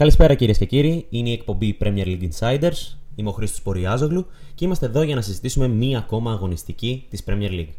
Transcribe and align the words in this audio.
Καλησπέρα 0.00 0.34
κυρίες 0.34 0.58
και 0.58 0.64
κύριοι, 0.64 1.06
είναι 1.10 1.28
η 1.28 1.32
εκπομπή 1.32 1.76
Premier 1.80 2.04
League 2.04 2.28
Insiders. 2.30 2.96
Είμαι 3.14 3.28
ο 3.28 3.32
Χρήστος 3.32 3.62
Ποριάζογλου 3.62 4.26
και 4.54 4.64
είμαστε 4.64 4.86
εδώ 4.86 5.02
για 5.02 5.14
να 5.14 5.20
συζητήσουμε 5.20 5.68
μία 5.68 5.98
ακόμα 5.98 6.32
αγωνιστική 6.32 7.06
της 7.10 7.22
Premier 7.26 7.50
League. 7.50 7.72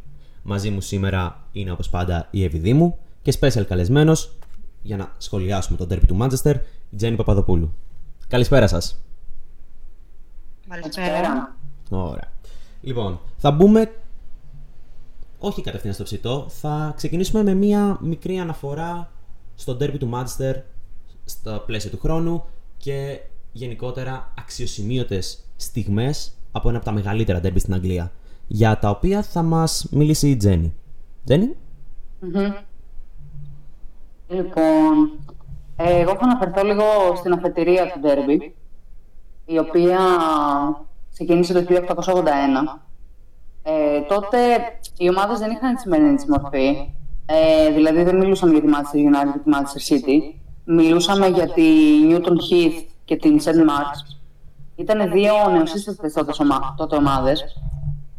Μαζί 0.44 0.70
μου 0.70 0.81
σήμερα 0.81 1.47
είναι 1.52 1.71
όπως 1.71 1.89
πάντα 1.89 2.28
η 2.31 2.44
Εύη 2.44 2.73
μου 2.73 2.97
και 3.21 3.34
special 3.39 3.65
καλεσμένος 3.68 4.38
για 4.81 4.97
να 4.97 5.15
σχολιάσουμε 5.18 5.78
τον 5.78 5.88
τέρπι 5.88 6.05
του 6.05 6.18
Manchester, 6.21 6.55
η 6.89 6.96
Τζέννη 6.96 7.15
Παπαδοπούλου. 7.15 7.73
Καλησπέρα 8.27 8.67
σας. 8.67 9.03
Καλησπέρα. 10.69 11.57
Ωραία. 11.89 12.31
Λοιπόν, 12.81 13.19
θα 13.38 13.51
μπούμε 13.51 13.91
όχι 15.39 15.61
κατευθείαν 15.61 15.93
στο 15.93 16.03
ψητό, 16.03 16.45
θα 16.49 16.93
ξεκινήσουμε 16.95 17.43
με 17.43 17.53
μία 17.53 17.97
μικρή 18.01 18.38
αναφορά 18.38 19.11
στον 19.55 19.77
τέρπι 19.77 19.97
του 19.97 20.09
Manchester 20.13 20.53
στα 21.32 21.61
πλαίσια 21.66 21.89
του 21.89 22.00
χρόνου 22.00 22.43
και 22.77 23.20
γενικότερα 23.52 24.34
αξιοσημείωτες 24.40 25.45
στιγμές 25.55 26.34
από 26.52 26.67
ένα 26.70 26.77
από 26.77 26.85
τα 26.85 26.91
μεγαλύτερα 26.91 27.40
ντέρμπι 27.40 27.59
στην 27.59 27.73
Αγγλία 27.73 28.12
για 28.48 28.80
τα 28.80 28.90
οποία 28.90 29.21
θα 29.21 29.41
μας 29.41 29.88
μιλήσει 29.91 30.30
η 30.30 30.38
Τζέννη. 30.38 30.73
Τζέννη; 31.26 31.55
Λοιπόν, 34.27 35.12
εγώ 35.76 36.12
θα 36.12 36.21
αναφερθώ 36.21 36.63
λίγο 36.63 36.84
στην 37.16 37.34
αφετηρία 37.34 37.91
του 37.91 37.99
ντέρμπι 37.99 38.55
η 39.45 39.57
οποία 39.57 39.99
ξεκίνησε 41.12 41.54
το 41.54 41.76
1881 42.05 42.82
ε, 43.63 44.02
τότε 44.02 44.38
οι 44.98 45.09
ομάδες 45.09 45.40
δεν 45.40 45.52
είχαν 45.52 45.76
τη 45.76 45.82
σημερινή 45.82 46.16
της 46.16 46.26
μορφή. 46.26 46.93
Ε, 47.26 47.71
δηλαδή 47.71 48.04
δεν 48.04 48.18
μιλούσαν 48.18 48.52
για 48.52 48.62
τη 48.62 48.68
Manchester 48.68 48.98
United 48.98 49.32
και 49.34 49.40
τη 49.40 49.52
Manchester 49.54 49.93
City 49.93 50.41
μιλούσαμε 50.63 51.27
για 51.27 51.47
τη 51.47 51.63
Newton 52.09 52.35
Heath 52.51 52.85
και 53.05 53.15
την 53.15 53.39
St. 53.43 53.49
Marks. 53.49 54.17
Ήταν 54.75 55.11
δύο 55.11 55.34
νεοσύστατες 55.51 56.13
τότε, 56.13 56.34
ομα, 56.40 56.76
τότε 56.77 56.95
ομάδες, 56.95 57.41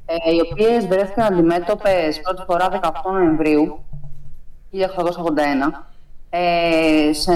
ε, 0.07 0.35
οι 0.35 0.41
οποίες 0.51 0.87
βρέθηκαν 0.87 1.33
αντιμέτωπες 1.33 2.21
πρώτη 2.21 2.43
φορά 2.47 2.69
18 2.69 3.13
Νοεμβρίου 3.13 3.85
1881 4.73 5.85
ε, 6.31 7.13
σε 7.13 7.33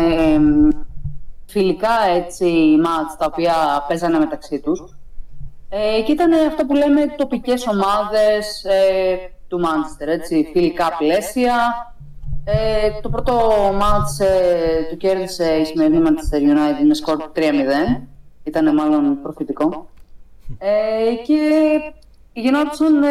φιλικά 1.47 1.89
έτσι 2.17 2.45
μάτς 2.83 3.17
τα 3.19 3.27
οποία 3.27 3.55
παίζανε 3.89 4.19
μεταξύ 4.19 4.61
τους 4.61 4.97
ε, 5.69 6.03
και 6.03 6.13
ήταν 6.13 6.33
αυτό 6.33 6.67
που 6.67 6.75
λέμε 6.75 7.07
τοπικές 7.17 7.67
ομάδες 7.67 8.65
ε, 8.65 9.17
του 9.49 9.61
Μάντσεστερ, 9.61 10.09
έτσι, 10.09 10.51
φιλικά 10.53 10.97
πλαίσια 10.99 11.55
ε, 12.49 13.01
το 13.01 13.09
πρώτο 13.09 13.33
μάτς 13.75 14.21
ε, 14.21 14.87
του 14.91 14.97
κέρδισε 14.97 15.53
η 15.53 15.65
σημερινή 15.65 16.03
Manchester 16.05 16.41
United 16.41 16.87
με 16.87 16.95
σκορ 16.95 17.31
3-0. 17.37 17.41
Ήταν 18.45 18.75
μάλλον 18.75 19.23
προφητικό. 19.23 19.89
Ε, 20.59 21.15
και 21.27 21.41
γινόντουσαν 22.33 23.03
ε, 23.03 23.09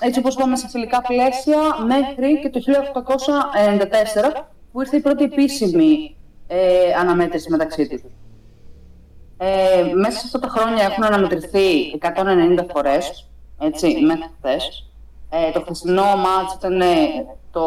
έτσι 0.00 0.18
όπως 0.18 0.34
πάμε 0.34 0.56
σε 0.56 0.68
φιλικά 0.68 1.02
πλαίσια 1.02 1.58
μέχρι 1.86 2.40
και 2.40 2.50
το 2.50 2.60
1894 4.34 4.42
που 4.72 4.80
ήρθε 4.80 4.96
η 4.96 5.00
πρώτη 5.00 5.24
επίσημη 5.24 6.16
ε, 6.46 6.92
αναμέτρηση 7.00 7.50
μεταξύ 7.50 7.88
τους. 7.88 8.02
Ε, 9.36 9.92
μέσα 9.94 10.18
σε 10.18 10.22
αυτά 10.24 10.38
τα 10.38 10.48
χρόνια 10.48 10.84
έχουν 10.84 11.04
αναμετρηθεί 11.04 11.98
190 12.00 12.66
φορές, 12.72 13.28
έτσι, 13.60 13.86
μέχρι 14.06 14.30
χθες. 14.38 14.91
Ε, 15.34 15.50
το 15.50 15.60
χθεσινό 15.60 16.02
μάτς 16.16 16.54
ήταν 16.54 16.80
ε, 16.80 16.86
το 17.50 17.62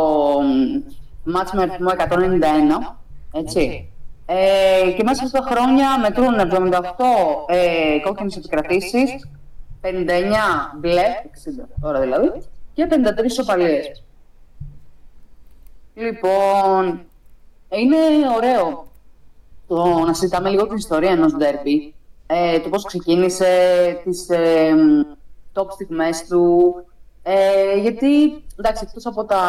μάτς 1.23 1.51
με 1.53 1.61
αριθμό 1.61 1.89
191, 1.89 2.95
έτσι. 3.31 3.89
Ε, 4.25 4.91
και 4.97 5.03
μέσα 5.03 5.27
στα 5.27 5.41
χρόνια 5.49 5.99
μετρούν 5.99 6.35
78 6.35 6.79
ε, 7.47 7.99
κόκκινες 8.03 8.35
επικρατήσεις, 8.35 9.29
59 9.81 9.87
μπλε, 10.79 11.03
60 11.61 11.65
τώρα 11.81 11.99
δηλαδή, 11.99 12.31
και 12.73 12.87
53 12.89 12.93
σοπαλίες. 13.31 14.03
Λοιπόν, 15.93 17.05
είναι 17.69 17.97
ωραίο 18.35 18.87
το 19.67 19.85
να 19.85 20.13
συζητάμε 20.13 20.49
λίγο 20.49 20.67
την 20.67 20.77
ιστορία 20.77 21.11
ενός 21.11 21.33
ντέρμπι, 21.33 21.93
ε, 22.27 22.59
το 22.59 22.69
πώς 22.69 22.83
ξεκίνησε, 22.83 23.47
τις 24.03 24.29
ε, 24.29 24.73
top 25.53 25.71
στιγμές 25.71 26.25
του, 26.27 26.75
ε, 27.27 27.77
γιατί, 27.77 28.43
εντάξει, 28.55 28.83
εκτός 28.87 29.05
από 29.05 29.25
τα 29.25 29.39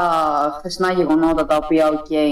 χθεσινά 0.59 0.93
γεγονότα, 0.93 1.47
τα 1.47 1.57
οποία, 1.57 1.89
OK, 1.89 2.07
okay, 2.09 2.31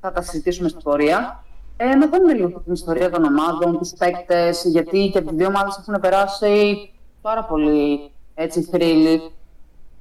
θα 0.00 0.12
τα 0.12 0.22
συζητήσουμε 0.22 0.68
στην 0.68 0.82
πορεία, 0.82 1.44
ε, 1.76 1.96
μαθαίνουμε 1.96 2.32
λίγο 2.32 2.60
την 2.60 2.72
ιστορία 2.72 3.10
των 3.10 3.24
ομάδων, 3.24 3.78
τους 3.78 3.92
παίκτες, 3.98 4.64
γιατί 4.64 5.10
και 5.12 5.18
από 5.18 5.30
δύο 5.34 5.46
ομάδες 5.46 5.78
έχουν 5.78 6.00
περάσει 6.00 6.90
πάρα 7.20 7.44
πολύ 7.44 8.10
έτσι 8.34 8.62
θρύλοι 8.62 9.32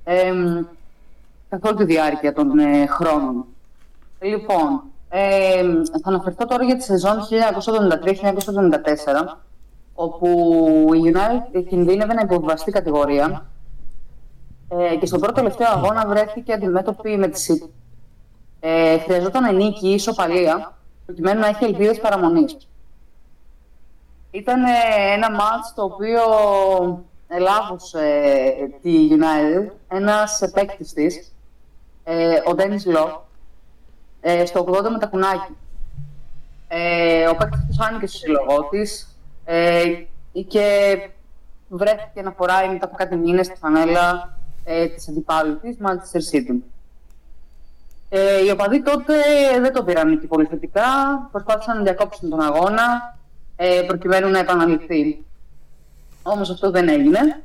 ε, 0.03 0.33
καθ' 1.49 1.65
όλη 1.65 1.75
τη 1.75 1.85
διάρκεια 1.85 2.33
των 2.33 2.59
ε, 2.59 2.85
χρόνων. 2.85 3.45
Λοιπόν, 4.19 4.83
ε, 5.09 5.63
θα 6.01 6.09
αναφερθώ 6.09 6.45
τώρα 6.45 6.63
για 6.63 6.75
τη 6.75 6.83
σεζόν 6.83 7.17
1973-1974, 7.19 7.25
όπου 9.93 10.27
η 10.93 11.13
United 11.13 11.65
κινδύνευε 11.67 12.13
να 12.13 12.21
υποβιβαστεί 12.21 12.71
κατηγορία 12.71 13.45
ε, 14.67 14.95
και 14.95 15.05
στον 15.05 15.19
πρώτο 15.19 15.33
τελευταίο 15.33 15.67
αγώνα 15.69 16.07
βρέθηκε 16.07 16.53
αντιμέτωπη 16.53 17.17
με 17.17 17.27
τη 17.27 17.45
City. 17.47 17.69
Ε, 18.59 18.97
χρειαζόταν 18.99 19.55
νίκη 19.55 19.87
ή 19.87 19.93
ισοπαλία 19.93 20.77
προκειμένου 21.05 21.39
να 21.39 21.47
έχει 21.47 21.63
ελπίδες 21.63 21.99
παραμονής. 21.99 22.57
Ήταν 24.31 24.63
ε, 24.63 24.67
ένα 25.13 25.31
μάτς 25.31 25.73
το 25.75 25.83
οποίο 25.83 26.21
ελάβωσε 27.27 28.01
τη 28.81 29.09
United 29.11 29.71
ένας 29.87 30.41
επέκτης 30.41 30.93
της, 30.93 31.33
ε, 32.03 32.41
ο 32.45 32.53
Ντένις 32.53 32.85
Λό, 32.85 33.25
ε, 34.21 34.45
στο 34.45 34.65
80 34.67 34.89
με 34.89 34.99
τα 34.99 35.07
κουνάκι. 35.07 35.57
Ε, 36.67 37.27
ο 37.27 37.35
παίκτης 37.35 37.65
τους 37.67 37.79
άνοιγε 37.79 38.07
στο 38.07 38.17
σύλλογό 38.17 38.67
της 38.69 39.17
ε, 39.45 39.83
και 40.47 40.95
βρέθηκε 41.67 42.21
να 42.21 42.31
φοράει 42.31 42.69
μετά 42.69 42.85
από 42.85 42.95
κάτι 42.95 43.15
μήνες 43.15 43.45
στη 43.45 43.55
φανέλα 43.55 44.37
ε, 44.63 44.87
της 44.87 45.07
αντιπάλου 45.07 45.59
της, 45.59 45.77
Manchester 45.81 46.35
City. 46.35 46.55
Ε, 48.09 48.45
οι 48.45 48.49
οπαδοί 48.49 48.81
τότε 48.81 49.13
δεν 49.59 49.73
το 49.73 49.83
πήραν 49.83 50.11
εκεί 50.11 50.27
πολύ 50.27 50.45
θετικά, 50.45 50.83
προσπάθησαν 51.31 51.77
να 51.77 51.83
διακόψουν 51.83 52.29
τον 52.29 52.41
αγώνα 52.41 53.17
ε, 53.55 53.81
προκειμένου 53.87 54.29
να 54.29 54.39
επαναληφθεί. 54.39 55.23
Όμως 56.23 56.49
αυτό 56.49 56.71
δεν 56.71 56.89
έγινε 56.89 57.43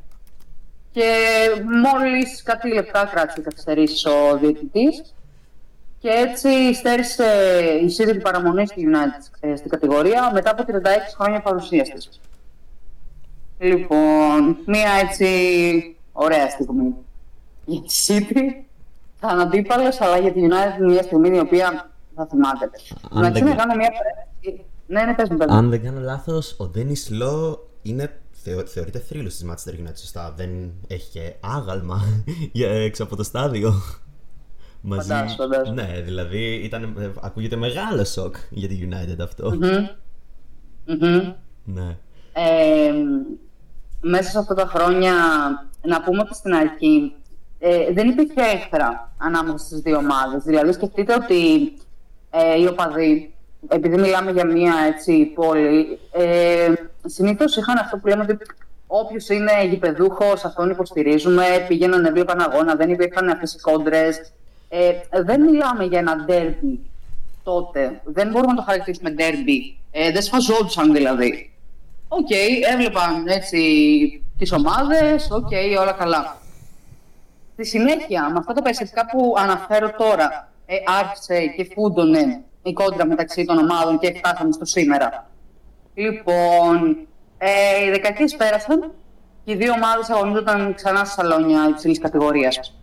και 0.93 1.13
μόλις 1.65 2.43
κάτι 2.43 2.73
λεπτά 2.73 3.05
κράτησε 3.05 3.41
καθυστερήσεις 3.41 4.05
ο 4.05 4.39
διαιτητής 4.41 5.15
και 5.99 6.09
έτσι 6.09 6.75
στέρισε 6.75 7.25
η 7.83 7.97
City 7.99 8.21
παραμονής 8.23 8.69
στη 8.69 8.89
United 8.93 9.39
ε, 9.41 9.57
στην 9.57 9.71
κατηγορία 9.71 10.31
μετά 10.33 10.51
από 10.51 10.65
36 10.67 10.75
χρόνια 11.19 11.41
παρουσίας 11.41 11.89
της. 11.89 12.21
Λοιπόν, 13.59 14.59
μία 14.67 14.91
έτσι 15.03 15.97
ωραία 16.13 16.51
στιγμή 16.51 16.95
για 17.69 17.81
τη 17.81 17.95
City 18.07 18.67
θα 19.21 19.29
αντίπαλος, 19.29 20.01
αλλά 20.01 20.19
για 20.19 20.33
τη 20.33 20.41
United 20.43 20.87
μια 20.87 21.03
στιγμή 21.03 21.37
η 21.37 21.39
οποία 21.39 21.91
θα 22.15 22.27
θυμάται. 22.27 22.71
Να 23.11 23.31
δεν... 23.31 23.57
κάνω 23.57 23.75
μια 23.75 23.91
ναι, 24.87 25.03
ναι, 25.03 25.15
πες 25.15 25.29
μου, 25.29 25.37
πες 25.37 25.49
Αν 25.49 25.71
δεν 25.71 25.83
κάνω 25.83 26.01
λάθος, 26.01 26.55
ο 26.59 26.67
Ντένι 26.67 26.95
Λό 27.11 27.69
είναι 27.83 28.21
θεω, 28.31 28.67
θεωρείται 28.67 28.99
θρύλος 28.99 29.37
της 29.37 29.47
Manchester 29.49 29.73
United, 29.73 29.97
σωστά. 29.97 30.33
Δεν 30.37 30.73
έχει 30.87 31.11
και 31.11 31.35
άγαλμα 31.41 32.01
για 32.53 32.71
έξω 32.71 33.03
από 33.03 33.17
το 33.17 33.23
στάδιο. 33.23 33.73
Μαζί... 34.81 35.09
Φαντάσου, 35.09 35.37
φαντάσου. 35.37 35.73
Ναι, 35.73 36.01
δηλαδή 36.05 36.55
ήταν, 36.55 37.13
ακούγεται 37.21 37.57
μεγάλο 37.57 38.05
σοκ 38.05 38.37
για 38.51 38.69
τη 38.69 38.89
United 38.91 39.19
αυτό. 39.23 39.59
Mm-hmm. 39.61 39.89
Mm-hmm. 40.89 41.35
Ναι. 41.65 41.97
Ε, 42.33 42.93
μέσα 44.01 44.31
σε 44.31 44.39
αυτά 44.39 44.55
τα 44.55 44.67
χρόνια, 44.67 45.13
να 45.83 46.03
πούμε 46.03 46.21
ότι 46.21 46.35
στην 46.35 46.55
αρχή 46.55 47.15
ε, 47.59 47.93
δεν 47.93 48.09
υπήρχε 48.09 48.41
έχθρα 48.41 49.13
ανάμεσα 49.19 49.59
στις 49.59 49.81
δύο 49.81 49.97
ομάδες. 49.97 50.43
Δηλαδή 50.43 50.73
σκεφτείτε 50.73 51.15
ότι 51.15 51.73
ε, 52.31 52.61
οι 52.61 52.67
οπαδοί, 52.67 53.35
επειδή 53.69 53.97
μιλάμε 53.97 54.31
για 54.31 54.47
μια 54.47 54.75
έτσι, 54.87 55.25
πόλη, 55.25 55.99
ε, 56.13 56.73
συνήθως 57.05 57.57
είχαν 57.57 57.79
αυτό 57.79 57.97
που 57.97 58.07
λέμε 58.07 58.23
ότι 58.23 58.39
όποιος 58.87 59.29
είναι 59.29 59.53
γηπεδούχος, 59.69 60.45
αυτόν 60.45 60.71
υποστηρίζουμε, 60.71 61.45
πήγαιναν, 61.69 62.05
έβλεπαν 62.05 62.41
αγώνα, 62.41 62.75
δεν 62.75 62.91
υπήρχαν 62.91 63.29
αυτές 63.29 63.55
οι 63.55 63.59
κόντρες. 63.61 64.33
Ε, 64.69 64.93
δεν 65.25 65.41
μιλάμε 65.41 65.85
για 65.85 65.99
ένα 65.99 66.17
ντέρμπι 66.25 66.81
τότε. 67.43 68.01
Δεν 68.05 68.31
μπορούμε 68.31 68.53
να 68.53 68.59
το 68.59 68.63
χαρακτηρίσουμε 68.63 69.11
ντέρμπι. 69.11 69.79
Ε, 69.91 70.11
δεν 70.11 70.23
σφαζόντουσαν 70.23 70.93
δηλαδή. 70.93 71.53
OK, 72.09 72.27
okay, 72.31 72.73
έβλεπαν 72.73 73.27
έτσι 73.27 73.59
τις 74.39 74.53
ομάδες, 74.53 75.29
OK, 75.31 75.49
okay, 75.51 75.81
όλα 75.81 75.93
καλά. 75.93 76.37
Στη 77.61 77.67
συνέχεια, 77.67 78.31
με 78.31 78.39
αυτά 78.39 78.53
τα 78.53 78.63
περιστατικά 78.63 79.07
που 79.07 79.35
αναφέρω 79.39 79.91
τώρα, 79.91 80.49
ε, 80.67 80.75
άρχισε 81.01 81.47
και 81.47 81.71
φούντωνε 81.75 82.43
η 82.63 82.73
κόντρα 82.73 83.07
μεταξύ 83.07 83.45
των 83.45 83.59
ομάδων 83.59 83.99
και 83.99 84.15
φτάσαμε 84.17 84.53
στο 84.53 84.65
σήμερα. 84.65 85.31
Λοιπόν, 85.95 86.97
ε, 87.39 87.85
οι 87.85 87.91
δεκαετίες 87.91 88.37
πέρασαν 88.37 88.93
και 89.45 89.53
οι 89.53 89.57
δύο 89.57 89.73
ομάδες 89.73 90.11
αγωνίζονταν 90.11 90.75
ξανά 90.75 91.05
στα 91.05 91.23
σαλόνια 91.23 91.69
υψηλής 91.69 91.99
κατηγορίας. 91.99 92.81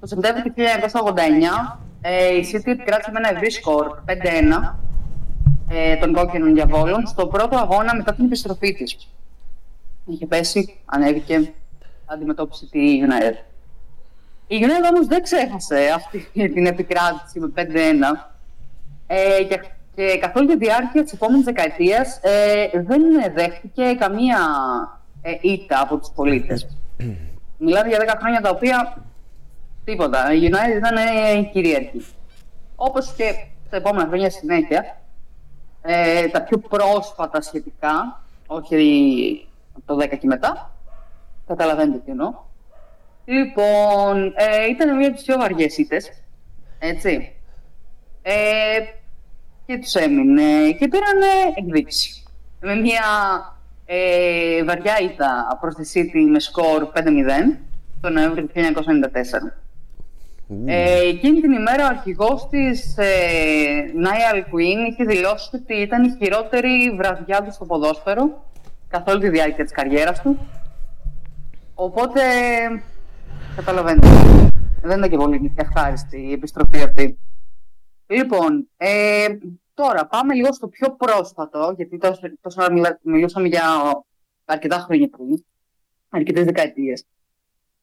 Το 0.00 0.06
Σεπτέμβριο 0.06 0.44
του 0.44 0.52
1989 0.52 1.78
ε, 2.00 2.36
η 2.36 2.46
City 2.52 2.66
επικράτησε 2.66 3.10
με 3.10 3.18
ένα 3.18 3.30
ευρύ 3.34 3.50
σκορ 3.50 4.02
5-1 4.06 4.74
ε, 5.68 5.96
των 5.96 6.12
κόκκινων 6.12 6.54
διαβόλων 6.54 7.06
στο 7.06 7.26
πρώτο 7.26 7.56
αγώνα 7.56 7.96
μετά 7.96 8.14
την 8.14 8.24
επιστροφή 8.24 8.72
της. 8.72 9.08
Είχε 10.06 10.26
πέσει, 10.26 10.80
ανέβηκε, 10.84 11.52
αντιμετώπισε 12.06 12.66
τη 12.70 13.00
United. 13.08 13.53
Η 14.46 14.58
United 14.60 14.90
όμως 14.90 15.06
δεν 15.06 15.22
ξέχασε 15.22 15.92
αυτή 15.94 16.48
την 16.48 16.66
επικράτηση 16.66 17.40
με 17.40 17.52
5-1 17.56 17.62
ε, 19.06 19.42
και, 19.48 19.60
και 19.94 20.18
καθ' 20.20 20.36
όλη 20.36 20.46
τη 20.46 20.56
διάρκεια 20.56 21.02
της 21.02 21.12
επόμενης 21.12 21.44
δεκαετίας 21.44 22.20
ε, 22.22 22.68
δεν 22.72 23.02
δέχτηκε 23.34 23.94
καμία 23.98 24.38
ε, 25.22 25.30
ήττα 25.40 25.80
από 25.80 25.96
τους 25.96 26.10
πολίτες. 26.14 26.66
Μιλάμε 27.58 27.88
για 27.88 27.98
10 27.98 28.18
χρόνια 28.18 28.40
τα 28.40 28.50
οποία 28.50 29.04
Τίποτα. 29.84 30.32
Η 30.32 30.50
United 30.50 30.76
ήταν 30.76 30.96
ε, 30.96 31.42
κυρίαρχη. 31.42 32.04
Όπως 32.76 33.12
και 33.12 33.34
τα 33.70 33.76
επόμενα 33.76 34.08
χρόνια 34.08 34.30
συνέχεια, 34.30 35.00
ε, 35.82 36.28
τα 36.28 36.42
πιο 36.42 36.58
πρόσφατα 36.58 37.40
σχετικά, 37.40 38.22
όχι 38.46 39.48
το 39.84 39.96
10 39.96 40.18
και 40.18 40.26
μετά, 40.26 40.70
καταλαβαίνετε 41.46 41.98
τι 41.98 42.10
εννοώ. 42.10 42.34
Λοιπόν, 43.24 44.34
ε, 44.36 44.66
ήταν 44.70 44.96
μία 44.96 45.06
από 45.06 45.16
τις 45.16 45.24
πιο 45.24 45.36
βαριές 45.38 45.78
ήττες. 45.78 46.10
Έτσι. 46.78 47.32
Ε, 48.22 48.32
και 49.66 49.78
τους 49.78 49.94
έμεινε 49.94 50.72
και 50.78 50.88
πήραν 50.88 51.20
εκδίκηση. 51.56 52.22
Με 52.60 52.74
μια 52.74 53.02
ε, 53.86 54.64
βαριά 54.64 54.98
ήττα 55.00 55.58
προς 55.60 55.74
τη 55.74 55.90
City 55.94 56.30
με 56.30 56.40
σκορ 56.40 56.88
5-0 56.94 57.00
τον 58.00 58.12
Νοέμβριο 58.12 58.46
του 58.46 58.52
1994. 58.54 59.64
Ε, 60.66 61.00
εκείνη 61.08 61.40
την 61.40 61.52
ημέρα 61.52 61.84
ο 61.84 61.86
αρχηγός 61.86 62.48
της 62.50 62.98
ε, 62.98 63.04
Niall 64.04 64.36
Queen 64.36 64.90
είχε 64.90 65.04
δηλώσει 65.04 65.50
ότι 65.54 65.74
ήταν 65.74 66.04
η 66.04 66.16
χειρότερη 66.18 66.94
βραδιά 66.96 67.42
του 67.42 67.52
στο 67.52 67.64
ποδόσφαιρο 67.64 68.44
καθ' 68.88 69.08
όλη 69.08 69.20
τη 69.20 69.28
διάρκεια 69.28 69.64
της 69.64 69.72
καριέρας 69.72 70.20
του. 70.20 70.38
Οπότε, 71.74 72.20
καταλαβαίνετε, 73.56 74.08
δεν 74.82 74.98
ήταν 74.98 75.10
και 75.10 75.16
πολύ 75.16 75.52
ευχάριστη 75.56 76.18
η 76.18 76.32
επιστροφή 76.32 76.82
αυτή. 76.82 77.18
Λοιπόν, 78.06 78.68
ε, 78.76 79.26
τώρα 79.74 80.06
πάμε 80.06 80.34
λίγο 80.34 80.52
στο 80.52 80.68
πιο 80.68 80.96
πρόσφατο, 80.96 81.72
γιατί 81.76 81.98
τόσο, 81.98 82.20
τόσο 82.40 82.62
μιλούσαμε 83.02 83.48
για 83.48 83.62
αρκετά 84.44 84.78
χρόνια 84.78 85.08
πριν, 85.08 85.44
αρκετές 86.08 86.44
δεκαετίες. 86.44 87.04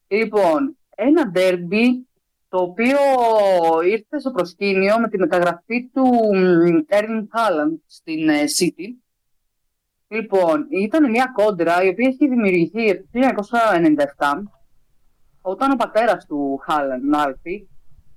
Λοιπόν, 0.07 0.77
ένα 0.95 1.27
ντέρμπι 1.27 2.07
το 2.49 2.57
οποίο 2.57 2.97
ήρθε 3.85 4.19
στο 4.19 4.31
προσκήνιο 4.31 4.99
με 4.99 5.09
τη 5.09 5.17
μεταγραφή 5.17 5.89
του 5.93 6.09
Έρνιν 6.87 7.27
Χάλαντ 7.31 7.77
στην 7.85 8.29
ε, 8.29 8.43
City. 8.59 8.87
Λοιπόν, 10.07 10.67
ήταν 10.69 11.09
μια 11.09 11.31
κόντρα 11.33 11.83
η 11.83 11.87
οποία 11.87 12.07
έχει 12.07 12.27
δημιουργηθεί 12.27 12.97
το 12.97 13.07
1997 14.17 14.41
όταν 15.41 15.71
ο 15.71 15.75
πατέρας 15.75 16.25
του 16.25 16.59
Χάλαντ, 16.63 17.03
Μάλφι, 17.03 17.67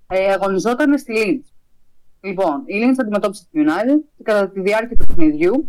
ε, 0.06 0.32
αγωνιζόταν 0.32 0.98
στη 0.98 1.12
Λίντς. 1.12 1.52
Λοιπόν, 2.20 2.62
η 2.66 2.74
Λίντς 2.74 2.98
αντιμετώπισε 2.98 3.44
τη 3.50 3.62
United 3.64 3.98
και 4.16 4.22
κατά 4.22 4.48
τη 4.50 4.60
διάρκεια 4.60 4.96
του 4.96 5.04
παιχνιδιού 5.06 5.68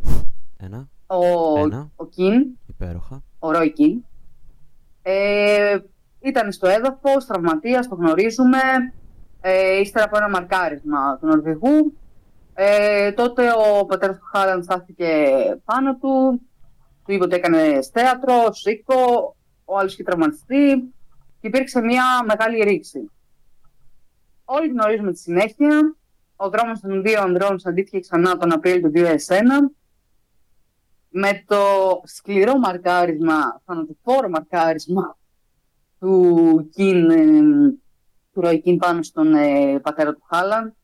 Ένα. 0.57 0.87
ο, 1.07 1.57
Ένα. 1.59 1.91
ο 1.95 2.05
Κιν, 2.05 2.45
Υπέροχα. 2.67 3.23
ο 3.39 3.51
Ρόι 3.51 3.71
Κιν, 3.71 4.03
ε, 5.01 5.77
ήταν 6.19 6.51
στο 6.51 6.67
έδαφος, 6.67 7.25
τραυματία, 7.25 7.87
το 7.89 7.95
γνωρίζουμε. 7.95 8.57
Ε, 9.41 9.79
ύστερα 9.79 10.05
από 10.05 10.17
ένα 10.17 10.29
μαρκάρισμα 10.29 11.17
του 11.17 11.25
Νορβηγού. 11.27 11.97
Ε, 12.53 13.11
τότε 13.11 13.49
ο 13.51 13.85
πατέρας 13.85 14.17
του 14.17 14.25
Χάλαντ 14.31 14.63
στάθηκε 14.63 15.07
πάνω 15.65 15.95
του. 15.95 16.41
Του 17.05 17.11
είπε 17.11 17.23
ότι 17.23 17.35
έκανε 17.35 17.79
θέατρο, 17.93 18.53
σήκω. 18.53 19.35
Ο 19.65 19.77
άλλος 19.77 19.93
είχε 19.93 20.03
τραυματιστεί. 20.03 20.93
Και 21.45 21.51
υπήρξε 21.51 21.81
μια 21.81 22.03
μεγάλη 22.25 22.63
ρήξη. 22.63 23.11
Όλοι 24.45 24.67
γνωρίζουμε 24.67 25.11
τη 25.11 25.19
συνέχεια. 25.19 25.95
Ο 26.35 26.49
δρόμος 26.49 26.79
των 26.79 27.01
δύο 27.01 27.21
ανδρών 27.21 27.59
συναντήθηκε 27.59 27.99
ξανά 27.99 28.37
τον 28.37 28.51
Απρίλιο 28.51 28.81
του 28.81 28.91
2001 28.95 29.09
με 31.09 31.43
το 31.47 31.57
σκληρό 32.03 32.57
μαρκάρισμα, 32.57 33.61
θανατηφόρο 33.65 34.29
μαρκάρισμα 34.29 35.17
του 35.99 36.69
Κιν, 36.73 37.09
του 38.33 38.41
Ροϊ 38.41 38.61
Κιν 38.61 38.77
πάνω 38.77 39.03
στον 39.03 39.33
ε, 39.33 39.79
πατέρα 39.79 40.13
του 40.13 40.23
Χάλαν. 40.29 40.75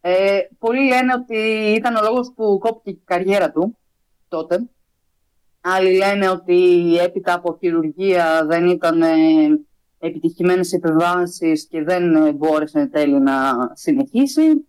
Ε, 0.00 0.38
πολλοί 0.58 0.86
λένε 0.86 1.14
ότι 1.14 1.36
ήταν 1.76 1.96
ο 1.96 2.02
λόγος 2.02 2.32
που 2.34 2.58
κόπηκε 2.58 2.90
η 2.90 3.02
καριέρα 3.04 3.50
του 3.50 3.78
τότε. 4.28 4.68
Άλλοι 5.60 5.96
λένε 5.96 6.28
ότι 6.28 6.96
έπειτα 7.00 7.34
από 7.34 7.56
χειρουργία 7.60 8.46
δεν 8.46 8.66
ήταν 8.66 9.02
ε, 9.02 9.16
επιτυχημένες 9.98 10.72
επιβάσεις 10.72 11.66
και 11.66 11.82
δεν 11.82 12.14
ε, 12.14 12.32
μπόρεσε 12.32 12.78
εν 12.78 12.90
τέλει 12.90 13.20
να 13.20 13.34
συνεχίσει. 13.72 14.66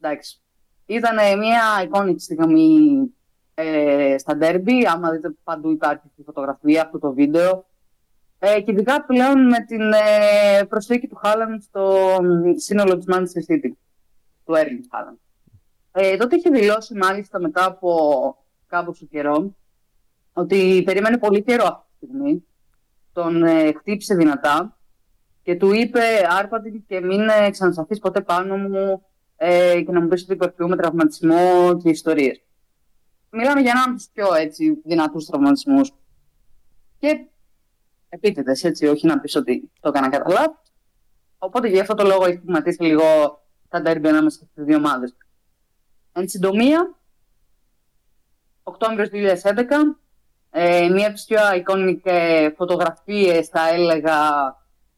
Εντάξει. 0.00 0.40
Ήταν 0.86 1.38
μια 1.38 1.82
εικόνικη 1.84 2.22
στιγμή 2.22 2.98
ε, 3.54 4.14
στα 4.18 4.36
ντέρμπι. 4.36 4.86
Άμα 4.86 5.10
δείτε 5.10 5.34
παντού 5.44 5.70
υπάρχει 5.70 6.02
τη 6.16 6.22
φωτογραφία, 6.22 6.82
αυτό 6.82 6.98
το 6.98 7.12
βίντεο. 7.12 7.66
Ε, 8.38 8.60
και 8.60 8.70
ειδικά 8.70 9.04
πλέον 9.04 9.46
με 9.46 9.64
την 9.66 9.92
ε, 9.92 10.64
προσθήκη 10.68 11.06
του 11.06 11.14
Χάλαν 11.14 11.60
στο 11.60 12.16
σύνολο 12.56 12.96
της 12.96 13.06
Manchester 13.08 13.52
City, 13.52 13.70
του 14.44 14.54
Έρλινγκ 14.54 14.82
Χάλαν. 14.90 15.20
Ε, 15.92 16.16
τότε 16.16 16.36
είχε 16.36 16.50
δηλώσει 16.50 16.94
μάλιστα 16.94 17.40
μετά 17.40 17.64
από 17.64 18.36
κάποιο 18.66 19.06
καιρό 19.10 19.56
ότι 20.32 20.82
περίμενε 20.84 21.18
πολύ 21.18 21.42
καιρό 21.42 21.64
αυτή 21.64 21.86
τη 21.98 22.06
στιγμή. 22.06 22.47
Τον 23.18 23.42
ε, 23.42 23.72
χτύπησε 23.72 24.14
δυνατά 24.14 24.78
και 25.42 25.56
του 25.56 25.72
είπε 25.72 26.00
άρπατη 26.30 26.84
και 26.86 27.00
μην 27.00 27.28
ε, 27.28 27.50
ξανασταθείς 27.50 27.98
ποτέ 27.98 28.20
πάνω 28.20 28.56
μου 28.56 29.06
ε, 29.36 29.82
και 29.86 29.92
να 29.92 30.00
μου 30.00 30.08
πεις 30.08 30.22
ότι 30.22 30.32
υπερποιούμε 30.32 30.76
τραυματισμό 30.76 31.76
και 31.82 31.88
ιστορίες. 31.88 32.42
Μιλάμε 33.30 33.60
για 33.60 33.70
έναν 33.70 33.82
από 33.84 33.94
τους 33.94 34.08
πιο 34.12 34.34
έτσι, 34.34 34.80
δυνατούς 34.84 35.26
τραυματισμούς. 35.26 35.92
Και 36.98 37.26
επίτηδες, 38.08 38.64
έτσι, 38.64 38.86
όχι 38.86 39.06
να 39.06 39.20
πεις 39.20 39.36
ότι 39.36 39.70
το 39.80 39.88
έκανα 39.88 40.08
κατά 40.08 40.30
λάθος. 40.30 40.72
Οπότε 41.38 41.68
γι' 41.68 41.80
αυτό 41.80 41.94
το 41.94 42.04
λόγο 42.04 42.24
έχει 42.24 42.36
στιγματίσει 42.36 42.82
λίγο 42.82 43.04
τα 43.68 43.80
ντέρμπι 43.80 44.08
ανάμεσα 44.08 44.46
στις 44.50 44.64
δύο 44.64 44.76
ομάδες. 44.76 45.16
Εν 46.12 46.28
συντομία, 46.28 46.96
Οκτώβριος 48.62 49.08
2011, 49.08 49.98
ε, 50.50 50.88
μία 50.88 51.06
από 51.06 51.14
τις 51.14 51.24
πιο 51.24 51.54
εικόνικες 51.56 52.52
φωτογραφίες, 52.56 53.48
θα 53.48 53.68
έλεγα, 53.68 54.18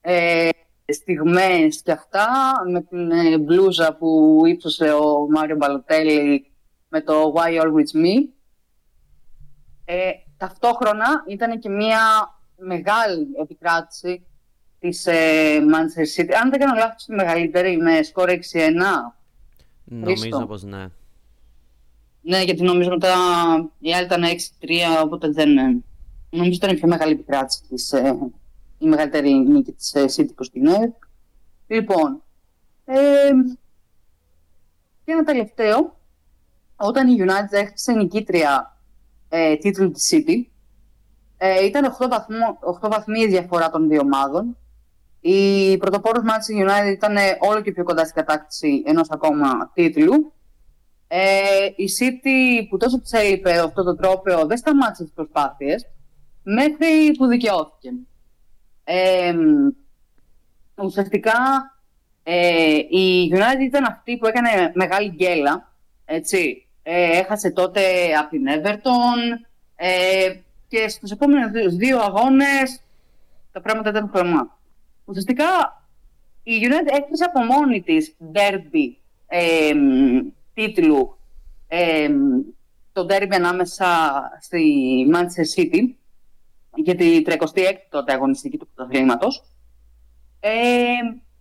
ε, 0.01 0.49
στιγμές 0.87 1.83
και 1.83 1.93
αυτά, 1.93 2.27
με 2.71 2.81
την 2.81 3.11
ε, 3.11 3.39
μπλούζα 3.39 3.97
που 3.97 4.41
ύψωσε 4.47 4.93
ο 4.93 5.27
Μάριο 5.31 5.57
Μπαλοτέλη 5.57 6.51
με 6.89 7.01
το 7.01 7.33
Why 7.37 7.63
Always 7.63 7.97
Me. 7.97 8.29
Ε, 9.85 10.11
ταυτόχρονα 10.37 11.25
ήταν 11.29 11.59
και 11.59 11.69
μία 11.69 12.01
μεγάλη 12.57 13.29
επικράτηση 13.41 14.27
της 14.79 15.07
ε, 15.07 15.59
Manchester 15.59 16.21
City. 16.21 16.33
Αν 16.43 16.51
δεν 16.51 16.61
κάνω 16.61 16.75
λάθος, 16.75 17.05
τη 17.05 17.13
μεγαλύτερη 17.13 17.77
με 17.77 18.03
σκορ 18.03 18.29
6-1. 18.31 18.37
Νομίζω 19.85 20.47
πως 20.47 20.63
ναι. 20.63 20.87
Ναι, 22.23 22.43
γιατί 22.43 22.63
νομίζω 22.63 22.91
μετά 22.91 23.15
η 23.79 23.93
άλλη 23.95 24.05
ήταν 24.05 24.23
6-3, 24.23 25.03
οπότε 25.03 25.29
δεν... 25.29 25.59
Ε, 25.59 25.83
νομίζω 26.31 26.55
ήταν 26.55 26.71
η 26.71 26.79
πιο 26.79 26.89
μεγάλη 26.89 27.13
επικράτηση 27.13 27.63
της, 27.69 27.93
ε, 27.93 28.19
η 28.79 28.87
μεγαλύτερη 28.87 29.33
νίκη 29.33 29.73
της 29.73 29.95
ε, 29.95 30.05
City 30.17 30.35
προς 30.35 30.51
την 30.51 30.69
Λοιπόν, 31.67 32.23
ε, 32.85 32.99
και 35.05 35.13
ένα 35.13 35.25
τελευταίο, 35.25 35.99
όταν 36.77 37.09
η 37.09 37.17
United 37.19 37.53
έχτισε 37.53 37.93
νικήτρια 37.93 38.81
ε, 39.29 39.57
τίτλου 39.57 39.91
της 39.91 40.13
City, 40.13 40.51
ε, 41.39 41.65
ήταν 41.65 41.97
8, 41.99 42.09
βαθμό, 42.09 42.59
8 42.83 42.91
βαθμοί 42.91 43.21
η 43.21 43.27
διαφορά 43.27 43.71
των 43.71 43.89
δύο 43.89 44.01
ομάδων. 44.01 44.57
Η 45.21 45.77
πρωτοπόρος 45.77 46.23
Manchester 46.25 46.69
United 46.69 46.93
ήταν 46.93 47.17
όλο 47.41 47.61
και 47.61 47.73
πιο 47.73 47.85
κοντά 47.85 48.05
στην 48.05 48.15
κατάκτηση 48.15 48.83
ενός 48.87 49.11
ακόμα 49.11 49.71
τίτλου. 49.75 50.33
Ε, 51.13 51.67
η 51.77 51.89
City 51.99 52.67
που 52.69 52.77
τόσο 52.77 53.01
της 53.01 53.13
έλειπε 53.13 53.59
αυτό 53.59 53.83
το 53.83 53.97
τρόπαιο 53.97 54.47
δεν 54.47 54.57
σταμάτησε 54.57 55.03
τις 55.03 55.13
προσπάθειες 55.13 55.87
μέχρι 56.43 57.15
που 57.17 57.27
δικαιώθηκε. 57.27 57.91
Ε, 58.85 59.35
ουσιαστικά 60.75 61.35
Ε, 62.23 62.77
η 62.77 63.33
United 63.35 63.61
ήταν 63.61 63.85
αυτή 63.85 64.17
που 64.17 64.27
έκανε 64.27 64.73
μεγάλη 64.75 65.09
γκέλα, 65.11 65.73
έτσι. 66.05 66.69
Ε, 66.83 67.19
έχασε 67.19 67.51
τότε 67.51 67.81
από 68.19 68.31
την 68.31 68.45
Everton 68.49 69.47
ε, 69.77 70.35
και 70.69 70.89
στους 70.89 71.11
επόμενους 71.11 71.77
δύο 71.77 71.99
αγώνες 71.99 72.83
τα 73.53 73.61
πράγματα 73.61 73.91
ήταν 73.91 74.11
χρωμά. 74.15 74.59
Ουσιαστικά 75.05 75.47
η 76.43 76.53
United 76.63 76.97
έκτισε 76.97 77.25
από 77.25 77.45
μόνη 77.45 77.83
της 77.83 78.17
derby 78.33 78.97
ε, 79.27 79.73
τίτλου 80.55 81.19
ε, 81.69 82.09
το 82.93 83.07
derby 83.09 83.35
ανάμεσα 83.35 84.21
στη 84.41 84.63
Manchester 85.15 85.61
City 85.61 85.81
για 86.75 86.95
τη 86.95 87.23
36η 87.27 87.75
τότε 87.89 88.13
αγωνιστική 88.13 88.59
του 88.59 88.69
πρωταθλήματος. 88.75 89.45
Ε, 90.41 90.51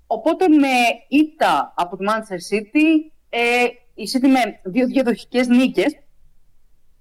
οπότε 0.08 0.48
με 0.48 0.68
ήττα 1.08 1.74
από 1.76 1.98
τη 1.98 2.06
Manchester 2.08 2.56
City, 2.56 3.12
ε, 3.30 3.66
η 3.94 4.04
City 4.14 4.28
με 4.28 4.60
δύο 4.64 4.88
διαδοχικές 4.88 5.48
νίκες 5.48 6.00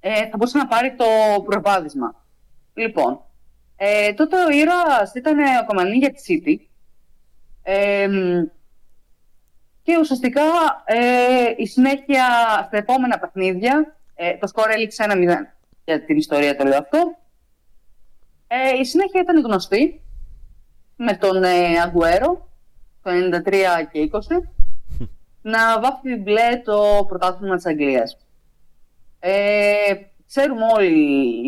ε, 0.01 0.29
θα 0.29 0.37
μπορούσε 0.37 0.59
να 0.59 0.67
πάρει 0.67 0.95
το 0.95 1.05
προβάδισμα. 1.45 2.25
Λοιπόν, 2.75 3.21
ε, 3.77 4.13
τότε 4.13 4.45
ο 4.45 4.51
ήρωας 4.51 5.15
ήταν 5.15 5.39
ο 5.39 5.65
Κομανί 5.67 5.97
για 5.97 6.13
της 6.13 6.25
City 6.29 6.57
ε, 7.63 8.09
και 9.89 9.99
ουσιαστικά 10.01 10.43
ε, 10.85 11.53
η 11.57 11.67
συνέχεια 11.67 12.25
στα 12.67 12.77
επόμενα 12.77 13.19
παιχνίδια, 13.19 13.97
ε, 14.15 14.37
το 14.37 14.47
σκορ 14.47 14.71
έληξε 14.71 15.05
1-0 15.09 15.15
για 15.85 16.05
την 16.05 16.17
ιστορία 16.17 16.57
το 16.57 16.65
λέω 16.65 16.79
αυτό. 16.79 17.19
Ε, 18.47 18.79
η 18.81 18.85
συνέχεια 18.85 19.21
ήταν 19.21 19.43
γνωστή 19.45 20.03
με 20.97 21.17
τον 21.17 21.43
ε, 21.43 21.81
Αγκουέρο 21.85 22.49
το 23.03 23.11
93 23.11 23.53
και 23.93 24.11
20 24.13 24.19
να 25.53 25.81
βάφει 25.81 26.17
μπλε 26.17 26.63
το 26.65 27.05
πρωτάθλημα 27.09 27.57
της 27.57 27.67
Αγγλίας. 27.67 28.17
Ε, 29.19 29.95
ξέρουμε 30.27 30.65
όλοι 30.77 30.95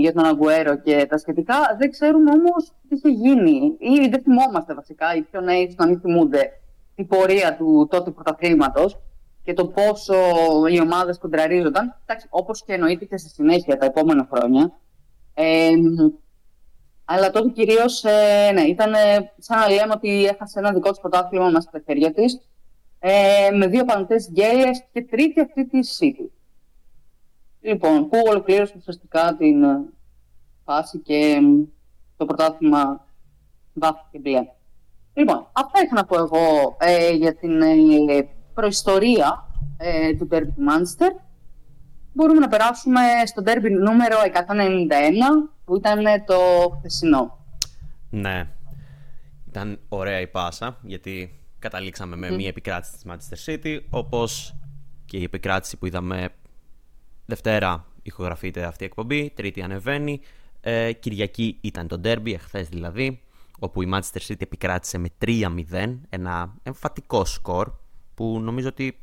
για 0.01 0.13
τον 0.13 0.25
Αγκουέρο 0.25 0.77
και 0.77 1.07
τα 1.09 1.19
σχετικά, 1.19 1.77
δεν 1.79 1.91
ξέρουμε 1.91 2.31
όμως 2.31 2.73
τι 2.89 2.95
είχε 2.95 3.09
γίνει 3.09 3.77
ή 3.79 4.09
δεν 4.09 4.23
θυμόμαστε 4.23 4.75
βασικά, 4.75 5.15
οι 5.15 5.21
πιο 5.21 5.41
νέοι 5.41 5.75
να 5.79 5.87
μην 5.87 6.01
θυμούνται 6.01 6.60
την 7.01 7.19
πορεία 7.19 7.57
του 7.57 7.89
τότε 7.91 8.11
πρωταθλήματος 8.11 8.99
και 9.43 9.55
το 9.55 9.67
πόσο 9.67 10.15
οι 10.71 10.81
ομάδες 10.81 11.19
κοντραρίζονταν, 11.19 11.97
όπως 12.29 12.65
και 12.65 12.73
εννοείται 12.73 13.05
και 13.05 13.17
στη 13.17 13.29
συνέχεια 13.29 13.77
τα 13.77 13.87
επόμενα 13.87 14.29
χρόνια. 14.33 14.73
Ε, 15.35 15.71
αλλά 17.05 17.31
τότε 17.31 17.49
κυρίως 17.49 18.05
ε, 18.05 18.51
ναι, 18.53 18.63
ήταν 18.63 18.93
σαν 19.39 19.59
να 19.59 19.69
λέμε 19.69 19.93
ότι 19.95 20.25
έχασε 20.25 20.59
ένα 20.59 20.73
δικό 20.73 20.91
της 20.91 21.01
πρωτάθλημα 21.01 21.49
μέσα 21.49 21.69
στα 21.69 21.83
χέρια 21.87 22.13
της. 22.13 22.41
Ε, 22.99 23.51
με 23.53 23.67
δύο 23.67 23.85
πανωτέ 23.85 24.17
γκέλε 24.31 24.71
και 24.93 25.03
τρίτη 25.03 25.41
αυτή 25.41 25.67
τη 25.67 25.79
City. 26.01 26.29
Λοιπόν, 27.61 28.09
που 28.09 28.19
ολοκλήρωσε 28.29 28.75
ουσιαστικά 28.77 29.37
την 29.39 29.63
ε, 29.63 29.85
φάση 30.65 30.99
και 30.99 31.41
το 32.17 32.25
πρωτάθλημα 32.25 33.07
βάφηκε 33.75 34.19
μπλε. 34.19 34.47
Λοιπόν, 35.21 35.47
αυτά 35.53 35.83
είχα 35.85 35.95
να 35.95 36.05
πω 36.05 36.19
εγώ 36.19 36.77
ε, 36.79 37.11
για 37.11 37.35
την 37.35 37.61
ε, 37.61 38.29
προϊστορία 38.55 39.47
ε, 39.77 40.15
του 40.15 40.29
Derby 40.31 40.43
Manchester. 40.71 41.11
Μπορούμε 42.13 42.41
να 42.41 42.49
περάσουμε 42.49 43.01
στο 43.25 43.43
Derby 43.47 43.71
νούμερο 43.71 44.17
191 44.35 45.51
που 45.65 45.77
ήταν 45.77 46.05
το 46.27 46.37
χθεσινό. 46.79 47.39
Ναι. 48.11 48.49
Ήταν 49.49 49.79
ωραία 49.89 50.21
η 50.21 50.27
πάσα, 50.27 50.79
γιατί 50.83 51.41
καταλήξαμε 51.59 52.17
με 52.17 52.31
μία 52.31 52.49
επικράτηση 52.49 52.93
της 52.93 53.03
Manchester 53.07 53.53
City, 53.53 53.79
όπως 53.91 54.55
και 55.05 55.17
η 55.17 55.23
επικράτηση 55.23 55.77
που 55.77 55.87
είδαμε 55.87 56.29
Δευτέρα 57.27 57.87
ηχογραφείται 58.03 58.65
αυτή 58.65 58.83
η 58.83 58.87
εκπομπή, 58.87 59.31
Τρίτη 59.31 59.63
ανεβαίνει, 59.63 60.21
ε, 60.61 60.93
Κυριακή 60.93 61.59
ήταν 61.61 61.89
το 61.89 62.01
derby, 62.05 62.33
εχθές 62.33 62.69
δηλαδή, 62.69 63.21
όπου 63.61 63.83
η 63.83 63.91
Manchester 63.93 64.21
City 64.29 64.41
επικράτησε 64.41 64.99
με 64.99 65.09
3-0, 65.25 65.99
ένα 66.09 66.55
εμφατικό 66.63 67.25
σκορ, 67.25 67.73
που 68.15 68.41
νομίζω 68.43 68.69
ότι 68.69 68.99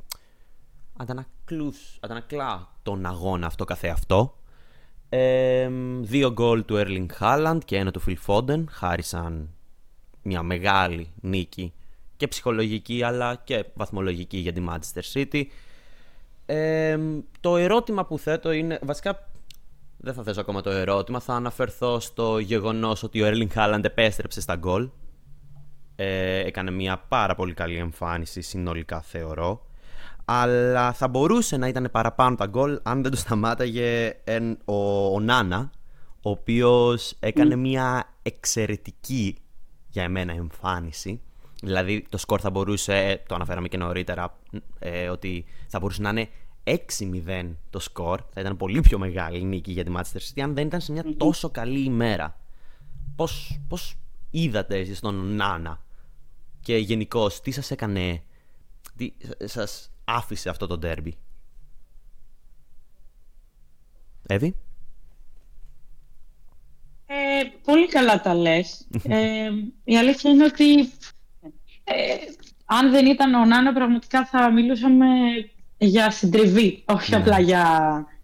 αντανακλά 2.02 2.74
τον 2.84 3.06
αγώνα 3.06 3.48
αυτό 3.48 3.66
καθεαυτό. 3.66 4.38
Ε, 5.10 5.70
δύο 6.02 6.32
γκολ 6.32 6.66
του 6.66 6.76
Erling 6.78 7.08
Haaland 7.20 7.60
και 7.66 7.78
ένα 7.78 7.92
του 7.92 8.02
Phil 8.08 8.16
Foden 8.26 8.64
χάρισαν 8.70 9.50
μια 10.22 10.44
μεγάλη 10.44 11.12
νίκη 11.22 11.74
και 12.18 12.28
ψυχολογική 12.28 13.04
αλλά 13.04 13.36
και 13.36 13.66
βαθμολογική 13.74 14.38
για 14.38 14.54
τη 14.54 14.64
Manchester 14.70 15.02
City. 15.14 15.44
Ε, 16.46 17.00
το 17.40 17.58
ερώτημα 17.58 18.06
που 18.06 18.18
θέτω 18.18 18.52
είναι, 18.52 18.80
βασικά 18.84 19.30
δεν 19.98 20.14
θα 20.14 20.24
θέσω 20.24 20.40
ακόμα 20.40 20.62
το 20.62 20.70
ερώτημα, 20.70 21.20
θα 21.20 21.34
αναφερθώ 21.34 22.00
στο 22.00 22.40
γεγονός 22.40 23.04
ότι 23.04 23.22
ο 23.22 23.28
Erling 23.28 23.54
Haaland 23.56 23.84
επέστρεψε 23.84 24.42
στα 24.42 24.56
γκολ. 24.56 24.90
Ε, 25.96 26.40
έκανε 26.40 26.72
μια 26.72 26.98
πάρα 27.08 27.36
πολύ 27.36 27.54
καλή 27.54 27.78
εμφάνιση 27.78 28.42
συνολικά 28.42 29.02
θεωρώ 29.02 29.68
αλλά 30.30 30.94
θα 30.94 31.08
μπορούσε 31.08 31.58
να 31.58 31.68
ήταν 31.68 31.90
παραπάνω 31.92 32.36
τα 32.36 32.46
γκολ 32.46 32.80
αν 32.84 33.02
δεν 33.02 33.12
το 33.12 33.18
σταμάταγε 33.18 34.14
ο, 34.66 35.06
ο 35.14 35.20
Νάνα, 35.20 35.72
ο 36.22 36.30
οποίος 36.30 37.16
έκανε 37.20 37.56
μια 37.56 38.14
εξαιρετική 38.22 39.38
για 39.88 40.04
εμένα 40.04 40.34
εμφάνιση. 40.34 41.22
Δηλαδή 41.64 42.06
το 42.10 42.18
σκορ 42.18 42.40
θα 42.42 42.50
μπορούσε, 42.50 43.24
το 43.28 43.36
αναφέραμε 43.36 43.68
και 43.68 43.78
νωρίτερα, 43.78 44.38
ε, 44.80 45.10
ότι 45.10 45.46
θα 45.68 45.80
μπορούσε 45.80 46.02
να 46.02 46.10
είναι 46.10 46.30
6-0 46.68 47.56
το 47.70 47.80
σκορ. 47.80 48.22
Θα 48.34 48.42
ήταν 48.42 48.58
πολύ 48.58 48.82
πιο 48.82 48.98
μεγάλη 48.98 49.44
νίκη 49.44 49.72
για 49.72 49.84
τη 49.84 49.92
Manchester 49.96 50.18
City 50.18 50.42
αν 50.42 50.54
δεν 50.54 50.68
ήταν 50.68 50.82
σε 50.82 50.92
μια 50.92 51.04
τόσο 51.18 51.50
καλή 51.50 51.80
ημέρα. 51.80 52.40
Πώς, 53.16 53.60
πώς 53.68 53.98
είδατε 54.30 54.78
εσείς 54.78 55.00
τον 55.00 55.36
Νάνα 55.36 55.84
και 56.62 56.78
γενικώ 56.78 57.30
τι 57.44 57.52
σας 57.52 57.72
έκανε, 57.72 58.24
τι 58.96 59.14
σας 59.44 59.92
άφησε 60.04 60.50
αυτό 60.50 60.68
το 60.68 60.78
ντέρμπι; 60.78 61.18
Εύη; 64.28 64.56
Ε, 67.06 67.44
πολύ 67.64 67.88
καλά 67.88 68.22
τα 68.22 68.34
λες. 68.34 68.88
Ε, 69.04 69.50
η 69.84 69.98
αλήθεια 69.98 70.32
είναι 70.32 70.46
ότι 70.46 70.80
ε, 71.84 72.16
αν 72.66 72.92
δεν 72.92 73.06
ήταν 73.06 73.34
ο 73.34 73.46
Νάνο 73.46 73.74
πραγματικά 73.74 74.26
θα 74.26 74.52
μιλούσαμε 74.52 75.06
για 75.78 76.12
συντριβή, 76.12 76.84
όχι 76.86 77.12
ναι. 77.12 77.18
απλά 77.18 77.40
για 77.40 77.64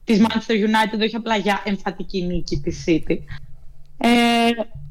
της 0.03 0.22
Manchester 0.22 0.53
United, 0.53 1.00
όχι 1.01 1.15
απλά 1.15 1.36
για 1.36 1.62
εμφατική 1.65 2.22
νίκη 2.22 2.57
της 2.57 2.83
City. 2.88 3.17
Ε, 3.98 4.10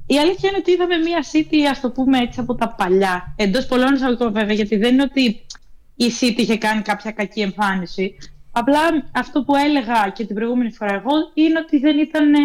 η 0.07 0.19
αλήθεια 0.19 0.49
είναι 0.49 0.59
ότι 0.59 0.71
είδαμε 0.71 0.97
μια 0.97 1.25
City, 1.33 1.57
ας 1.71 1.81
το 1.81 1.91
πούμε 1.91 2.19
έτσι, 2.19 2.41
από 2.41 2.55
τα 2.55 2.75
παλιά, 2.75 3.35
εντός 3.37 3.67
πολλών 3.67 3.95
εισαγωγικών 3.95 4.33
βέβαια, 4.33 4.55
γιατί 4.55 4.77
δεν 4.77 4.93
είναι 4.93 5.03
ότι 5.03 5.47
η 5.97 6.13
City 6.21 6.39
είχε 6.39 6.57
κάνει 6.57 6.83
κάποια 6.83 7.11
κακή 7.11 7.41
εμφάνιση. 7.41 8.15
Απλά 8.53 8.81
αυτό 9.13 9.43
που 9.43 9.57
έλεγα 9.57 10.11
και 10.15 10.25
την 10.27 10.35
προηγούμενη 10.35 10.73
φορά 10.73 10.93
εγώ 10.93 11.13
είναι 11.35 11.59
ότι 11.59 11.79
δεν 11.79 11.99
ήταν 11.99 12.35
ε, 12.35 12.39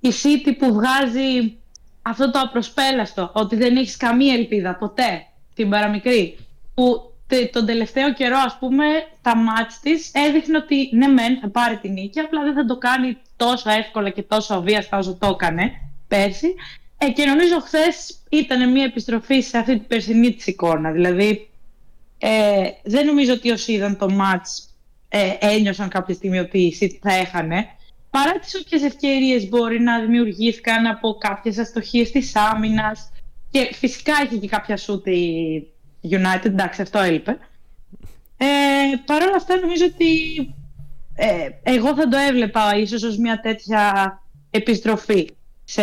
η 0.00 0.12
City 0.22 0.52
που 0.58 0.72
βγάζει 0.72 1.56
αυτό 2.02 2.30
το 2.30 2.38
απροσπέλαστο, 2.38 3.30
ότι 3.34 3.56
δεν 3.56 3.76
έχεις 3.76 3.96
καμία 3.96 4.34
ελπίδα 4.34 4.76
ποτέ, 4.76 5.26
την 5.54 5.70
παραμικρή. 5.70 6.38
Που 6.74 7.13
τον 7.52 7.66
τελευταίο 7.66 8.12
καιρό, 8.12 8.36
ας 8.46 8.56
πούμε, 8.58 8.84
τα 9.22 9.36
μάτς 9.36 9.80
της 9.80 10.10
έδειχνε 10.14 10.56
ότι 10.56 10.88
ναι 10.92 11.06
μεν 11.06 11.38
θα 11.40 11.48
πάρει 11.48 11.76
την 11.76 11.92
νίκη, 11.92 12.20
απλά 12.20 12.42
δεν 12.42 12.54
θα 12.54 12.64
το 12.64 12.78
κάνει 12.78 13.16
τόσο 13.36 13.70
εύκολα 13.70 14.10
και 14.10 14.22
τόσο 14.22 14.54
αβίαστα 14.54 14.98
όσο 14.98 15.14
το 15.14 15.26
έκανε 15.26 15.72
πέρσι. 16.08 16.54
Ε, 16.98 17.10
και 17.10 17.24
νομίζω 17.24 17.60
χθες 17.60 18.18
ήταν 18.28 18.72
μια 18.72 18.84
επιστροφή 18.84 19.40
σε 19.40 19.58
αυτή 19.58 19.72
την 19.78 19.86
περσινή 19.86 20.34
της 20.34 20.46
εικόνα. 20.46 20.90
Δηλαδή, 20.90 21.48
ε, 22.18 22.68
δεν 22.82 23.06
νομίζω 23.06 23.32
ότι 23.32 23.50
όσοι 23.50 23.72
είδαν 23.72 23.96
το 23.96 24.10
μάτς 24.10 24.68
ε, 25.08 25.32
ένιωσαν 25.38 25.88
κάποια 25.88 26.14
στιγμή 26.14 26.38
ότι 26.38 26.58
η 26.58 26.76
City 26.80 26.98
θα 27.02 27.14
έχανε. 27.14 27.66
Παρά 28.10 28.38
τις 28.38 28.54
όποιες 28.54 28.82
ευκαιρίες 28.82 29.48
μπορεί 29.48 29.80
να 29.80 30.00
δημιουργήθηκαν 30.00 30.86
από 30.86 31.14
κάποιες 31.14 31.58
αστοχίες 31.58 32.10
της 32.10 32.36
άμυνας 32.36 33.12
και 33.50 33.70
φυσικά 33.72 34.12
έχει 34.22 34.38
και 34.38 34.48
κάποια 34.48 34.76
σούτ 34.76 35.06
η 35.06 35.73
United, 36.10 36.44
εντάξει 36.44 36.82
αυτό 36.82 36.98
έλειπε. 36.98 37.38
Ε, 38.36 38.46
Παρ' 39.06 39.22
όλα 39.22 39.36
αυτά 39.36 39.56
νομίζω 39.60 39.84
ότι 39.84 40.36
ε, 41.14 41.48
εγώ 41.62 41.94
θα 41.94 42.08
το 42.08 42.16
έβλεπα 42.16 42.76
ίσως 42.76 43.02
ως 43.02 43.18
μια 43.18 43.40
τέτοια 43.40 44.22
επιστροφή 44.50 45.28
σε 45.64 45.82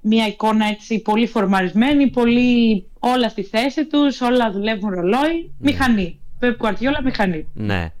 μια 0.00 0.26
εικόνα 0.26 0.66
έτσι 0.66 0.98
πολύ 0.98 1.26
φορμαρισμένη, 1.26 2.10
πολύ 2.10 2.86
όλα 2.98 3.28
στη 3.28 3.42
θέση 3.42 3.86
τους, 3.86 4.20
όλα 4.20 4.50
δουλεύουν 4.52 4.90
ρολόι, 4.90 5.52
ναι. 5.58 5.70
μηχανή. 5.70 6.20
Πεπ 6.38 6.56
Κουαρτιόλα, 6.56 7.02
μηχανή. 7.02 7.46
Ναι. 7.54 7.92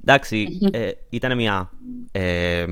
Εντάξει, 0.00 0.58
ε, 0.72 0.90
ήταν 1.10 1.36
μια... 1.36 1.70
Ε, 2.12 2.64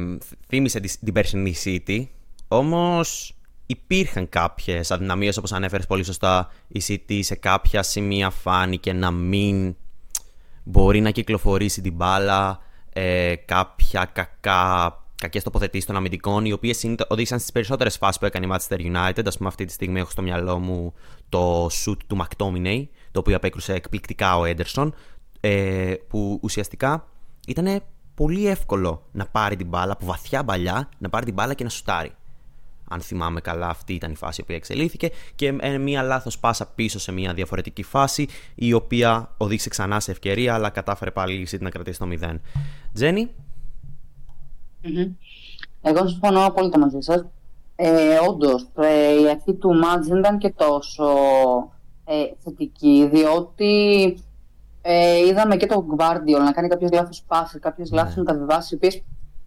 θύμισε 0.48 0.80
την 0.80 1.12
περσινή 1.12 1.54
City, 1.64 2.06
όμως 2.48 3.36
υπήρχαν 3.70 4.28
κάποιες 4.28 4.90
αδυναμίες, 4.90 5.36
όπως 5.36 5.52
ανέφερες 5.52 5.86
πολύ 5.86 6.04
σωστά. 6.04 6.50
Η 6.68 6.82
City 6.88 7.18
σε 7.22 7.34
κάποια 7.34 7.82
σημεία 7.82 8.30
φάνηκε 8.30 8.92
να 8.92 9.10
μην 9.10 9.76
μπορεί 10.64 11.00
να 11.00 11.10
κυκλοφορήσει 11.10 11.80
την 11.80 11.92
μπάλα. 11.92 12.60
Ε, 12.92 13.34
κάποια 13.34 14.10
κακά 14.12 15.02
κακές 15.20 15.42
τοποθετήσεις 15.42 15.86
των 15.86 15.96
αμυντικών, 15.96 16.44
οι 16.44 16.52
οποίες 16.52 16.84
οδήγησαν 17.08 17.38
στις 17.38 17.52
περισσότερες 17.52 17.96
φάσεις 17.96 18.18
που 18.18 18.26
έκανε 18.26 18.46
η 18.46 18.48
Manchester 18.52 18.78
United. 18.78 19.22
Α 19.24 19.36
πούμε, 19.36 19.48
αυτή 19.48 19.64
τη 19.64 19.72
στιγμή 19.72 20.00
έχω 20.00 20.10
στο 20.10 20.22
μυαλό 20.22 20.58
μου 20.58 20.94
το 21.28 21.66
shoot 21.66 21.96
του 22.06 22.16
McTominay, 22.20 22.86
το 23.10 23.20
οποίο 23.20 23.36
απέκρουσε 23.36 23.72
εκπληκτικά 23.74 24.38
ο 24.38 24.44
Έντερσον, 24.44 24.94
ε, 25.40 25.94
που 26.08 26.38
ουσιαστικά 26.42 27.08
ήταν 27.46 27.82
πολύ 28.14 28.48
εύκολο 28.48 29.02
να 29.12 29.26
πάρει 29.26 29.56
την 29.56 29.66
μπάλα 29.66 29.92
από 29.92 30.06
βαθιά 30.06 30.44
παλιά, 30.44 30.88
να 30.98 31.08
πάρει 31.08 31.24
την 31.24 31.34
μπάλα 31.34 31.54
και 31.54 31.64
να 31.64 31.70
σουτάρει. 31.70 32.12
Αν 32.90 33.00
θυμάμαι 33.00 33.40
καλά, 33.40 33.68
αυτή 33.68 33.94
ήταν 33.94 34.10
η 34.10 34.16
φάση 34.16 34.42
που 34.42 34.52
εξελίχθηκε 34.52 35.10
και 35.34 35.52
μία 35.80 36.02
λάθος 36.02 36.38
πάσα 36.38 36.66
πίσω 36.66 36.98
σε 36.98 37.12
μία 37.12 37.34
διαφορετική 37.34 37.82
φάση, 37.82 38.28
η 38.54 38.72
οποία 38.72 39.34
οδήγησε 39.36 39.68
ξανά 39.68 40.00
σε 40.00 40.10
ευκαιρία, 40.10 40.54
αλλά 40.54 40.70
κατάφερε 40.70 41.10
πάλι 41.10 41.34
η 41.34 41.46
City 41.50 41.60
να 41.60 41.70
κρατήσει 41.70 41.98
το 41.98 42.08
0. 42.20 42.34
Τζένι, 42.92 43.30
Mm-hmm. 44.84 45.10
Εγώ 45.82 46.08
συμφωνώ 46.08 46.44
απόλυτα 46.44 46.78
μαζί 46.78 47.00
σας. 47.00 47.24
Ε, 47.76 48.18
Όντως, 48.28 48.68
ε, 48.76 49.20
η 49.20 49.28
αρχή 49.28 49.54
του 49.54 49.74
μάτζ 49.74 50.08
δεν 50.08 50.18
ήταν 50.18 50.38
και 50.38 50.50
τόσο 50.50 51.08
ε, 52.04 52.24
θετική, 52.38 53.08
διότι 53.12 54.16
ε, 54.82 55.26
είδαμε 55.26 55.56
και 55.56 55.66
τον 55.66 55.86
Guardiol 55.98 56.40
να 56.44 56.52
κάνει 56.52 56.68
κάποιε 56.68 56.88
λάθος 56.92 57.24
πάσει, 57.26 57.58
κάποιες 57.58 57.90
ναι. 57.90 57.96
λάθο 57.96 58.20
μεταβιβάσεις, 58.20 58.70
οι 58.70 58.74
οποίες 58.74 58.94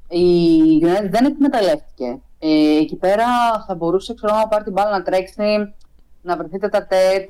η 0.10 0.26
United 0.82 1.10
δεν 1.10 1.26
εκμεταλλεύτηκε. 1.26 2.20
Ε, 2.44 2.78
εκεί 2.78 2.96
πέρα 2.96 3.26
θα 3.68 3.76
μπορούσε 3.76 4.14
ξέρω, 4.14 4.36
να 4.36 4.48
πάρει 4.48 4.64
την 4.64 4.74
μπάλα 4.74 4.90
να 4.90 5.04
τρέξει, 5.04 5.74
να 6.22 6.38
βρεθείτε 6.38 6.70
τα 6.70 6.88
τέτ. 6.88 7.30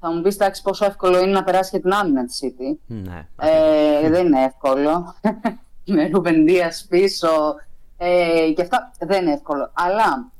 Θα 0.00 0.12
μου 0.12 0.20
πεις 0.20 0.34
εντάξει 0.34 0.62
πόσο 0.62 0.84
εύκολο 0.84 1.18
είναι 1.18 1.32
να 1.32 1.44
περάσει 1.44 1.70
για 1.72 1.80
την 1.80 1.92
άμυνα 1.92 2.24
τη 2.24 2.38
City. 2.40 2.76
Ναι, 2.86 3.28
ε, 3.40 4.10
δεν 4.10 4.26
είναι 4.26 4.44
εύκολο 4.44 5.14
με 5.94 6.06
Ρουβεντίας 6.06 6.86
πίσω 6.88 7.54
ε, 7.96 8.52
και 8.56 8.62
αυτά 8.62 8.92
δεν 8.98 9.22
είναι 9.22 9.32
εύκολο. 9.32 9.70
Αλλά 9.72 10.32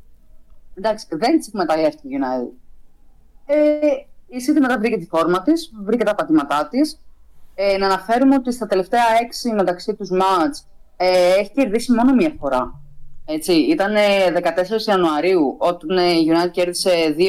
εντάξει, 0.75 1.07
δεν 1.11 1.41
τη 1.41 1.47
εκμεταλλεύτηκε 1.49 2.09
η 2.09 2.19
United. 2.21 2.53
Ε, 3.47 3.57
η 4.27 4.37
City 4.49 4.61
μετά 4.61 4.79
βρήκε 4.79 4.97
τη 4.97 5.07
φόρμα 5.07 5.43
της, 5.43 5.73
βρήκε 5.83 6.05
τα 6.05 6.15
πατήματά 6.15 6.69
της. 6.69 7.01
Ε, 7.55 7.77
να 7.77 7.87
αναφέρουμε 7.87 8.35
ότι 8.35 8.53
στα 8.53 8.67
τελευταία 8.67 9.05
έξι 9.23 9.53
μεταξύ 9.53 9.95
τους 9.95 10.11
μάτς 10.11 10.67
ε, 10.97 11.33
έχει 11.39 11.51
κερδίσει 11.51 11.93
μόνο 11.93 12.15
μία 12.15 12.35
φορά. 12.39 12.84
Έτσι, 13.25 13.53
ήταν 13.53 13.95
14 14.85 14.89
Ιανουαρίου 14.89 15.57
όταν 15.59 15.99
η 15.99 16.27
United 16.29 16.51
κέρδισε 16.51 17.15
2-1 17.19 17.23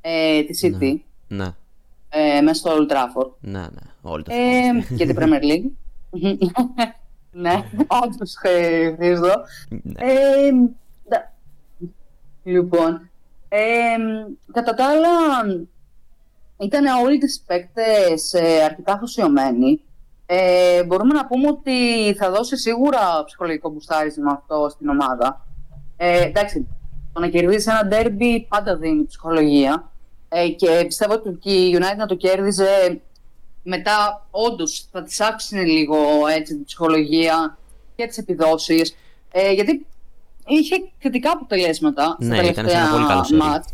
ε, 0.00 0.42
τη 0.42 0.58
City. 0.62 0.94
Ναι. 1.28 1.44
ναι. 1.44 1.54
Ε, 2.08 2.40
μέσα 2.40 2.54
στο 2.54 2.76
Old 2.76 2.92
Trafford. 2.92 3.30
Ναι, 3.40 3.60
ναι. 3.60 3.90
Όλοι 4.02 4.22
το 4.22 4.32
ε, 4.34 4.94
και 4.96 5.06
την 5.06 5.16
Premier 5.18 5.42
League. 5.42 5.70
ναι, 7.42 7.64
όντως 7.86 8.34
χρήζω. 8.38 9.34
Λοιπόν, 12.42 13.10
κατά 14.52 14.74
τα 14.74 14.86
άλλα, 14.86 15.08
ήταν 16.58 16.86
όλοι 17.04 17.18
τις 17.18 17.42
παίκτες 17.46 18.32
ε, 18.32 18.62
αρκετά 18.64 18.92
αφοσιωμένοι. 18.92 19.80
Ε, 20.26 20.84
μπορούμε 20.84 21.14
να 21.14 21.26
πούμε 21.26 21.48
ότι 21.48 22.14
θα 22.18 22.30
δώσει 22.30 22.56
σίγουρα 22.56 23.24
ψυχολογικό 23.24 23.70
μπουστάρισμα 23.70 24.32
αυτό 24.32 24.68
στην 24.70 24.88
ομάδα. 24.88 25.46
Ε, 25.96 26.22
εντάξει, 26.22 26.66
το 27.12 27.20
να 27.20 27.28
κερδίσει 27.28 27.70
ένα 27.70 27.86
ντέρμπι 27.86 28.46
πάντα 28.48 28.76
δίνει 28.76 29.04
ψυχολογία. 29.04 29.90
Ε, 30.28 30.48
και 30.48 30.84
πιστεύω 30.86 31.12
ότι 31.12 31.50
η 31.50 31.76
United 31.78 31.96
να 31.96 32.06
το 32.06 32.14
κέρδιζε 32.14 33.00
μετά 33.62 34.26
όντως 34.30 34.88
θα 34.92 35.02
της 35.02 35.20
άξινε 35.20 35.62
λίγο 35.62 35.96
έτσι, 36.36 36.54
την 36.54 36.64
ψυχολογία 36.64 37.58
και 37.96 38.06
τις 38.06 38.18
επιδόσεις. 38.18 38.96
Ε, 39.32 39.52
γιατί 39.52 39.86
είχε 40.46 40.76
θετικά 40.98 41.30
αποτελέσματα 41.30 42.16
ναι, 42.18 42.26
στα 42.26 42.36
τελευταία 42.36 42.64
ήταν 42.64 42.90
πολύ 42.90 43.06
καλό 43.06 43.44
μάτς. 43.44 43.68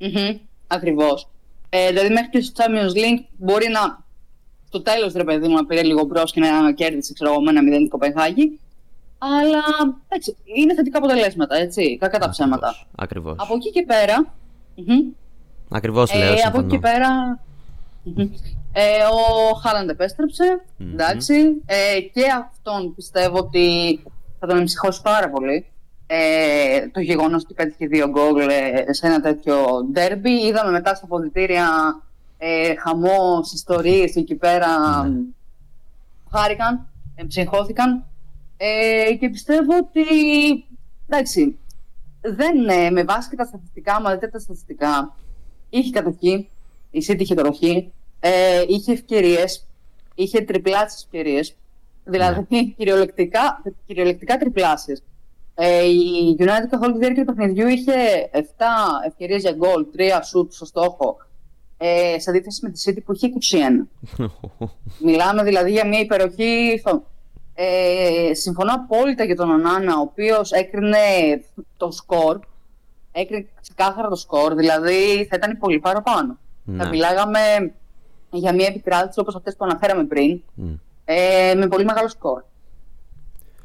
Mm-hmm, 0.00 0.38
Ακριβώς. 0.66 1.28
Ε, 1.68 1.88
δηλαδή 1.88 2.08
μέχρι 2.08 2.28
και 2.30 2.40
στο 2.40 2.64
Champions 2.64 2.96
League 2.96 3.24
μπορεί 3.36 3.68
να 3.68 4.03
στο 4.74 4.82
τέλος 4.82 5.12
ρε 5.12 5.24
παιδί 5.24 5.48
μου 5.48 5.54
να 5.54 5.66
πήρε 5.66 5.82
λίγο 5.82 6.04
μπρος 6.04 6.32
και 6.32 6.40
να 6.40 6.72
κέρδισε 6.72 7.12
ξέρω, 7.12 7.40
με 7.40 7.50
ένα 7.50 7.62
μηδέν 7.62 7.78
την 7.78 7.88
Κοπενχάγη. 7.88 8.60
Αλλά 9.18 9.62
έτσι, 10.08 10.36
είναι 10.56 10.74
θετικά 10.74 10.98
αποτελέσματα, 10.98 11.56
έτσι, 11.56 11.98
κακά 11.98 12.18
τα 12.18 12.28
ψέματα. 12.28 12.86
Ακριβώς. 12.94 13.36
Από 13.38 13.54
εκεί 13.54 13.70
και 13.70 13.82
πέρα. 13.82 14.34
Ακριβώς 15.68 16.14
λέω. 16.14 16.32
Ε, 16.32 16.40
από 16.46 16.58
εκεί 16.58 16.68
και 16.68 16.78
πέρα. 16.78 17.40
Ε, 18.72 19.04
ο 19.50 19.54
Χάλαντ 19.54 19.90
εντάξει. 20.78 21.34
Ε, 21.66 22.00
και 22.00 22.24
αυτόν 22.38 22.94
πιστεύω 22.94 23.38
ότι 23.38 24.00
θα 24.40 24.46
τον 24.46 24.58
εμψυχώσει 24.58 25.02
πάρα 25.02 25.30
πολύ. 25.30 25.66
Ε, 26.06 26.88
το 26.92 27.00
γεγονός 27.00 27.42
ότι 27.42 27.54
πέτυχε 27.54 27.86
δύο 27.86 28.08
γκολ 28.08 28.38
ε, 28.38 28.92
σε 28.92 29.06
ένα 29.06 29.20
τέτοιο 29.20 29.88
ντέρμπι. 29.92 30.30
Είδαμε 30.30 30.70
μετά 30.70 30.94
στα 30.94 31.06
ποδητήρια 31.06 31.66
ε, 32.46 32.74
χαμός, 32.76 33.52
ιστορίες 33.52 34.16
εκεί 34.16 34.34
πέρα. 34.34 34.68
Mm. 35.06 35.34
Χάρηκαν, 36.30 36.86
εμψυχώθηκαν. 37.14 38.04
Ε, 38.56 39.14
και 39.14 39.28
πιστεύω 39.28 39.76
ότι 39.76 40.04
εντάξει, 41.08 41.58
δεν, 42.20 42.68
ε, 42.68 42.90
με 42.90 43.04
βάση 43.04 43.28
και 43.28 43.36
τα 43.36 43.44
στατιστικά, 43.44 44.00
μα 44.00 44.18
τα 44.18 44.38
στατιστικά, 44.38 45.16
είχε 45.70 45.90
κατοχή, 45.90 46.48
η 46.90 47.04
City 47.08 47.20
είχε 47.20 47.34
τροχή, 47.34 47.92
ε, 48.20 48.64
είχε 48.68 48.92
ευκαιρίες, 48.92 49.66
είχε 50.14 50.40
τριπλάσεις 50.40 51.02
ευκαιρίες. 51.04 51.56
Δηλαδή, 52.04 52.46
ναι. 52.48 52.62
κυριολεκτικά, 52.76 53.62
κυριολεκτικά 53.86 54.38
τριπλάσεις. 54.38 55.02
Ε, 55.54 55.84
η 55.84 56.36
United 56.38 56.66
καθ' 56.70 56.82
όλη 56.82 56.92
τη 56.92 56.98
διάρκεια 56.98 57.24
του 57.24 57.34
παιχνιδιού 57.34 57.68
είχε 57.68 58.30
7 58.32 58.38
ευκαιρίες 59.06 59.42
για 59.42 59.52
γκολ, 59.52 59.86
3 59.96 60.20
σουτ 60.22 60.52
στο 60.52 60.64
στόχο. 60.64 61.16
Ε, 61.76 62.18
σε 62.18 62.30
αντίθεση 62.30 62.60
με 62.62 62.70
τη 62.70 62.82
City 62.86 62.98
που 63.04 63.12
είχε 63.12 63.28
21. 64.18 64.28
Μιλάμε 65.06 65.42
δηλαδή 65.42 65.70
για 65.70 65.86
μια 65.86 65.98
υπεροχή. 65.98 66.82
Ε, 67.54 68.34
συμφωνώ 68.34 68.72
απόλυτα 68.74 69.24
για 69.24 69.36
τον 69.36 69.50
Ονάνα, 69.50 69.96
ο 69.96 70.00
οποίος 70.00 70.52
έκρινε 70.52 70.98
το 71.76 71.90
σκορ. 71.90 72.38
Έκρινε 73.12 73.46
ξεκάθαρα 73.60 74.08
το 74.08 74.16
σκορ, 74.16 74.54
δηλαδή 74.54 75.26
θα 75.30 75.36
ήταν 75.36 75.58
πολύ 75.58 75.78
παραπάνω. 75.78 76.38
Ναι. 76.64 76.82
Θα 76.82 76.88
μιλάγαμε 76.88 77.38
για 78.30 78.54
μια 78.54 78.66
επικράτηση 78.66 79.20
όπως 79.20 79.34
αυτές 79.34 79.56
που 79.56 79.64
αναφέραμε 79.64 80.04
πριν, 80.04 80.42
mm. 80.58 80.78
ε, 81.04 81.54
με 81.56 81.66
πολύ 81.66 81.84
μεγάλο 81.84 82.08
σκορ. 82.08 82.42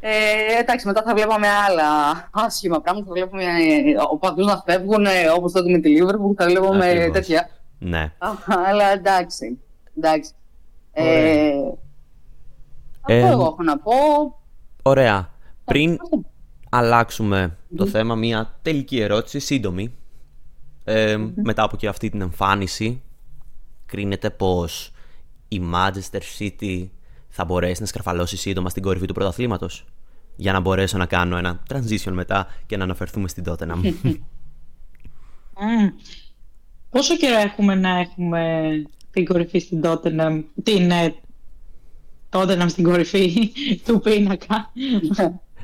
Ε, 0.02 0.60
εντάξει, 0.60 0.88
μετά 0.88 1.02
θα 1.02 1.13
βλέπαμε 1.13 1.48
άλλα 1.48 1.86
άσχημα 2.32 2.82
πράγματα. 2.82 3.08
Θα 3.08 3.13
βλέπουμε 3.13 3.43
ε, 3.43 3.95
οπαδούς 4.10 4.45
να 4.45 4.63
φεύγουν, 4.65 5.06
ε, 5.06 5.30
όπως 5.36 5.52
τότε 5.52 5.69
με 5.69 5.78
τη 5.78 5.89
Liverpool, 5.98 6.34
θα 6.38 6.45
βλέπουμε 6.45 6.89
Ακριβώς. 6.89 7.12
τέτοια. 7.12 7.50
Ναι. 7.79 8.13
Αλλά 8.45 8.85
εντάξει. 8.85 9.59
εντάξει. 9.97 10.31
Ε, 10.91 11.51
αυτό 13.01 13.13
ε, 13.13 13.29
εγώ 13.29 13.41
έχω 13.41 13.63
να 13.63 13.77
πω. 13.79 13.93
Ωραία. 14.81 15.29
Πριν 15.65 15.97
αλλάξουμε 16.69 17.57
το 17.75 17.85
θέμα, 17.85 18.15
μια 18.15 18.59
τελική 18.61 18.99
ερώτηση, 18.99 19.39
σύντομη. 19.39 19.93
Ε, 20.83 21.17
μετά 21.35 21.63
από 21.63 21.77
και 21.77 21.87
αυτή 21.87 22.09
την 22.09 22.21
εμφάνιση 22.21 23.01
κρίνεται 23.85 24.29
πως 24.29 24.91
η 25.47 25.61
Manchester 25.73 26.21
City 26.39 26.87
θα 27.29 27.45
μπορέσει 27.45 27.81
να 27.81 27.87
σκαρφαλώσει 27.87 28.37
σύντομα 28.37 28.69
στην 28.69 28.83
κορυφή 28.83 29.05
του 29.05 29.13
πρωταθλήματος; 29.13 29.85
Για 30.35 30.51
να 30.51 30.59
μπορέσω 30.59 30.97
να 30.97 31.05
κάνω 31.05 31.37
ένα 31.37 31.63
transition 31.69 32.11
μετά 32.11 32.47
και 32.65 32.77
να 32.77 32.83
αναφερθούμε 32.83 33.27
στην 33.27 33.43
Tottenham. 33.47 33.93
Mm. 36.89 36.91
Πόσο 36.91 37.17
καιρό 37.17 37.39
έχουμε 37.39 37.75
να 37.75 37.99
έχουμε 37.99 38.71
την 39.12 39.25
κορυφή 39.25 39.60
στην 39.60 39.82
Tottenham, 39.84 40.43
την 40.63 40.91
ε, 40.91 41.15
Tottenham 42.30 42.65
στην 42.67 42.84
κορυφή 42.84 43.52
του 43.86 43.99
πίνακα; 43.99 44.71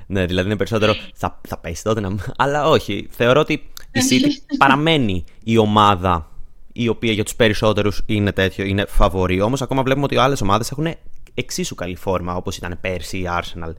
ναι, 0.07 0.25
δηλαδή 0.25 0.47
είναι 0.47 0.57
περισσότερο 0.57 0.93
θα, 1.13 1.41
θα 1.47 1.57
πέσει 1.57 1.81
Tottenham. 1.85 2.15
Αλλά 2.37 2.67
όχι, 2.67 3.07
θεωρώ 3.11 3.39
ότι 3.39 3.53
η 3.91 3.99
City 4.09 4.55
παραμένει 4.57 5.23
η 5.43 5.57
ομάδα 5.57 6.29
η 6.73 6.87
οποία 6.87 7.11
για 7.11 7.23
τους 7.23 7.35
περισσότερους 7.35 8.03
είναι 8.05 8.31
τέτοιο, 8.31 8.65
είναι 8.65 8.85
φαβορή. 8.85 9.41
Όμως 9.41 9.61
ακόμα 9.61 9.83
βλέπουμε 9.83 10.05
ότι 10.05 10.15
οι 10.15 10.17
άλλες 10.17 10.41
ομάδες 10.41 10.71
έχουν 10.71 10.87
εξίσου 11.33 11.75
καλή 11.75 11.95
φόρμα 11.95 12.35
όπως 12.35 12.57
ήταν 12.57 12.77
πέρσι 12.81 13.17
η 13.17 13.27
Arsenal. 13.29 13.73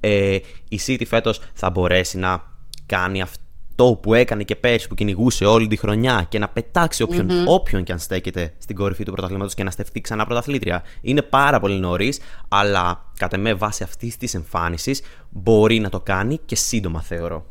Ε, 0.00 0.38
η 0.68 0.80
City 0.86 1.06
φέτος 1.06 1.40
θα 1.54 1.70
μπορέσει 1.70 2.18
να 2.18 2.42
κάνει 2.86 3.22
αυτό 3.22 3.42
που 3.84 4.14
έκανε 4.14 4.42
και 4.42 4.56
πέρσι 4.56 4.88
που 4.88 4.94
κυνηγούσε 4.94 5.44
όλη 5.44 5.66
τη 5.66 5.76
χρονιά 5.76 6.26
και 6.28 6.38
να 6.38 6.48
πετάξει 6.48 7.02
όποιον, 7.02 7.28
mm-hmm. 7.30 7.46
όποιον 7.46 7.84
και 7.84 7.92
αν 7.92 7.98
στέκεται 7.98 8.54
στην 8.58 8.76
κορυφή 8.76 9.04
του 9.04 9.12
πρωταθλήματος 9.12 9.54
και 9.54 9.64
να 9.64 9.70
στεφτεί 9.70 10.00
ξανά 10.00 10.24
πρωταθλήτρια. 10.26 10.82
Είναι 11.00 11.22
πάρα 11.22 11.60
πολύ 11.60 11.78
νωρίς, 11.78 12.20
αλλά 12.48 13.10
κατά 13.18 13.38
με 13.38 13.54
βάση 13.54 13.82
αυτής 13.82 14.16
της 14.16 14.34
εμφάνισης 14.34 15.02
μπορεί 15.30 15.78
να 15.78 15.88
το 15.88 16.00
κάνει 16.00 16.40
και 16.44 16.56
σύντομα 16.56 17.02
θεωρώ. 17.02 17.46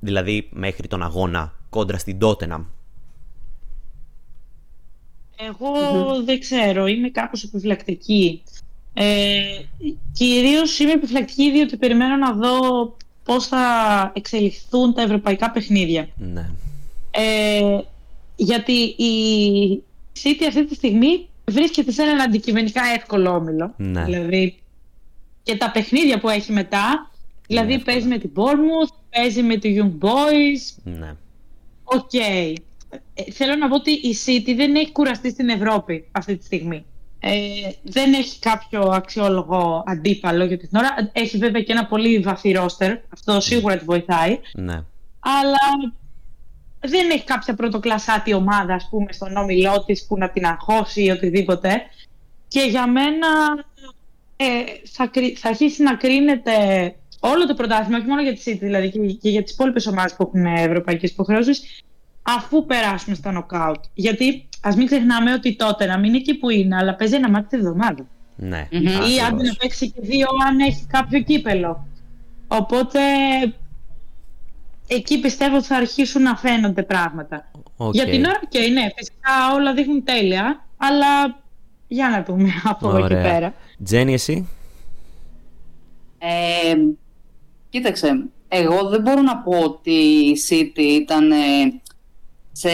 Δηλαδή 0.00 0.48
μέχρι 0.52 0.88
τον 0.88 1.02
αγώνα 1.02 1.52
κόντρα 1.70 1.98
στην 1.98 2.18
Tottenham. 2.20 2.64
Εγώ 5.36 5.72
δεν 6.24 6.40
ξέρω, 6.40 6.86
είμαι 6.86 7.08
κάπως 7.08 7.42
επιφυλακτική. 7.42 8.42
Ε, 8.94 9.42
κυρίως 10.12 10.78
είμαι 10.78 10.92
επιφυλακτική 10.92 11.50
διότι 11.50 11.76
περιμένω 11.76 12.16
να 12.16 12.32
δω 12.32 12.96
πώς 13.24 13.46
θα 13.46 13.62
εξελιχθούν 14.14 14.94
τα 14.94 15.02
ευρωπαϊκά 15.02 15.50
παιχνίδια. 15.50 16.08
Ναι. 16.16 16.50
Ε, 17.10 17.78
γιατί 18.36 18.72
η 18.82 19.82
City 20.22 20.44
αυτή 20.48 20.66
τη 20.66 20.74
στιγμή 20.74 21.28
βρίσκεται 21.44 21.90
σε 21.90 22.02
έναν 22.02 22.20
αντικειμενικά 22.20 22.82
εύκολο 22.96 23.30
όμιλο. 23.30 23.74
Ναι. 23.76 24.04
Δηλαδή 24.04 24.58
και 25.42 25.56
τα 25.56 25.70
παιχνίδια 25.70 26.20
που 26.20 26.28
έχει 26.28 26.52
μετά. 26.52 27.10
Δηλαδή 27.46 27.72
εύκολα. 27.72 27.84
παίζει 27.94 28.08
με 28.08 28.18
την 28.18 28.30
Bournemouth, 28.34 28.94
παίζει 29.10 29.42
με 29.42 29.56
τη 29.56 29.76
Young 29.78 30.04
Boys. 30.04 30.82
ναι. 30.84 31.14
Οκ. 31.84 32.14
Ε, 32.14 32.52
θέλω 33.32 33.56
να 33.56 33.68
πω 33.68 33.74
ότι 33.74 33.90
η 33.90 34.16
City 34.26 34.52
δεν 34.56 34.74
έχει 34.74 34.92
κουραστεί 34.92 35.30
στην 35.30 35.48
Ευρώπη 35.48 36.04
αυτή 36.12 36.36
τη 36.36 36.44
στιγμή. 36.44 36.84
Ε, 37.26 37.70
δεν 37.82 38.12
έχει 38.12 38.38
κάποιο 38.38 38.80
αξιόλογο 38.80 39.82
αντίπαλο 39.86 40.44
για 40.44 40.58
την 40.58 40.68
ώρα. 40.72 41.10
Έχει 41.12 41.38
βέβαια 41.38 41.62
και 41.62 41.72
ένα 41.72 41.86
πολύ 41.86 42.18
βαθύ 42.18 42.52
ρόστερ. 42.52 42.96
Αυτό 43.12 43.40
σίγουρα 43.40 43.76
τη 43.76 43.84
βοηθάει. 43.84 44.40
ναι. 44.54 44.82
Αλλά 45.20 45.92
δεν 46.80 47.10
έχει 47.10 47.24
κάποια 47.24 47.54
πρωτοκλασάτη 47.54 48.34
ομάδα, 48.34 48.74
ας 48.74 48.86
πούμε, 48.90 49.12
στον 49.12 49.36
όμιλό 49.36 49.84
της 49.84 50.06
που 50.06 50.18
να 50.18 50.30
την 50.30 50.46
αγχώσει 50.46 51.02
ή 51.04 51.10
οτιδήποτε. 51.10 51.82
Και 52.48 52.60
για 52.60 52.86
μένα 52.86 53.28
ε, 54.36 54.44
θα, 54.92 55.06
κρι- 55.06 55.38
θα 55.38 55.48
αρχίσει 55.48 55.82
να 55.82 55.94
κρίνεται 55.94 56.52
όλο 57.20 57.46
το 57.46 57.54
πρωτάθλημα, 57.54 57.98
όχι 57.98 58.06
μόνο 58.06 58.22
για 58.22 58.34
τη 58.34 58.42
City, 58.46 58.58
δηλαδή 58.60 58.90
και, 58.90 58.98
και 58.98 59.30
για 59.30 59.42
τις 59.42 59.52
υπόλοιπες 59.52 59.86
ομάδες 59.86 60.14
που 60.16 60.22
έχουν 60.22 60.46
ευρωπαϊκές 60.46 61.10
υποχρεώσεις, 61.10 61.82
αφού 62.26 62.66
περάσουμε 62.66 63.14
στα 63.16 63.32
νοκάουτ. 63.32 63.84
Γιατί 63.94 64.48
ας 64.60 64.76
μην 64.76 64.86
ξεχνάμε 64.86 65.32
ότι 65.32 65.56
τότε 65.56 65.86
να 65.86 65.96
μην 65.98 66.04
είναι 66.08 66.16
εκεί 66.16 66.34
που 66.34 66.50
είναι, 66.50 66.76
αλλά 66.76 66.94
παίζει 66.94 67.14
ένα 67.14 67.30
μάτι 67.30 67.46
τη 67.48 67.56
εβδομάδα. 67.56 68.06
ναι. 68.36 68.68
Μμμ. 68.72 68.86
Ή 68.86 68.88
Ακριβώς. 68.94 69.22
άντε 69.22 69.42
να 69.42 69.54
παίξει 69.58 69.90
και 69.90 70.00
δύο 70.00 70.26
αν 70.48 70.58
έχει 70.60 70.86
κάποιο 70.86 71.20
κύπελο. 71.22 71.86
Οπότε 72.48 73.00
εκεί 74.86 75.20
πιστεύω 75.20 75.56
ότι 75.56 75.66
θα 75.66 75.76
αρχίσουν 75.76 76.22
να 76.22 76.36
φαίνονται 76.36 76.82
πράγματα. 76.82 77.50
Οκ. 77.76 77.94
Για 77.94 78.04
την 78.04 78.24
ώρα 78.24 78.40
και 78.48 78.58
ναι, 78.58 78.86
φυσικά 78.96 79.54
όλα 79.54 79.74
δείχνουν 79.74 80.04
τέλεια, 80.04 80.64
αλλά 80.76 81.42
για 81.88 82.08
να 82.08 82.22
δούμε 82.22 82.48
από 82.72 82.88
εδώ 82.88 82.96
και 82.98 83.02
Ωραία. 83.14 83.22
πέρα. 83.32 83.54
Τζένι, 83.84 84.12
εσύ; 84.12 84.48
Ε, 86.18 86.74
κοίταξε, 87.68 88.24
εγώ 88.48 88.88
δεν 88.88 89.00
μπορώ 89.00 89.20
να 89.22 89.36
πω 89.36 89.58
ότι 89.58 89.90
η 89.92 90.36
City 90.48 90.78
ήταν 90.80 91.30
ε, 91.30 91.36
σε 92.56 92.70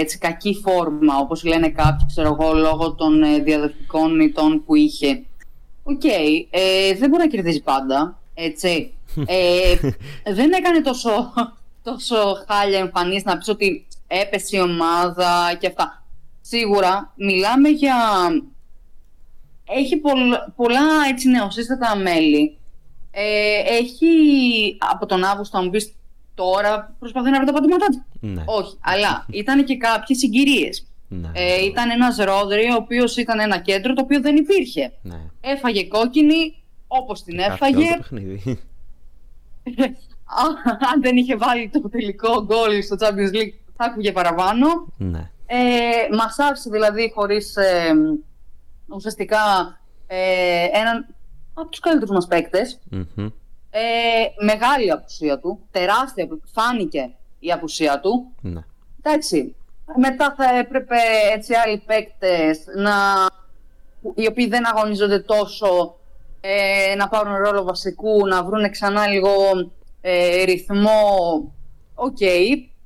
έτσι, 0.00 0.18
κακή 0.18 0.60
φόρμα, 0.62 1.16
όπως 1.16 1.44
λένε 1.44 1.68
κάποιοι, 1.68 2.06
ξέρω 2.06 2.36
εγώ, 2.40 2.52
λόγω 2.52 2.94
των 2.94 3.22
ε, 3.22 3.38
διαδοχικών 3.38 4.20
ηττών 4.20 4.64
που 4.64 4.74
είχε. 4.74 5.22
Οκ, 5.82 6.04
ε, 6.04 6.94
δεν 6.98 7.08
μπορεί 7.08 7.22
να 7.22 7.28
κερδίζει 7.28 7.62
πάντα, 7.62 8.18
έτσι. 8.34 8.94
Ε, 9.26 9.76
δεν 10.32 10.52
έκανε 10.52 10.80
τόσο, 10.80 11.32
τόσο 11.82 12.16
χάλια 12.48 12.78
εμφανίσεις 12.78 13.24
να 13.24 13.38
πεις 13.38 13.48
ότι 13.48 13.86
έπεσε 14.06 14.56
η 14.56 14.60
ομάδα 14.60 15.56
και 15.60 15.66
αυτά. 15.66 16.04
Σίγουρα 16.40 17.12
μιλάμε 17.16 17.68
για... 17.68 17.96
Έχει 19.66 19.96
πολλ- 19.96 20.50
πολλά 20.56 20.84
έτσι 21.10 21.28
νεοσύστατα 21.28 21.96
μέλη. 21.96 22.58
Ε, 23.10 23.76
έχει 23.78 24.08
από 24.90 25.06
τον 25.06 25.24
Αύγουστο, 25.24 25.58
αν 25.58 25.64
μου 25.64 25.70
πεις 25.70 25.94
τώρα, 26.34 26.94
προσπαθεί 26.98 27.30
να 27.30 27.36
βρει 27.36 27.46
τα 27.46 27.52
πατήματά 27.52 27.86
του. 27.86 28.04
Ναι. 28.20 28.42
Όχι, 28.46 28.76
αλλά 28.80 29.26
ήταν 29.30 29.64
και 29.64 29.76
κάποιες 29.76 30.18
συγκυρίες. 30.18 30.86
ναι. 31.08 31.30
Ε, 31.32 31.64
ήταν 31.64 31.90
ένας 31.90 32.16
Ρόδρυ, 32.16 32.70
ο 32.70 32.74
οποίος 32.74 33.16
ήταν 33.16 33.38
ένα 33.40 33.58
κέντρο 33.58 33.92
το 33.92 34.02
οποίο 34.02 34.20
δεν 34.20 34.36
υπήρχε. 34.36 34.92
ναι. 35.02 35.20
Έφαγε 35.40 35.84
κόκκινη, 35.86 36.62
όπως 36.86 37.22
την 37.22 37.40
Αυτό 37.40 37.52
έφαγε. 37.52 37.88
το 37.90 37.96
παιχνίδι. 37.96 38.60
Α, 40.24 40.42
αν 40.94 41.00
δεν 41.02 41.16
είχε 41.16 41.36
βάλει 41.36 41.68
το 41.68 41.88
τελικό 41.88 42.44
γκολ 42.44 42.82
στο 42.82 42.96
Champions 43.00 43.34
League, 43.36 43.52
θα 43.76 43.84
άκουγε 43.84 44.12
παραπάνω. 44.12 44.66
ναι. 44.96 45.28
Ε, 45.46 46.14
μας 46.16 46.38
άφησε 46.38 46.70
δηλαδή 46.70 47.12
χωρίς 47.14 47.56
ε, 47.56 47.92
ουσιαστικά 48.86 49.38
ε, 50.06 50.64
έναν 50.72 51.06
από 51.54 51.68
τους 51.68 51.80
καλύτερους 51.80 52.10
μας 52.14 52.26
παίκτες. 52.26 52.78
Μμμ. 52.90 53.28
Ε, 53.76 54.44
μεγάλη 54.44 54.90
απουσία 54.90 55.38
του, 55.38 55.58
τεράστια, 55.70 56.28
φάνηκε 56.52 57.10
η 57.38 57.52
απουσία 57.52 58.00
του. 58.00 58.26
ναι. 58.40 58.60
Εντάξει, 59.02 59.54
μετά 59.96 60.34
θα 60.36 60.58
έπρεπε 60.58 60.96
έτσι 61.34 61.54
άλλοι 61.54 61.82
παίκτες 61.86 62.64
να, 62.76 62.92
οι 64.14 64.26
οποίοι 64.26 64.46
δεν 64.48 64.66
αγωνίζονται 64.66 65.18
τόσο 65.20 65.96
ε, 66.40 66.94
να 66.96 67.08
πάρουν 67.08 67.36
ρόλο 67.36 67.62
βασικού, 67.62 68.26
να 68.26 68.44
βρουν 68.44 68.70
ξανά 68.70 69.06
λίγο 69.06 69.30
ε, 70.00 70.42
ρυθμό. 70.42 70.98
Οκ, 71.94 72.18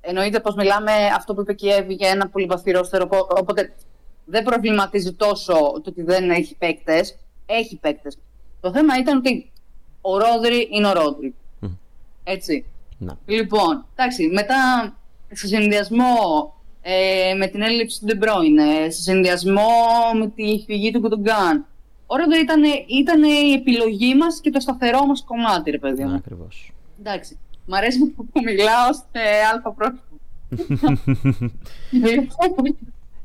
εννοείται 0.00 0.40
πως 0.40 0.54
μιλάμε 0.54 0.92
αυτό 1.16 1.34
που 1.34 1.40
είπε 1.40 1.52
και 1.52 1.66
η 1.66 1.72
Εύη 1.72 1.94
για 1.94 2.08
ένα 2.08 2.28
πολύ 2.28 2.46
βαθύ 2.46 2.70
ρόστερ, 2.70 3.04
οπό- 3.10 3.38
οπότε 3.38 3.74
δεν 4.24 4.44
προβληματίζει 4.44 5.12
τόσο 5.12 5.52
το 5.54 5.82
ότι 5.86 6.02
δεν 6.02 6.30
έχει 6.30 6.56
παίκτες. 6.56 7.18
Έχει 7.46 7.76
παίκτες. 7.76 8.18
Το 8.60 8.72
θέμα 8.72 8.98
ήταν 8.98 9.16
ότι 9.16 9.50
ο 10.00 10.18
Ρόδρι 10.18 10.68
είναι 10.72 10.86
ο 10.86 10.92
Ρόδρι. 10.92 11.34
Μμ. 11.60 11.66
Έτσι. 12.24 12.64
Ναι. 12.98 13.12
Λοιπόν, 13.26 13.84
εντάξει, 13.94 14.26
μετά 14.26 14.56
σε 15.32 15.46
συνδυασμό 15.46 16.54
ε, 16.82 17.34
με 17.34 17.46
την 17.46 17.62
έλλειψη 17.62 18.00
του 18.00 18.06
De 18.06 18.24
Bruyne, 18.24 18.86
σε 18.88 19.00
συνδυασμό 19.00 19.70
με 20.18 20.28
τη 20.28 20.62
φυγή 20.66 20.90
του 20.90 21.00
Γκουντογκάν. 21.00 21.66
Ο 22.06 22.16
Ρόδρι 22.16 22.36
ήταν, 22.38 22.62
ήταν 22.86 23.22
η 23.22 23.52
επιλογή 23.52 24.14
μας 24.14 24.40
και 24.40 24.50
το 24.50 24.60
σταθερό 24.60 25.06
μας 25.06 25.24
κομμάτι, 25.24 25.70
ρε 25.70 25.78
παιδί 25.78 26.02
ναι. 26.02 26.08
μου. 26.08 26.14
Ακριβώς. 26.14 26.72
Εντάξει, 27.00 27.38
μ' 27.66 27.74
αρέσει 27.74 27.98
που 27.98 28.26
που 28.26 28.40
μιλάω 28.44 28.92
σε 28.92 29.20
αλφα 29.52 29.72
πρόσωπο. 29.72 30.02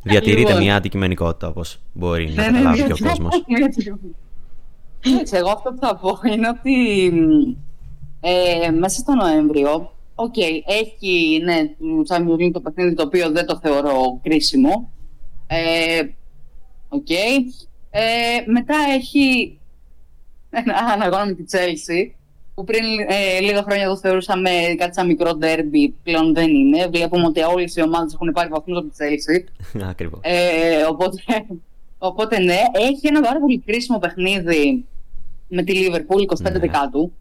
Διατηρείτε 0.03 0.39
Λοιπόν. 0.39 0.57
μια 0.62 0.75
αντικειμενικότητα 0.75 1.47
όπως 1.47 1.79
μπορεί 1.93 2.29
να 2.29 2.33
Ναι, 2.41 2.41
ναι, 2.41 2.47
καταλάβει 2.57 2.83
και 2.83 2.93
ο 2.93 2.95
ναι. 2.99 3.09
κόσμος. 3.09 3.36
Εντάξει, 5.05 5.35
εγώ 5.35 5.49
αυτό 5.49 5.71
που 5.71 5.85
θα 5.85 5.95
πω 5.95 6.19
είναι 6.33 6.47
ότι 6.47 7.07
ε, 8.21 8.71
μέσα 8.71 8.99
στο 8.99 9.13
Νοέμβριο, 9.13 9.91
οκ, 10.15 10.37
έχει 10.65 11.41
ναι, 11.43 11.67
του 11.67 12.05
Champions 12.09 12.41
League 12.41 12.51
το 12.53 12.61
παιχνίδι 12.61 12.93
το 12.93 13.03
οποίο 13.03 13.31
δεν 13.31 13.45
το 13.45 13.59
θεωρώ 13.61 14.19
κρίσιμο. 14.23 14.91
Ε, 15.47 16.01
οκ. 16.89 17.09
Ε, 17.89 18.43
μετά 18.45 18.75
έχει 18.93 19.59
ένα 20.49 20.73
ένα 20.93 21.05
αγώνα 21.05 21.25
με 21.25 21.33
τη 21.33 21.43
Chelsea 21.51 22.11
που 22.55 22.63
πριν 22.63 22.83
ε, 23.07 23.39
λίγα 23.39 23.63
χρόνια 23.63 23.87
το 23.87 23.97
θεωρούσαμε 23.97 24.49
κάτι 24.77 24.93
σαν 24.93 25.07
μικρό 25.07 25.35
ντέρμπι, 25.35 25.95
πλέον 26.03 26.33
δεν 26.33 26.53
είναι. 26.53 26.87
Βλέπουμε 26.87 27.25
ότι 27.25 27.41
όλες 27.41 27.75
οι 27.75 27.81
ομάδες 27.81 28.13
έχουν 28.13 28.31
πάρει 28.31 28.49
βαθμούς 28.49 28.77
από 28.77 28.87
τη 28.87 28.95
Chelsea. 28.99 29.43
Ακριβώς. 29.89 30.19
Ε, 30.23 30.83
οπότε, 30.89 31.17
οπότε 32.09 32.39
ναι, 32.39 32.57
έχει 32.73 33.07
ένα 33.07 33.21
πάρα 33.21 33.39
πολύ 33.39 33.59
κρίσιμο 33.65 33.99
παιχνίδι 33.99 34.85
με 35.53 35.63
τη 35.63 35.73
Liverpool 35.75 36.21
25 36.47 36.51
Ναι. 36.51 36.59
Δεκάτου. 36.59 37.11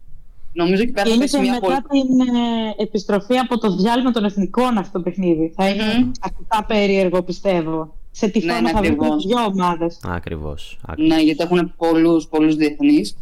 Νομίζω 0.53 0.81
ότι 0.81 0.91
πέρα 0.91 1.05
θα 1.07 1.13
Είναι 1.13 1.21
πέσει 1.23 1.35
και 1.35 1.41
μια 1.41 1.59
πολύ. 1.59 1.73
μετά 1.73 1.87
την 1.89 2.19
ε, 2.35 2.83
επιστροφή 2.83 3.37
από 3.37 3.57
το 3.57 3.75
διάλειμμα 3.75 4.11
των 4.11 4.23
εθνικών 4.25 4.77
αυτό 4.77 4.97
το 4.97 5.03
παιχνίδι. 5.03 5.53
Θα 5.55 5.69
είναι 5.69 5.83
Μμμ. 5.83 6.11
αρκετά 6.21 6.65
περίεργο, 6.67 7.23
πιστεύω. 7.23 7.95
Σε 8.11 8.27
τι 8.29 8.45
Ναι, 8.45 8.51
φόρμα 8.53 8.67
ναι, 8.67 8.73
θα 8.75 8.81
βρουν 8.81 8.93
ακριβώς. 8.99 9.23
οι 9.23 9.27
δύο 9.27 9.43
ομάδες. 9.43 9.99
Ακριβώς. 10.03 10.79
Ακριβώς. 10.87 11.15
Ναι, 11.15 11.21
γιατί 11.23 11.43
έχουν 11.43 11.73
πολλούς, 11.77 12.27
πολλούς 12.27 12.55
διεθνείς. 12.55 13.17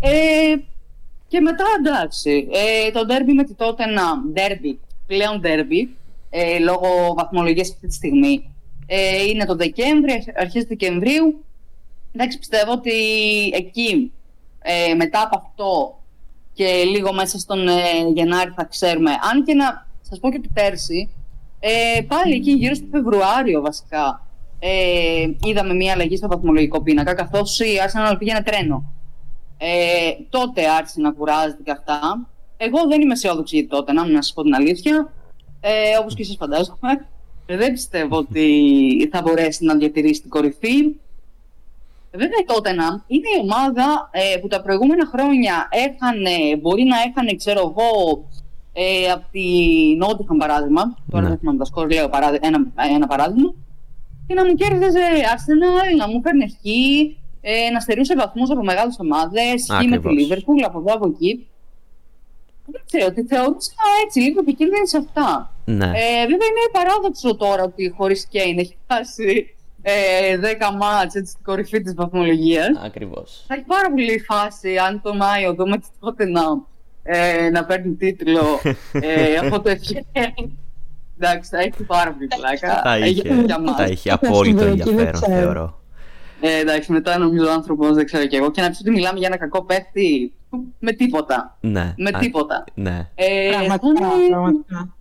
Ε, 0.00 0.54
και 1.28 1.40
μετά 1.40 1.64
εντάξει, 1.78 2.48
ε, 2.86 2.90
το 2.90 3.04
ντέρμπι 3.06 3.32
με 3.32 3.44
τη 3.44 3.54
τότε 3.54 3.86
να 3.86 4.02
ντέρμπι, 4.32 4.78
πλέον 5.06 5.40
ντέρμπι, 5.40 5.96
ε, 6.30 6.58
λόγω 6.58 7.14
βαθμολογίας 7.16 7.70
αυτή 7.70 7.86
τη 7.86 7.94
στιγμή, 7.94 8.54
ε, 8.86 9.22
είναι 9.24 9.44
το 9.44 9.54
Δεκέμβρη, 9.56 10.24
αρχές 10.36 10.64
Δεκεμβρίου. 10.64 11.44
Εντάξει, 12.12 12.38
πιστεύω 12.38 12.72
ότι 12.72 12.92
εκεί, 13.52 14.12
ε, 14.66 14.94
μετά 14.94 15.22
από 15.22 15.36
αυτό 15.36 15.98
και 16.52 16.82
λίγο 16.84 17.12
μέσα 17.12 17.38
στον 17.38 17.68
ε, 17.68 17.72
Γενάρη 18.14 18.52
θα 18.56 18.64
ξέρουμε. 18.64 19.10
Αν 19.10 19.44
και 19.44 19.54
να 19.54 19.86
σας 20.00 20.18
πω 20.18 20.30
και 20.30 20.36
ότι 20.36 20.50
πέρσι, 20.54 21.10
ε, 21.60 22.00
πάλι 22.00 22.34
εκεί 22.34 22.50
γύρω 22.50 22.74
στο 22.74 22.86
Φεβρουάριο 22.90 23.60
βασικά, 23.60 24.26
ε, 24.58 25.26
είδαμε 25.44 25.74
μια 25.74 25.92
αλλαγή 25.92 26.16
στο 26.16 26.28
βαθμολογικό 26.28 26.82
πίνακα, 26.82 27.14
καθώς 27.14 27.60
η 27.60 27.64
Arsenal 27.86 28.16
πήγαινε 28.18 28.42
τρένο. 28.42 28.92
Ε, 29.58 30.10
τότε 30.28 30.68
άρχισε 30.68 31.00
να 31.00 31.12
κουράζεται 31.12 31.62
και 31.64 31.70
αυτά. 31.70 32.28
Εγώ 32.56 32.86
δεν 32.88 33.00
είμαι 33.00 33.12
αισιόδοξη 33.12 33.56
για 33.58 33.68
τότε, 33.68 33.92
να 33.92 34.04
σας 34.04 34.32
πω 34.32 34.42
την 34.42 34.54
αλήθεια. 34.54 35.12
Ε, 35.60 35.96
όπως 36.00 36.14
και 36.14 36.22
εσείς 36.22 36.36
φαντάζομαι. 36.36 37.08
Ε, 37.46 37.56
δεν 37.56 37.72
πιστεύω 37.72 38.16
ότι 38.16 39.08
θα 39.12 39.22
μπορέσει 39.22 39.64
να 39.64 39.74
διατηρήσει 39.74 40.20
την 40.20 40.30
κορυφή. 40.30 40.94
Ε, 42.14 42.18
Βέβαια 42.18 42.38
η 42.42 42.46
Tottenham 42.46 42.94
είναι 43.06 43.28
η 43.36 43.40
ομάδα 43.42 44.08
ε, 44.12 44.36
που 44.38 44.46
τα 44.48 44.62
προηγούμενα 44.62 45.06
χρόνια 45.06 45.68
έχανε, 45.70 46.56
μπορεί 46.60 46.82
να 46.82 46.96
έχανε, 47.08 47.34
ξέρω 47.34 47.60
εγώ, 47.60 47.90
ε, 48.72 49.10
από 49.10 49.24
τη 49.30 49.46
Νότιχαμ 49.96 50.36
παράδειγμα, 50.38 50.82
τώρα 51.10 51.22
Ναι. 51.22 51.28
δεν 51.28 51.38
θυμάμαι 51.38 51.58
τα 51.58 51.64
σκορ, 51.64 51.90
λέω 51.92 52.08
παράδει- 52.08 52.44
ένα, 52.44 52.58
ένα 52.94 53.06
παράδειγμα, 53.06 53.54
και 54.26 54.34
να 54.34 54.44
μου 54.46 54.54
κέρδιζε 54.54 55.00
Arsenal, 55.34 55.96
να 55.98 56.08
μου 56.08 56.20
φέρνει 56.22 56.48
χ, 56.48 56.54
ε, 57.40 57.70
να 57.72 57.80
στερούσε 57.80 58.14
βαθμούς 58.16 58.50
από 58.50 58.62
μεγάλες 58.64 58.96
ομάδες, 59.00 59.66
χ 59.70 59.84
με 59.84 59.98
τη 59.98 60.08
Ακριβώς. 60.08 60.14
Liverpool, 60.28 60.62
από 60.64 60.78
εδώ 60.78 60.92
από 60.94 61.06
εκεί. 61.08 61.46
Δεν 62.66 62.82
ξέρω, 62.86 63.12
τη 63.12 63.22
θεωρούσα 63.24 63.72
έτσι 64.04 64.20
λίγο 64.20 64.40
επικίνδυνη 64.40 64.88
σε 64.88 64.96
αυτά. 64.96 65.52
Ναι. 65.64 65.84
Ε, 65.84 66.20
βέβαια 66.30 66.48
είναι 66.50 66.66
παράδοξο 66.72 67.36
τώρα 67.36 67.62
ότι 67.62 67.94
χωρίς 67.96 68.26
Κέιν 68.26 68.58
έχει 68.58 68.76
φτάσει 68.84 69.53
ε, 69.86 70.38
10 70.40 70.44
μάτς 70.78 71.14
έτσι, 71.14 71.30
στην 71.32 71.44
κορυφή 71.44 71.80
της 71.80 71.94
βαθμολογίας. 71.94 72.68
Ακριβώς. 72.84 73.44
Θα 73.48 73.54
έχει 73.54 73.64
πάρα 73.64 73.90
πολύ 73.90 74.24
φάση 74.28 74.76
αν 74.78 75.00
το 75.02 75.14
Μάιο 75.14 75.54
δούμε 75.54 75.78
τη 75.78 75.86
Tottenham 76.00 76.66
ε, 77.02 77.50
να 77.50 77.64
παίρνει 77.64 77.94
τίτλο 77.94 78.60
ε, 78.92 79.36
από 79.46 79.60
το 79.60 79.70
ευχέ. 79.70 80.04
Εντάξει, 81.18 81.50
θα 81.50 81.58
έχει 81.58 81.82
πάρα 81.86 82.12
πολύ 82.12 82.26
πλάκα. 82.36 82.80
Τα 82.84 82.94
Ε, 82.94 83.08
είχε, 83.08 83.34
για 83.46 83.60
μας. 83.60 83.76
τα 83.76 83.84
είχε 83.86 84.10
απόλυτο 84.10 84.58
Στην 84.58 84.68
Βελγική, 84.68 84.82
δεν 84.90 84.98
ενδιαφέρον, 84.98 85.20
ξέρω. 85.22 85.40
θεωρώ. 85.42 85.80
Ε, 86.40 86.58
εντάξει, 86.58 86.92
μετά 86.92 87.18
νομίζω 87.18 87.46
ο 87.46 87.50
άνθρωπος, 87.52 87.94
δεν 87.94 88.04
ξέρω 88.04 88.26
κι 88.26 88.36
εγώ. 88.36 88.50
Και 88.50 88.60
να 88.60 88.70
πει 88.70 88.76
ότι 88.80 88.90
μιλάμε 88.90 89.18
για 89.18 89.26
ένα 89.26 89.36
κακό 89.38 89.64
παίχτη 89.64 90.32
με 90.78 90.92
τίποτα. 90.92 91.56
Ναι. 91.60 91.94
Με 91.96 92.10
Α, 92.14 92.18
τίποτα. 92.18 92.64
Ναι. 92.74 93.08
Ε, 93.14 93.48
Πραγματικά, 93.50 94.08
θα 94.08 94.14
είναι- 94.16 94.28
πραγματικά. 94.28 94.94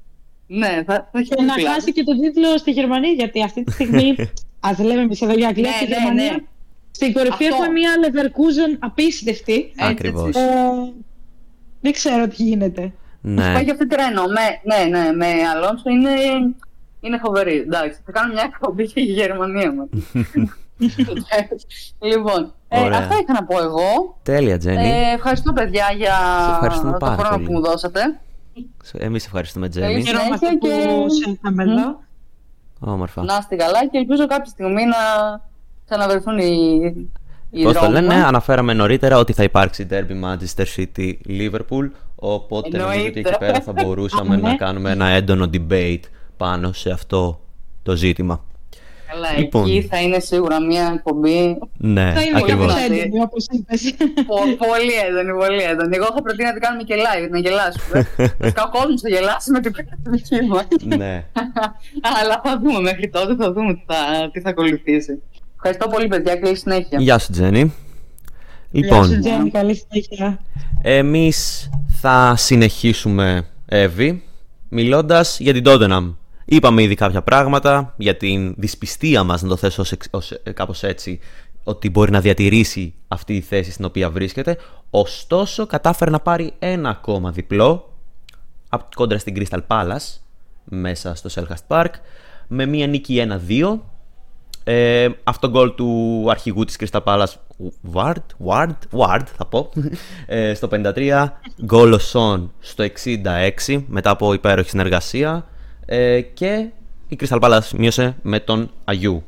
Ναι, 0.47 0.83
θα, 0.85 1.09
θα 1.11 1.19
έχει 1.19 1.27
Και 1.29 1.35
πολύ 1.35 1.47
να 1.47 1.53
πλάκα. 1.53 1.71
χάσει 1.73 1.91
και 1.91 2.03
τον 2.03 2.19
τίτλο 2.19 2.57
στη 2.57 2.71
Γερμανία, 2.71 3.11
γιατί 3.11 3.43
αυτή 3.43 3.63
τη 3.63 3.71
στιγμή, 3.71 4.15
ας 4.63 4.77
λέμε 4.79 5.01
εμείς 5.01 5.21
εδώ 5.21 5.33
για 5.33 5.47
Αγγλία, 5.47 5.69
Ναι, 5.69 5.75
στη 5.75 5.87
ναι, 5.87 5.95
Γερμανία. 5.95 6.31
ναι. 6.31 6.37
Στην 6.91 7.13
κορυφή 7.13 7.33
Αυτό. 7.43 7.45
έχουμε 7.45 7.67
μια 7.67 7.91
Leverkusen 8.03 8.75
απίστευτη. 8.79 9.53
Έτσι, 9.75 9.91
Ακριβώς. 9.91 10.27
έτσι. 10.27 10.39
Ε, 10.39 10.91
δεν 11.81 11.91
ξέρω 11.91 12.27
τι 12.27 12.43
γίνεται. 12.43 12.91
Ναι. 13.21 13.53
Πάει 13.53 13.63
για 13.63 13.73
αυτή 13.73 13.87
τρένο. 13.87 14.23
Με, 14.27 14.75
ναι, 14.75 14.97
ναι, 14.99 15.11
με 15.11 15.25
Αλόνσο 15.55 15.89
είναι, 15.89 16.09
είναι 17.01 17.17
φοβερή. 17.23 17.57
Εντάξει, 17.57 17.99
θα 18.05 18.11
κάνω 18.11 18.33
μια 18.33 18.43
εκπομπή 18.53 18.87
και 18.91 19.01
για 19.01 19.25
Γερμανία 19.25 19.73
μας. 19.73 19.87
λοιπόν, 22.11 22.53
ε, 22.67 22.79
Ωραία. 22.79 22.97
αυτά 22.97 23.15
είχα 23.21 23.33
να 23.33 23.43
πω 23.43 23.61
εγώ. 23.63 24.17
Τέλεια, 24.23 24.57
Τζένι. 24.57 24.87
Ε, 24.89 25.13
ευχαριστώ 25.13 25.53
παιδιά 25.53 25.85
για 25.97 26.15
Σε 26.45 26.51
ευχαριστούμε 26.53 26.91
το 26.91 26.97
πάρα 26.97 27.15
χρόνο 27.15 27.35
πολύ. 27.35 27.45
που 27.45 27.51
μου 27.53 27.61
δώσατε. 27.61 28.19
Εμείς 28.97 29.25
ευχαριστούμε, 29.25 29.69
Καλή 29.69 29.85
Τζένι. 30.03 30.07
συνέχεια 30.07 30.19
Χαιρόμαστε 30.19 30.47
που 30.57 30.67
και- 30.67 31.23
σε 31.25 31.37
είχαμε 31.41 31.63
εδώ. 31.63 32.01
Όμορφα. 32.85 33.23
Να 33.23 33.37
είστε 33.39 33.55
καλά 33.55 33.87
και 33.87 33.97
ελπίζω 33.97 34.27
κάποια 34.27 34.45
στιγμή 34.51 34.85
να 34.85 34.95
ξαναβρεθούν 35.85 36.37
οι, 36.37 36.79
οι 37.49 37.63
Πώς 37.63 37.73
το 37.73 37.79
δρόμοι 37.79 37.93
λένε, 37.93 38.07
μας. 38.15 38.25
αναφέραμε 38.25 38.73
νωρίτερα 38.73 39.17
ότι 39.17 39.33
θα 39.33 39.43
υπάρξει 39.43 39.87
derby 39.89 40.23
Manchester 40.23 40.65
City 40.75 41.13
Liverpool. 41.27 41.89
Οπότε 42.15 42.77
νομίζω 42.77 42.97
ότι 42.99 43.05
Εννοείται. 43.05 43.19
εκεί 43.19 43.37
πέρα 43.37 43.61
θα 43.61 43.71
μπορούσαμε 43.73 44.35
Ναι. 44.35 44.41
να 44.41 44.55
κάνουμε 44.55 44.91
ένα 44.91 45.05
έντονο 45.05 45.49
debate 45.53 45.99
πάνω 46.37 46.71
σε 46.71 46.89
αυτό 46.91 47.39
το 47.83 47.95
ζήτημα. 47.95 48.43
Καλά, 49.13 49.37
Λοιπόν. 49.37 49.63
εκεί 49.65 49.81
θα 49.89 50.01
είναι 50.01 50.19
σίγουρα 50.19 50.61
μια 50.61 50.91
εκπομπή 50.95 51.57
Ναι, 51.77 52.11
Θα 52.15 52.21
είναι 52.21 52.37
ακριβώς. 52.37 52.73
πολύ 52.73 52.99
έντονη, 52.99 53.21
όπως 53.23 53.45
είπες. 53.51 53.95
πο- 54.27 54.55
πολύ 54.67 54.93
έντονη, 55.09 55.31
πολύ 55.39 55.61
έντονη. 55.63 55.95
Εγώ 55.95 56.05
θα 56.15 56.21
προτείνω 56.21 56.47
να 56.47 56.53
την 56.53 56.61
κάνουμε 56.61 56.83
και 56.83 56.95
live, 57.05 57.29
να 57.29 57.39
γελάσουμε. 57.39 58.07
Βασικά 58.39 58.63
ο 58.63 58.69
κόσμος 58.69 59.01
θα 59.01 59.09
γελάσει 59.09 59.51
με 59.51 59.59
την 59.59 59.71
δική 60.09 60.41
μας. 60.47 60.67
ναι. 60.97 61.23
Αλλά 62.19 62.41
θα 62.43 62.59
δούμε 62.63 62.79
μέχρι 62.79 63.09
τότε, 63.09 63.35
θα 63.35 63.51
δούμε 63.53 63.73
τι 63.73 63.83
θα, 63.87 64.29
τι 64.31 64.39
θα 64.41 64.49
ακολουθήσει. 64.49 65.21
Ευχαριστώ 65.55 65.87
πολύ, 65.87 66.07
παιδιά. 66.07 66.35
Καλή 66.35 66.55
συνέχεια. 66.55 66.99
Γεια 67.01 67.17
σου, 67.19 67.31
Τζένι. 67.31 67.59
Γεια 67.59 68.93
σου, 69.03 69.11
Λοιπόν, 69.11 69.19
Τζένι, 69.21 69.51
καλή 69.51 69.75
συνέχεια. 69.75 70.39
εμείς 70.81 71.69
θα 72.01 72.33
συνεχίσουμε, 72.37 73.47
Εύη, 73.65 74.23
μιλώντας 74.69 75.39
για 75.39 75.53
την 75.53 75.63
Tottenham. 75.67 76.15
Είπαμε 76.45 76.81
ήδη 76.83 76.95
κάποια 76.95 77.21
πράγματα 77.21 77.93
για 77.97 78.17
την 78.17 78.53
δυσπιστία 78.57 79.23
μας, 79.23 79.41
να 79.41 79.47
το 79.49 79.55
θέσω 79.55 79.81
ως, 79.81 79.91
εξ- 79.91 80.07
ως, 80.11 80.31
ε, 80.31 80.51
κάπως 80.51 80.83
έτσι, 80.83 81.19
ότι 81.63 81.89
μπορεί 81.89 82.11
να 82.11 82.19
διατηρήσει 82.21 82.93
αυτή 83.07 83.35
η 83.35 83.41
θέση 83.41 83.71
στην 83.71 83.85
οποία 83.85 84.09
βρίσκεται. 84.09 84.57
Ωστόσο, 84.89 85.65
κατάφερε 85.65 86.11
να 86.11 86.19
πάρει 86.19 86.53
ένα 86.59 86.89
ακόμα 86.89 87.31
διπλό 87.31 87.93
απ- 88.69 88.93
κόντρα 88.95 89.17
στην 89.17 89.35
Crystal 89.37 89.59
Palace 89.67 90.19
μέσα 90.63 91.15
στο 91.15 91.29
Selhurst 91.33 91.67
Park 91.77 91.89
με 92.47 92.65
μία 92.65 92.87
νίκη 92.87 93.19
1-2 93.47 93.79
ε, 94.63 95.07
αυτό 95.23 95.49
γκολ 95.49 95.75
του 95.75 96.25
αρχηγού 96.29 96.63
της 96.65 96.77
Crystal 96.79 97.03
Palace 97.03 97.33
Ward, 97.93 98.13
Ward, 98.45 98.75
Ward 98.97 99.21
θα 99.37 99.45
πω 99.45 99.69
ε, 100.25 100.53
στο 100.53 100.67
53 100.71 101.25
γκολ 101.65 101.93
ο 101.93 101.99
Son 102.13 102.47
στο 102.59 102.85
66 103.67 103.83
μετά 103.87 104.09
από 104.09 104.33
υπέροχη 104.33 104.69
συνεργασία 104.69 105.45
ε, 105.85 106.21
και 106.21 106.67
η 107.07 107.17
Crystal 107.19 107.39
Palace 107.39 107.69
μείωσε 107.77 108.15
με 108.21 108.39
τον 108.39 108.71
Αγιού 108.83 109.23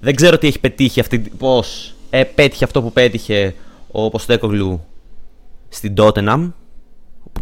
δεν 0.00 0.14
ξέρω 0.14 0.38
τι 0.38 0.46
έχει 0.46 0.60
πετύχει 0.60 1.00
αυτή, 1.00 1.18
πώς 1.18 1.94
ε, 2.10 2.24
πέτυχε 2.24 2.64
αυτό 2.64 2.82
που 2.82 2.92
πέτυχε 2.92 3.54
ο 3.90 4.08
Ποστέκογλου 4.10 4.84
στην 5.68 5.94
Tottenham 5.96 6.52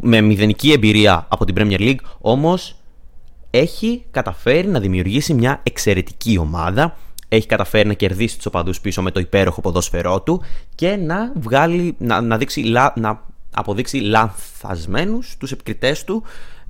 με 0.00 0.20
μηδενική 0.20 0.72
εμπειρία 0.72 1.26
από 1.28 1.44
την 1.44 1.54
Premier 1.58 1.80
League, 1.80 2.04
όμως 2.20 2.76
έχει 3.50 4.04
καταφέρει 4.10 4.66
να 4.68 4.80
δημιουργήσει 4.80 5.34
μια 5.34 5.60
εξαιρετική 5.62 6.38
ομάδα. 6.38 6.96
Έχει 7.28 7.46
καταφέρει 7.46 7.88
να 7.88 7.94
κερδίσει 7.94 8.36
τους 8.36 8.46
οπαδούς 8.46 8.80
πίσω 8.80 9.02
με 9.02 9.10
το 9.10 9.20
υπέροχο 9.20 9.60
ποδόσφαιρό 9.60 10.20
του 10.20 10.42
και 10.74 10.96
να, 10.96 11.32
βγάλει, 11.40 11.94
να, 11.98 12.20
να, 12.20 12.38
δείξει, 12.38 12.62
λα- 12.62 12.92
να 12.96 13.26
αποδείξει 13.54 13.96
λανθασμένους 13.98 15.36
τους 15.38 15.52
επικριτές 15.52 16.04
του 16.04 16.22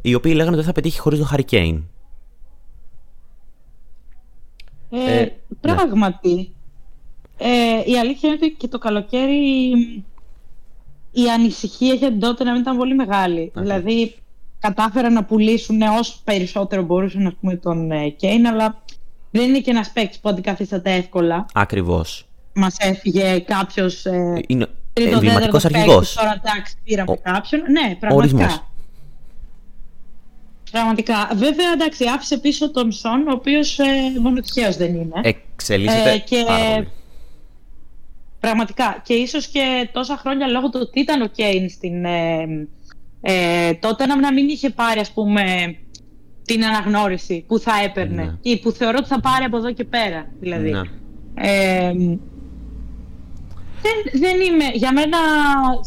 οι 0.06 0.14
οποίοι 0.14 0.32
λέγανε 0.34 0.48
ότι 0.56 0.64
δεν 0.64 0.74
θα 0.74 0.80
πετύχει 0.80 0.98
χωρίς 0.98 1.18
τον 1.18 1.28
Harry 1.32 1.50
Kane. 1.50 1.82
Ε, 4.90 5.20
Ε, 5.20 5.32
πράγματι. 5.60 6.54
Ε, 7.38 7.90
η 7.90 7.98
αλήθεια 7.98 8.28
είναι 8.28 8.38
ότι 8.42 8.50
και 8.58 8.68
το 8.68 8.78
καλοκαίρι 8.78 9.70
η 11.12 11.30
ανησυχία 11.34 11.94
για 11.94 12.08
την 12.08 12.20
τότε 12.20 12.44
να 12.44 12.52
μην 12.52 12.60
ήταν 12.60 12.76
πολύ 12.76 12.94
μεγάλη. 12.94 13.52
Δηλαδή, 13.54 14.14
κατάφεραν 14.58 15.12
να 15.12 15.24
πουλήσουν 15.24 15.82
όσο 15.82 16.14
περισσότερο 16.24 16.82
μπορούσαν 16.82 17.26
ας 17.26 17.34
πούμε, 17.40 17.56
τον 17.56 17.90
ε, 17.90 18.08
Κέιν, 18.08 18.46
αλλά 18.46 18.82
δεν 19.30 19.48
είναι 19.48 19.58
και 19.60 19.70
ένας 19.70 19.90
παίκτης 19.90 20.18
που 20.18 20.28
αντικαθίσταται 20.28 20.92
εύκολα. 20.94 21.46
Ακριβώς. 21.54 22.26
Μας 22.52 22.76
έφυγε 22.78 23.38
κάποιος. 23.38 24.04
Ε, 24.06 24.42
Είναι 24.46 24.66
τρίτος, 24.92 25.12
εμβληματικός 25.14 25.62
τέταρτος 25.62 25.64
αρχηγός. 25.64 25.96
παίκτης, 25.96 26.14
Τώρα 26.14 26.40
εντάξει, 26.44 26.76
πήραμε 26.84 27.10
Ο- 27.12 27.18
κάποιον. 27.22 27.60
Ναι, 27.60 27.96
πραγματικά. 28.00 28.14
ορισμός. 28.14 28.62
Πραγματικά. 30.74 31.28
Βέβαια, 31.34 31.72
εντάξει, 31.72 32.04
άφησε 32.14 32.38
πίσω 32.38 32.70
τον 32.70 32.92
Σον, 32.92 33.28
ο 33.28 33.32
οποίος 33.32 33.78
ε, 33.78 33.84
μόνο 34.20 34.40
τυχαίο 34.40 34.72
δεν 34.72 34.94
είναι. 34.94 35.20
Εξελίσσεται 35.22 36.10
Ε, 36.12 36.18
και- 36.18 36.44
πάρα 36.46 36.74
πολύ. 36.74 36.88
Πραγματικά. 38.40 39.00
Και 39.04 39.14
ίσως 39.14 39.46
και 39.46 39.88
τόσα 39.92 40.16
χρόνια 40.16 40.46
λόγω 40.46 40.68
του 40.70 40.78
ότι 40.82 41.00
ήταν 41.00 41.22
ο 41.22 41.26
Κέιν 41.26 41.68
στην. 41.70 42.04
Ε, 42.04 42.46
ε, 43.20 43.72
τότε 43.74 44.06
να, 44.06 44.20
να 44.20 44.32
μην 44.32 44.48
είχε 44.48 44.70
πάρει, 44.70 45.00
ας 45.00 45.10
πούμε, 45.10 45.76
την 46.44 46.64
αναγνώριση 46.64 47.44
που 47.48 47.58
θα 47.58 47.72
έπαιρνε 47.84 48.22
Ναι. 48.24 48.36
ή 48.42 48.58
που 48.60 48.70
θεωρώ 48.70 48.96
ότι 49.00 49.08
θα 49.08 49.20
πάρει 49.20 49.44
από 49.44 49.56
εδώ 49.56 49.72
και 49.72 49.84
πέρα. 49.84 50.26
Δηλαδή. 50.40 50.70
Ναι. 50.70 50.80
Ε, 51.34 51.92
δεν, 53.82 54.20
δεν 54.20 54.40
είμαι. 54.40 54.64
Για 54.74 54.92
μένα 54.92 55.18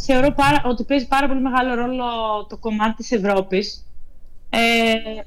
θεωρώ 0.05 0.31
πάρα, 0.35 0.61
ότι 0.65 0.83
παίζει 0.83 1.07
πάρα 1.07 1.27
πολύ 1.27 1.41
μεγάλο 1.41 1.73
ρόλο 1.75 2.03
το 2.49 2.57
κομμάτι 2.57 2.93
της 2.95 3.11
Ευρώπης. 3.11 3.81
Ε, 4.49 4.59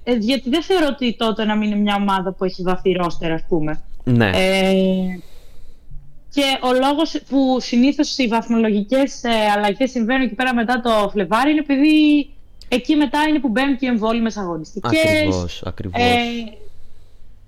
ε, 0.04 0.14
γιατί 0.14 0.50
δεν 0.50 0.62
θεωρώ 0.62 0.86
ότι 0.90 1.16
τότε 1.16 1.44
να 1.44 1.56
μην 1.56 1.70
είναι 1.70 1.80
μια 1.80 1.94
ομάδα 1.94 2.32
που 2.32 2.44
έχει 2.44 2.62
βαθύ 2.62 2.92
ρόστερ, 2.92 3.32
ας 3.32 3.44
πούμε. 3.48 3.82
Ναι. 4.04 4.30
Ε, 4.34 5.18
και 6.30 6.42
ο 6.62 6.72
λόγος 6.72 7.20
που 7.28 7.60
συνήθως 7.60 8.18
οι 8.18 8.26
βαθμολογικές 8.26 9.24
ε, 9.24 9.30
αλλαγές 9.56 9.90
συμβαίνουν 9.90 10.22
εκεί 10.22 10.34
πέρα 10.34 10.54
μετά 10.54 10.80
το 10.80 11.08
Φλεβάρι 11.12 11.50
είναι 11.50 11.60
επειδή 11.60 12.28
εκεί 12.68 12.96
μετά 12.96 13.18
είναι 13.28 13.38
που 13.38 13.48
μπαίνουν 13.48 13.76
και 13.76 13.86
οι 13.86 13.88
εμβόλυμες 13.88 14.36
αγωνιστικές. 14.36 15.04
Ακριβώς, 15.04 15.62
ακριβώς. 15.66 16.02
Ε, 16.02 16.16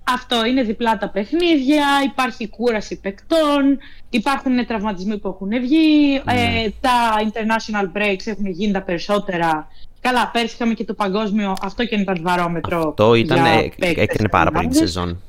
αυτό 0.03 0.45
είναι 0.45 0.63
διπλά 0.63 0.97
τα 0.97 1.09
παιχνίδια, 1.09 1.85
υπάρχει 2.05 2.47
κούραση 2.47 2.99
παικτών, 2.99 3.77
υπάρχουν 4.09 4.65
τραυματισμοί 4.65 5.17
που 5.17 5.27
έχουν 5.27 5.49
βγει, 5.61 6.21
Ναι. 6.25 6.33
ε, 6.33 6.73
τα 6.81 6.91
international 7.31 7.97
breaks 7.97 8.25
έχουν 8.25 8.45
γίνει 8.45 8.71
τα 8.73 8.81
περισσότερα. 8.81 9.67
Καλά, 10.03 10.29
πέρσι 10.33 10.53
είχαμε 10.55 10.73
και 10.73 10.83
το 10.85 10.93
παγκόσμιο, 10.93 11.53
αυτό 11.61 11.85
και 11.85 11.95
ήταν 11.95 12.17
βαρόμετρο. 12.21 12.87
Αυτό 12.87 13.15
ήταν, 13.15 13.37
για 13.37 13.51
ε, 13.53 13.61
παίκτες 13.61 14.03
έκρινε 14.03 14.29
πάρα 14.29 14.51
πολύ 14.51 14.67
τη 14.67 14.75
ομάδες. 14.75 14.91
σεζόν. 14.91 15.21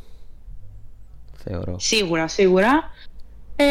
Θεωρώ. 1.45 1.77
Σίγουρα, 1.79 2.29
σίγουρα. 2.29 2.91
Ε, 3.57 3.65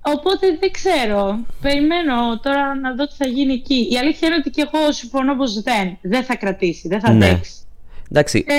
οπότε 0.00 0.46
δεν 0.60 0.70
ξέρω. 0.70 1.38
Περιμένω 1.60 2.38
τώρα 2.42 2.74
να 2.74 2.94
δω 2.94 3.06
τι 3.06 3.14
θα 3.16 3.26
γίνει 3.26 3.52
εκεί. 3.52 3.88
Η 3.90 3.96
αλήθεια 3.98 4.28
είναι 4.28 4.36
ότι 4.36 4.50
και 4.50 4.68
εγώ 4.72 4.92
συμφωνώ 4.92 5.36
πως 5.36 5.62
δεν. 5.62 5.98
Δεν 6.00 6.24
θα 6.24 6.36
κρατήσει, 6.36 6.88
δεν 6.88 7.00
θα 7.00 7.12
Ναι. 7.12 7.26
αντέξει. 7.30 7.52
Εντάξει, 8.10 8.44
Ε, 8.48 8.54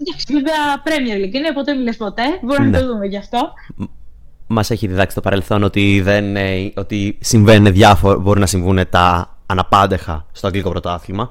εντάξει, 0.00 0.32
βέβαια 0.32 0.82
Premier 0.84 1.24
League 1.26 1.34
είναι, 1.34 1.52
ποτέ 1.52 1.74
μιλες 1.74 1.96
ποτέ. 1.96 2.22
Μπορούμε 2.42 2.68
Ναι. 2.68 2.78
να 2.78 2.84
το 2.86 2.92
δούμε 2.92 3.06
γι' 3.06 3.16
αυτό. 3.16 3.52
μας 4.52 4.70
έχει 4.70 4.86
διδάξει 4.86 5.14
το 5.14 5.20
παρελθόν 5.20 5.62
ότι, 5.62 6.00
δεν, 6.00 6.36
ε, 6.36 6.72
ότι 6.76 7.18
συμβαίνουν 7.20 7.72
διάφορα, 7.72 8.18
μπορεί 8.18 8.40
να 8.40 8.46
συμβούν 8.46 8.88
τα 8.90 9.36
αναπάντεχα 9.50 10.26
στο 10.32 10.46
αγγλικό 10.46 10.70
πρωτάθλημα. 10.70 11.30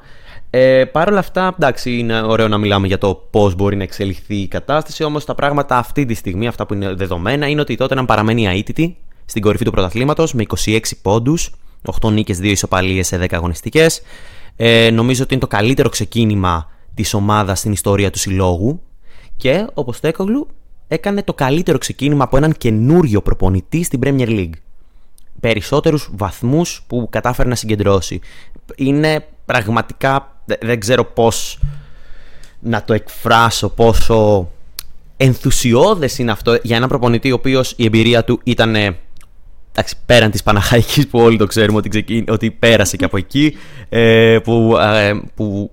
Ε, 0.49 0.85
Παρ' 0.85 1.07
όλα 1.07 1.19
αυτά, 1.19 1.53
εντάξει, 1.55 1.97
είναι 1.97 2.21
ωραίο 2.21 2.47
να 2.47 2.57
μιλάμε 2.57 2.87
για 2.87 2.97
το 2.97 3.15
πώς 3.29 3.55
μπορεί 3.55 3.75
να 3.75 3.83
εξελιχθεί 3.83 4.35
η 4.35 4.47
κατάσταση. 4.47 5.03
Όμως 5.03 5.25
τα 5.25 5.35
πράγματα 5.35 5.77
αυτή 5.77 6.05
τη 6.05 6.13
στιγμή, 6.13 6.47
αυτά 6.47 6.65
που 6.65 6.73
είναι 6.73 6.93
δεδομένα, 6.93 7.47
είναι 7.47 7.61
ότι 7.61 7.75
τότε 7.75 7.95
να 7.95 8.05
παραμένει 8.05 8.45
αίτητη 8.45 8.97
στην 9.25 9.41
κορυφή 9.41 9.63
του 9.63 9.71
πρωταθλήματος 9.71 10.33
με 10.33 10.43
26 10.65 10.79
πόντους, 11.01 11.51
8 12.01 12.11
νίκες, 12.11 12.37
2 12.37 12.43
ισοπαλίες 12.43 13.07
σε 13.07 13.17
10 13.17 13.25
αγωνιστικές. 13.31 14.01
Ε, 14.55 14.89
νομίζω 14.89 15.23
ότι 15.23 15.33
είναι 15.33 15.41
το 15.41 15.47
καλύτερο 15.47 15.89
ξεκίνημα 15.89 16.71
της 16.93 17.13
ομάδας 17.13 17.59
στην 17.59 17.71
ιστορία 17.71 18.09
του 18.09 18.19
συλλόγου. 18.19 18.81
Και 19.37 19.67
ο 19.73 19.83
Ποστέκογλου 19.83 20.47
έκανε 20.87 21.23
το 21.23 21.33
καλύτερο 21.33 21.77
ξεκίνημα 21.77 22.23
από 22.23 22.37
έναν 22.37 22.53
καινούριο 22.57 23.21
προπονητή 23.21 23.83
στην 23.83 23.99
Premier 24.03 24.27
League. 24.27 24.53
Περισσότερους 25.39 26.09
βαθμούς 26.11 26.83
που 26.87 27.07
κατάφερε 27.11 27.49
να 27.49 27.55
συγκεντρώσει. 27.55 28.19
Είναι 28.75 29.27
πραγματικά, 29.45 30.41
δεν 30.61 30.79
ξέρω 30.79 31.05
πώς 31.05 31.59
να 32.59 32.83
το 32.83 32.93
εκφράσω, 32.93 33.69
πόσο 33.69 34.49
ενθουσιώδες 35.17 36.17
είναι 36.17 36.31
αυτό 36.31 36.59
για 36.61 36.75
έναν 36.75 36.89
προπονητή 36.89 37.31
ο 37.31 37.35
οποίος 37.35 37.73
η 37.77 37.85
εμπειρία 37.85 38.23
του 38.23 38.39
ήταν 38.43 38.75
εντάξει, 39.71 39.95
πέραν 40.05 40.31
της 40.31 40.43
Παναχαϊκής 40.43 41.07
που 41.07 41.19
όλοι 41.19 41.37
το 41.37 41.45
ξέρουμε 41.45 41.77
ότι, 41.77 42.25
ότι 42.27 42.51
πέρασε 42.51 42.97
και 42.97 43.05
από 43.05 43.17
εκεί 43.17 43.57
ε, 43.89 44.37
που, 44.43 44.77
ε, 44.81 45.21
που 45.35 45.71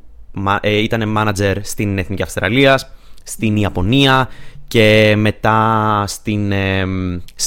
ε, 0.61 0.79
ήταν 0.79 1.09
μάνατζερ 1.09 1.65
στην 1.65 1.99
Εθνική 1.99 2.23
Αυστραλία, 2.23 2.81
στην 3.23 3.57
Ιαπωνία 3.57 4.29
και 4.69 5.15
μετά 5.17 6.05
στην 6.07 6.53
ε, 6.53 6.85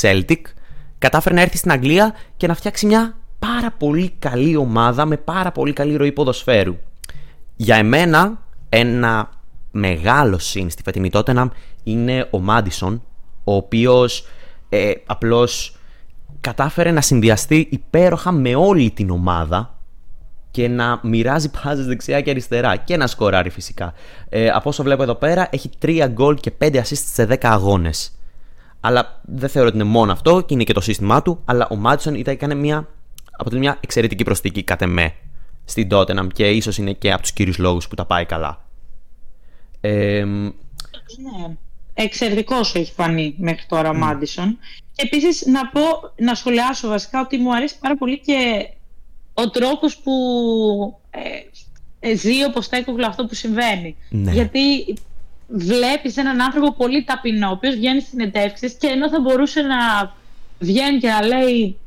Celtic 0.02 0.42
κατάφερε 1.00 1.36
να 1.36 1.42
έρθει 1.42 1.58
στην 1.58 1.72
Αγγλία 1.72 2.16
και 2.38 2.48
να 2.48 2.54
φτιάξει 2.54 2.86
μια 2.86 3.18
πάρα 3.40 3.72
πολύ 3.72 4.14
καλή 4.20 4.56
ομάδα 4.56 5.06
με 5.06 5.18
πάρα 5.18 5.52
πολύ 5.52 5.74
καλή 5.74 5.96
ροή 5.96 6.12
ποδοσφαίρου. 6.12 6.78
Για 7.56 7.76
εμένα 7.76 8.42
ένα 8.70 9.30
μεγάλο 9.72 10.38
συν 10.38 10.70
στη 10.70 10.82
φετινή 10.84 11.10
Tottenham 11.14 11.48
είναι 11.84 12.28
ο 12.32 12.40
Μάντισον 12.40 13.04
ο 13.44 13.56
οποίος 13.56 14.28
ε, 14.70 14.92
απλώς 15.06 15.78
κατάφερε 16.42 16.92
να 16.92 17.02
συνδυαστεί 17.02 17.68
υπέροχα 17.72 18.32
με 18.32 18.56
όλη 18.56 18.92
την 18.92 19.10
ομάδα 19.10 19.74
και 20.52 20.68
να 20.68 21.00
μοιράζει 21.04 21.50
πάζες 21.50 21.86
δεξιά 21.86 22.22
και 22.22 22.30
αριστερά 22.30 22.76
και 22.76 22.98
να 22.98 23.08
σκοράρει 23.08 23.50
φυσικά. 23.50 23.94
Ε, 24.30 24.50
από 24.50 24.70
όσο 24.70 24.84
βλέπω 24.84 25.04
εδώ 25.04 25.16
πέρα 25.16 25.48
έχει 25.52 25.70
3 25.82 26.06
γκολ 26.10 26.36
και 26.36 26.52
5 26.60 26.76
assists 26.76 27.10
σε 27.14 27.28
10 27.30 27.36
αγώνες. 27.42 28.19
Αλλά 28.80 29.22
δεν 29.26 29.50
θεωρώ 29.50 29.68
ότι 29.68 29.78
είναι 29.78 29.86
μόνο 29.86 30.12
αυτό 30.12 30.42
και 30.42 30.54
είναι 30.54 30.64
και 30.64 30.74
το 30.74 30.82
σύστημά 30.82 31.22
του, 31.22 31.42
αλλά 31.46 31.68
ο 31.72 31.76
Μάτσον 31.76 32.16
ήταν, 32.16 32.34
έκανε 32.34 32.54
μια, 32.54 32.88
αποτελεί 33.32 33.62
μια 33.62 33.78
εξαιρετική 33.82 34.24
προσθήκη 34.24 34.64
κατά 34.64 34.88
με 34.88 35.14
στην 35.66 35.88
Tottenham 35.92 36.28
και 36.34 36.50
ίσως 36.50 36.78
είναι 36.78 36.94
και 36.94 37.12
από 37.12 37.22
τους 37.22 37.32
κύριους 37.32 37.58
λόγους 37.58 37.88
που 37.88 37.96
τα 37.96 38.06
πάει 38.06 38.26
καλά. 38.26 38.66
Ε, 39.82 40.24
ναι. 40.24 41.58
Εξαιρετικός 41.94 42.76
έχει 42.76 42.92
φανεί 42.92 43.36
μέχρι 43.38 43.66
τώρα 43.68 43.90
ο 43.90 43.94
Μάντισον. 43.94 44.58
Και 44.94 45.04
επίσης 45.06 45.46
να 45.46 45.68
πω, 45.68 45.82
να 46.16 46.36
σχολιάσω 46.36 46.88
βασικά 46.88 47.22
ότι 47.22 47.38
μου 47.38 47.56
αρέσει 47.56 47.80
πάρα 47.80 47.98
πολύ 47.98 48.20
και 48.20 48.70
ο 49.34 49.50
τρόπος 49.50 49.98
που 49.98 50.12
ε, 51.10 51.20
ε, 52.00 52.16
ζει 52.16 52.44
ο 52.44 52.50
Ποστέκογλου 52.50 53.06
αυτό 53.06 53.26
που 53.26 53.36
συμβαίνει. 53.36 53.96
Ναι. 54.10 54.32
Γιατί 54.32 54.60
βλέπεις 55.50 56.18
έναν 56.18 56.42
άνθρωπο 56.42 56.74
πολύ 56.74 57.04
ταπεινό, 57.04 57.48
ο 57.48 57.52
οποίος 57.52 57.76
βγαίνει 57.76 58.00
στην 58.00 58.20
συνεντεύξεις 58.20 58.74
και 58.74 58.88
ενώ 58.88 59.10
θα 59.10 59.20
μπορούσε 59.20 59.62
να 59.62 59.78
βγαίνει 60.60 60.98
και 60.98 61.08
να 61.08 61.26
λέει 61.26 61.78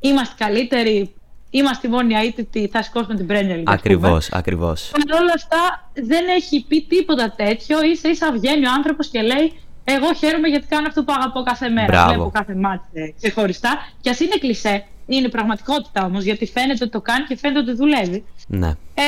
είμαστε 0.00 0.34
καλύτεροι, 0.44 1.14
είμαστε 1.50 1.86
οι 1.86 1.90
μόνοι 1.90 2.14
αίτητοι, 2.14 2.68
θα 2.72 2.82
σηκώσουμε 2.82 3.14
την 3.14 3.26
Premier 3.30 3.58
League. 3.58 3.62
Ακριβώς, 3.64 4.28
ακριβώς. 4.32 4.90
Παρ' 4.92 5.20
όλα 5.20 5.32
αυτά 5.34 5.90
δεν 5.94 6.24
έχει 6.36 6.64
πει 6.68 6.82
τίποτα 6.88 7.34
τέτοιο, 7.36 7.82
ίσα 7.82 8.08
ίσα 8.08 8.32
βγαίνει 8.32 8.66
ο 8.66 8.70
άνθρωπος 8.70 9.08
και 9.08 9.22
λέει 9.22 9.52
εγώ 9.88 10.14
χαίρομαι 10.14 10.48
γιατί 10.48 10.66
κάνω 10.66 10.86
αυτό 10.86 11.04
που 11.04 11.12
αγαπώ 11.16 11.42
κάθε 11.42 11.68
μέρα. 11.68 11.86
Μπράβο. 11.86 12.12
Βλέπω 12.12 12.30
κάθε 12.30 12.54
μάτι 12.54 13.14
ξεχωριστά. 13.20 13.92
Και 14.00 14.10
ας 14.10 14.20
είναι 14.20 14.36
κλεισέ, 14.40 14.84
είναι 15.06 15.28
πραγματικότητα 15.28 16.04
όμως, 16.04 16.24
γιατί 16.24 16.46
φαίνεται 16.46 16.84
ότι 16.84 16.92
το 16.92 17.00
κάνει 17.00 17.24
και 17.24 17.36
φαίνεται 17.36 17.58
ότι 17.60 17.72
δουλεύει. 17.72 18.24
Ναι. 18.46 18.68
Ε, 18.94 19.02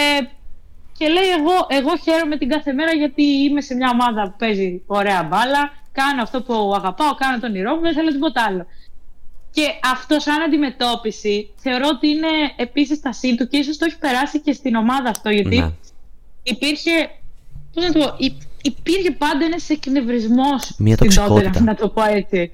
και 0.98 1.08
λέει: 1.08 1.28
εγώ, 1.38 1.66
εγώ 1.68 1.96
χαίρομαι 1.96 2.37
την 2.37 2.48
κάθε 2.48 2.72
μέρα 2.72 2.92
γιατί 2.92 3.22
είμαι 3.22 3.61
σε 3.61 3.74
μια 3.74 3.90
ομάδα 3.92 4.22
που 4.22 4.34
παίζει 4.38 4.82
ωραία 4.87 5.22
μπάλα. 5.22 5.72
Κάνω 5.92 6.22
αυτό 6.22 6.42
που 6.42 6.72
αγαπάω, 6.74 7.14
κάνω 7.14 7.38
τον 7.40 7.54
ηρώ 7.54 7.74
μου, 7.74 7.80
δεν 7.80 7.94
θέλω 7.94 8.11
τίποτα 8.11 8.42
άλλο. 8.42 8.66
Και 9.50 9.66
αυτό, 9.92 10.20
σαν 10.20 10.42
αντιμετώπιση, 10.42 11.50
θεωρώ 11.56 11.88
ότι 11.92 12.08
είναι 12.08 12.28
επίσης 12.56 13.00
τα 13.00 13.12
σύν 13.12 13.37
του 13.37 13.48
και 13.48 13.56
ίσως 13.56 13.76
το 13.78 13.84
έχει 13.84 13.98
περάσει 13.98 14.40
και 14.40 14.52
στην 14.52 14.74
ομάδα 14.74 15.11
αυτό. 15.11 15.30
Γιατί 15.30 15.58
ναι. 15.58 15.72
υπήρχε. 16.42 17.11
Πώς 17.74 17.84
να 17.84 17.92
το 17.92 17.98
πω, 17.98 18.16
υπήρχε 18.62 19.11
πάντα 19.11 19.44
ένας 19.44 19.68
εκνευρισμός 19.70 20.62
στην 20.62 21.14
τότε, 21.26 21.61
να 21.61 21.74
το 21.74 21.88
πω 21.88 22.02
έτσι. 22.02 22.52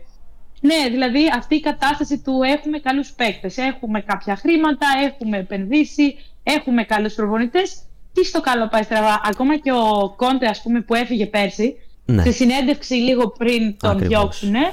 Ναι, 0.60 0.88
δηλαδή 0.90 1.20
αυτή 1.36 1.54
η 1.54 1.60
κατάσταση 1.60 2.18
του 2.18 2.40
έχουμε 2.42 2.78
καλούς 2.78 3.12
παίκτες, 3.12 3.56
έχουμε 3.56 4.00
κάποια 4.00 4.36
χρήματα, 4.36 4.86
έχουμε 5.04 5.38
επενδύσει, 5.38 6.16
έχουμε 6.42 6.84
καλούς 6.84 7.14
προπονητές. 7.14 7.82
Τι 8.14 8.24
στο 8.24 8.40
καλό 8.40 8.68
πάει 8.68 8.82
στραβά. 8.82 9.20
Ακόμα 9.24 9.56
και 9.56 9.72
ο 9.72 10.14
Κόντε, 10.16 10.46
ας 10.46 10.62
πούμε, 10.62 10.80
που 10.80 10.94
έφυγε 10.94 11.26
πέρσι, 11.26 11.74
ναι. 12.04 12.22
σε 12.22 12.30
συνέντευξη 12.30 12.94
λίγο 12.94 13.28
πριν 13.28 13.76
τον 13.78 13.90
Ακριβώς. 13.90 14.08
διώξουνε, 14.08 14.72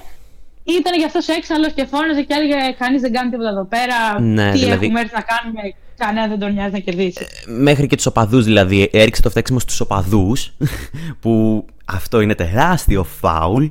ήταν 0.64 0.94
γι' 0.98 1.06
αυτό 1.06 1.20
έξαλλο 1.38 1.70
και 1.76 1.86
φώναζε 1.86 2.22
και 2.22 2.34
έλεγε: 2.34 2.76
Κανείς 2.78 3.02
δεν 3.02 3.12
κάνει 3.14 3.30
τίποτα 3.30 3.50
εδώ 3.50 3.66
πέρα. 3.66 4.22
Ναι, 4.22 4.52
τι 4.52 4.58
δηλαδή... 4.58 4.86
έχουμε 4.86 5.00
έρθει 5.00 5.16
να 5.16 5.22
κάνουμε, 5.22 5.62
κανένα 5.98 6.28
δεν 6.28 6.40
τον 6.40 6.54
νοιάζει 6.54 6.72
να 6.72 6.80
κερδίσει. 6.80 7.28
Ε, 7.48 7.52
μέχρι 7.52 7.88
και 7.88 7.96
τους 7.96 8.06
οπαδούς 8.06 8.46
δηλαδή. 8.46 8.90
Έριξε 8.94 9.22
το 9.22 9.30
φταίξιμο 9.30 9.60
στους 9.60 9.80
οπαδούς, 9.80 10.54
που 11.22 11.66
αυτό 11.86 12.22
είναι 12.22 12.36
τεράστιο 12.36 13.04
φάουλ. 13.04 13.66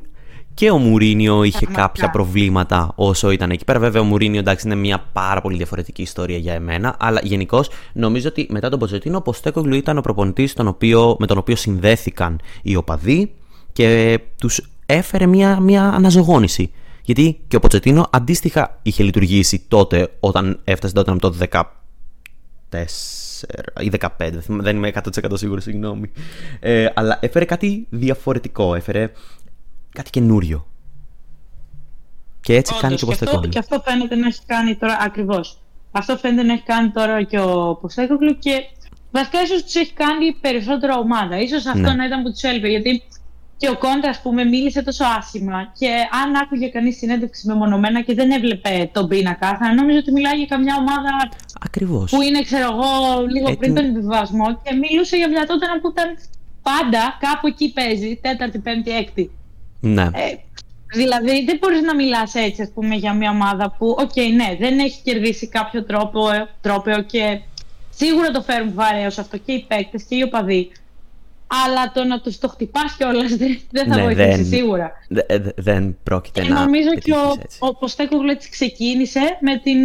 Και 0.60 0.70
ο 0.70 0.78
Μουρίνιο 0.78 1.42
είχε 1.42 1.66
κάποια 1.66 2.10
προβλήματα 2.10 2.92
όσο 2.94 3.30
ήταν 3.30 3.50
εκεί 3.50 3.64
πέρα. 3.64 3.78
Βέβαια, 3.78 4.00
ο 4.00 4.04
Μουρίνιο 4.04 4.40
εντάξει 4.40 4.66
είναι 4.66 4.76
μια 4.76 5.04
πάρα 5.12 5.40
πολύ 5.40 5.56
διαφορετική 5.56 6.02
ιστορία 6.02 6.38
για 6.38 6.54
εμένα. 6.54 6.96
Αλλά 6.98 7.20
γενικώς 7.22 7.70
νομίζω 7.92 8.28
ότι 8.28 8.46
μετά 8.50 8.68
τον 8.68 8.78
Ποτσετίνο, 8.78 9.16
ο 9.16 9.22
Ποστέκογλου 9.22 9.74
ήταν 9.74 9.98
ο 9.98 10.00
προπονητής 10.00 10.54
με 11.18 11.26
τον 11.26 11.38
οποίο 11.38 11.56
συνδέθηκαν 11.56 12.40
οι 12.62 12.76
οπαδοί 12.76 13.32
και 13.72 14.20
τους 14.38 14.70
έφερε 14.86 15.26
μια, 15.26 15.60
μια 15.60 15.84
αναζωγόνηση. 15.84 16.70
Γιατί 17.02 17.40
και 17.48 17.56
ο 17.56 17.60
Ποτσετίνο 17.60 18.06
αντίστοιχα 18.10 18.78
είχε 18.82 19.02
λειτουργήσει 19.02 19.64
τότε 19.68 20.08
όταν 20.20 20.60
έφτασε 20.64 20.94
τότε 20.94 21.16
το 21.16 21.34
14 21.50 21.60
ή 23.80 23.90
15, 23.98 24.08
δεν 24.46 24.76
είμαι 24.76 24.92
100% 24.94 25.24
σίγουρος, 25.32 25.62
συγγνώμη. 25.62 26.10
Ε, 26.60 26.86
αλλά 26.94 27.18
έφερε 27.20 27.44
κάτι 27.44 27.86
διαφορετικό, 27.90 28.74
έφερε 28.74 29.10
κάτι 29.92 30.10
καινούριο. 30.10 30.66
Και 32.40 32.54
έτσι 32.54 32.74
κάνει 32.80 32.94
και 32.94 33.04
ο 33.04 33.06
Ποστέκογλου. 33.06 33.48
Και 33.48 33.58
αυτό 33.58 33.82
φαίνεται 33.84 34.16
να 34.16 34.26
έχει 34.26 34.40
κάνει 34.46 34.76
τώρα 34.76 34.98
ακριβώς. 35.00 35.58
Αυτό 35.92 36.16
φαίνεται 36.16 36.42
να 36.42 36.52
έχει 36.52 36.62
κάνει 36.62 36.90
τώρα 36.90 37.22
και 37.22 37.40
ο 37.40 37.78
Ποστέκογλου 37.80 38.38
και 38.38 38.52
βασικά 39.10 39.42
ίσως 39.42 39.62
τους 39.62 39.74
έχει 39.74 39.92
κάνει 39.92 40.32
περισσότερο 40.40 40.98
ομάδα. 40.98 41.36
Ίσως 41.36 41.56
αυτό 41.56 41.78
ναι. 41.78 41.94
να 41.94 42.04
ήταν 42.04 42.22
που 42.22 42.30
τους 42.30 42.42
έλειπε. 42.42 42.68
Γιατί 42.68 43.02
και 43.56 43.68
ο 43.68 43.76
Κόντε, 43.78 44.08
ας 44.08 44.20
πούμε, 44.22 44.44
μίλησε 44.44 44.82
τόσο 44.82 45.04
άσχημα. 45.18 45.72
Και 45.78 45.90
αν 46.22 46.34
άκουγε 46.34 46.68
κανείς 46.68 46.96
συνέντευξη 46.96 47.46
μεμονωμένα 47.46 48.02
και 48.02 48.14
δεν 48.14 48.30
έβλεπε 48.30 48.90
τον 48.92 49.08
πίνακα, 49.08 49.56
θα 49.56 49.74
νόμιζε 49.74 49.98
ότι 49.98 50.12
μιλάει 50.12 50.36
για 50.36 50.46
καμιά 50.46 50.76
ομάδα. 50.78 51.28
Ακριβώς. 51.60 52.10
Που 52.10 52.22
είναι, 52.22 52.42
ξέρω 52.42 52.68
εγώ, 52.72 53.26
λίγο 53.26 53.56
πριν 53.56 53.74
τον 53.74 53.84
υποβιβασμό. 53.84 54.60
Και 54.62 54.74
μιλούσε 54.74 55.16
για 55.16 55.28
μια 55.28 55.46
Τότεναμ 55.46 55.66
που 55.80 55.88
ήταν 55.88 56.16
πάντα 56.62 57.18
κάπου 57.20 57.46
εκεί 57.46 57.72
παίζει, 57.72 58.18
τέταρτη, 58.22 58.58
πέμπτη, 58.58 58.90
έκτη. 58.90 59.30
Ναι. 59.80 60.02
Ε, 60.02 60.34
δηλαδή, 60.94 61.44
δεν 61.44 61.58
μπορείς 61.60 61.80
να 61.80 61.94
μιλάς 61.94 62.34
έτσι, 62.34 62.62
ας 62.62 62.70
πούμε, 62.74 62.94
για 62.94 63.12
μια 63.12 63.30
ομάδα 63.30 63.74
που, 63.78 63.96
OK, 63.98 64.10
okay, 64.14 64.32
ναι, 64.34 64.56
δεν 64.58 64.78
έχει 64.78 65.02
κερδίσει 65.02 65.48
κάποιο 65.48 65.84
τρόπαιο, 65.84 66.28
τρόπο 66.60 66.90
και 67.06 67.40
σίγουρα 67.90 68.30
το 68.30 68.42
φέρουν 68.42 68.74
βαρέως 68.74 69.18
αυτό 69.18 69.36
και 69.36 69.52
οι 69.52 69.64
παίκτες 69.68 70.02
και 70.02 70.16
οι 70.16 70.22
οπαδοί. 70.22 70.70
Αλλά 71.66 71.92
το 71.92 72.04
να 72.04 72.20
τους 72.20 72.38
το 72.38 72.48
χτυπάς 72.48 72.96
κιόλας 72.96 73.36
δεν 73.70 73.88
θα 73.88 73.96
ναι, 73.96 74.02
βοηθήσει 74.02 74.42
δεν, 74.42 74.44
σίγουρα. 74.44 74.92
Δε, 75.08 75.22
δεν 75.56 75.96
πρόκειται 76.02 76.42
και 76.42 76.48
να. 76.48 76.60
Νομίζω 76.60 76.94
και 76.94 77.12
ο, 77.12 77.36
ο 77.58 77.74
Ποστέκογλου 77.74 78.30
έτσι 78.30 78.50
ξεκίνησε 78.50 79.38
με 79.40 79.58
την 79.58 79.78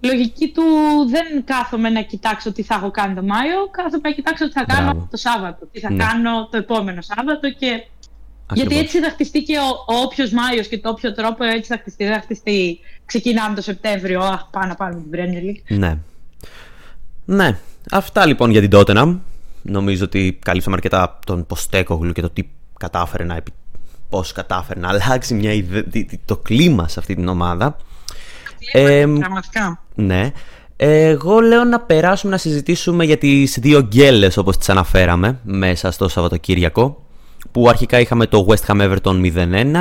λογική 0.00 0.48
του 0.48 0.62
δεν 1.08 1.44
κάθομαι 1.44 1.88
να 1.88 2.02
κοιτάξω 2.02 2.52
τι 2.52 2.62
θα 2.62 2.74
έχω 2.74 2.90
κάνει 2.90 3.14
το 3.14 3.22
Μάιο, 3.22 3.68
κάθομαι 3.70 4.08
να 4.08 4.10
κοιτάξω 4.10 4.46
τι 4.46 4.52
θα 4.52 4.64
κάνω 4.64 5.08
το 5.10 5.16
Σάββατο, 5.16 5.66
τι 5.66 5.80
θα 5.80 5.90
ναι. 5.90 6.04
κάνω 6.04 6.48
το 6.50 6.56
επόμενο 6.56 7.00
Σάββατο 7.00 7.50
και... 7.50 7.86
Γιατί 8.54 8.78
έτσι 8.78 9.00
θα 9.00 9.10
χτιστεί 9.10 9.42
και 9.42 9.58
ο, 9.58 9.94
ο 9.94 10.00
όποιος 10.00 10.30
Μάιος 10.30 10.66
και 10.66 10.78
το 10.78 10.88
όποιο 10.88 11.14
τρόπο 11.14 11.44
έτσι 11.44 11.72
θα 11.72 11.78
χτιστεί. 11.80 12.04
Δεν 12.04 12.14
θα 12.14 12.20
χτιστεί 12.20 12.78
ξεκινάμε 13.04 13.54
το 13.54 13.62
Σεπτέμβριο. 13.62 14.20
Αχ, 14.20 14.46
πάμε 14.50 14.66
να 14.66 14.74
πάρουμε 14.74 15.00
την 15.00 15.10
Premier 15.12 15.48
League. 15.48 15.76
Ναι. 15.78 15.98
Ναι. 17.24 17.58
Αυτά 17.90 18.26
λοιπόν 18.26 18.50
για 18.50 18.68
την 18.68 18.70
Tottenham 18.72 19.18
νομίζω 19.62 20.04
ότι 20.04 20.38
καλύψαμε 20.44 20.76
αρκετά 20.76 21.18
τον 21.26 21.46
Ποστέκογλου 21.46 22.12
και 22.12 22.20
το 22.20 22.30
τι 22.30 22.42
κατάφερε 22.78 23.24
να 23.24 23.42
πώς 24.08 24.32
κατάφερε 24.32 24.80
να 24.80 24.88
αλλάξει 24.88 25.34
μια 25.34 25.52
ιδε... 25.52 25.84
το 26.24 26.36
κλίμα 26.36 26.88
σε 26.88 26.98
αυτή 26.98 27.14
την 27.14 27.28
ομάδα. 27.28 27.76
Ε, 28.72 29.04
πραγματικά. 29.18 29.82
Ναι. 29.94 30.30
Εγώ 30.76 31.40
λέω 31.40 31.64
να 31.64 31.80
περάσουμε 31.80 32.32
να 32.32 32.38
συζητήσουμε 32.38 33.04
για 33.04 33.18
τις 33.18 33.58
δύο 33.60 33.80
γκέλες 33.80 34.36
όπως 34.36 34.58
τις 34.58 34.68
αναφέραμε 34.68 35.38
μέσα 35.42 35.90
στο 35.90 36.08
Σαββατοκύριακο 36.08 37.04
που 37.52 37.68
αρχικά 37.68 38.00
είχαμε 38.00 38.26
το 38.26 38.46
West 38.48 38.66
Ham 38.66 38.80
Everton 38.80 39.32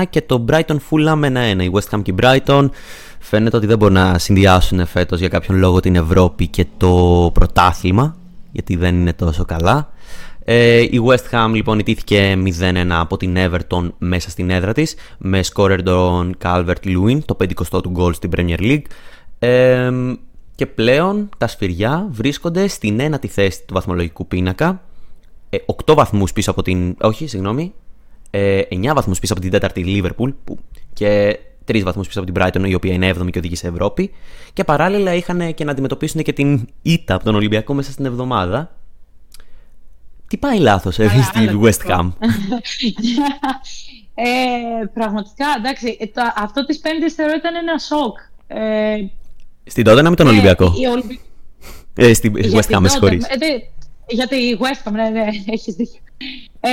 0-1 0.02 0.04
και 0.10 0.22
το 0.22 0.46
Brighton 0.50 0.78
Fulham 0.90 1.24
1-1. 1.24 1.62
Η 1.62 1.72
West 1.74 1.96
Ham 1.96 2.02
και 2.02 2.12
η 2.12 2.16
Brighton 2.22 2.70
φαίνεται 3.20 3.58
ότι 3.58 3.66
δεν 3.66 3.78
μπορούν 3.78 3.94
να 3.94 4.18
συνδυάσουν 4.18 4.86
φέτος 4.86 5.20
για 5.20 5.28
κάποιον 5.28 5.58
λόγο 5.58 5.80
την 5.80 5.96
Ευρώπη 5.96 6.48
και 6.48 6.66
το 6.78 7.30
πρωτάθλημα 7.34 8.16
γιατί 8.52 8.76
δεν 8.76 8.96
είναι 8.96 9.14
τόσο 9.14 9.46
καλά. 9.46 9.92
Ε, 10.44 10.80
η 10.80 11.02
West 11.06 11.30
Ham 11.32 11.52
λοιπόν 11.54 11.80
ιτήθηκε 11.80 12.38
0-1 12.60 12.88
από 12.90 13.18
την 13.18 13.36
Everton 13.38 13.90
μέσα 13.98 14.30
στην 14.30 14.50
έδρα 14.50 14.74
της 14.74 14.96
με 15.18 15.44
σκόρερ 15.44 15.84
τον 15.84 16.38
Calvert 16.44 16.84
Lewin, 16.86 17.20
το 17.26 17.38
50 17.72 17.82
του 17.84 17.90
γκολ 17.90 18.14
στην 18.14 18.30
Premier 18.36 18.60
League. 18.60 18.82
Ε, 19.40 19.92
και 20.56 20.66
πλέον 20.66 21.30
τα 21.38 21.48
σφυριά 21.48 22.08
βρίσκονται 22.12 22.68
στην 22.68 23.00
ένατη 23.00 23.28
θέση 23.28 23.60
του 23.66 23.74
βαθμολογικού 23.74 24.28
πίνακα. 24.28 24.82
8 25.50 25.58
ε, 25.89 25.93
βαθμούς 25.93 26.34
πίσω 26.34 26.52
από 26.52 26.62
την... 26.62 26.95
Όχι, 27.02 27.28
συγγνώμη. 27.28 27.74
9 28.32 28.32
ε, 28.32 28.93
βαθμούς 28.93 29.20
πίσω 29.20 29.34
από 29.34 29.41
την 29.41 29.52
τέταρτη 29.52 29.84
Liverpool 29.88 30.34
που... 30.43 30.58
και 30.93 31.39
3 31.72 31.82
βαθμούς 31.84 32.08
πίσω 32.08 32.20
από 32.20 32.32
την 32.32 32.41
Brighton 32.43 32.70
η 32.70 32.74
οποία 32.74 32.93
είναι 32.93 33.12
7η 33.12 33.30
και 33.32 33.38
οδηγεί 33.38 33.56
σε 33.56 33.68
Ευρώπη. 33.68 34.12
Και 34.54 34.64
παράλληλα 34.64 35.14
είχαν 35.14 35.54
και 35.54 35.64
να 35.64 35.72
αντιμετωπίσουν 35.72 36.22
και 36.22 36.34
την 36.34 36.68
ήττα 36.82 37.16
από 37.16 37.24
τον 37.24 37.36
Ολυμπιακό 37.36 37.74
μέσα 37.74 37.91
στην 37.91 38.06
εβδομάδα. 38.06 38.76
Τι 40.28 40.38
πάει 40.38 40.60
λάθος 40.60 41.00
ε, 41.00 41.08
στη 41.30 41.60
West 41.64 41.91
Ham; 41.91 42.12
ε, 44.14 44.86
πραγματικά, 44.93 45.45
εντάξει, 45.58 46.12
το, 46.14 46.22
αυτό 46.36 46.66
της 46.66 46.80
πέμπτης 46.80 47.14
θεωρώ 47.14 47.34
ήταν 47.38 47.56
ένα 47.56 47.78
σοκ. 47.78 48.18
Ε, 48.47 48.95
στην 49.64 49.84
Τότενα 49.84 50.10
με 50.10 50.16
τον 50.16 50.28
Ολυμπιακό; 50.28 50.74
Ε, 51.95 52.14
στην 52.14 52.34
West 52.36 52.76
Ham, 52.76 52.80
με 52.80 52.88
συγχωρείς. 52.89 53.26
Γιατί 54.10 54.36
η 54.36 54.60
West 54.62 54.88
Ham, 54.88 54.91
ναι, 54.91 55.10
ναι, 55.10 55.28
έχεις 55.45 55.74
δίκιο. 55.76 56.01
Ε, 56.60 56.70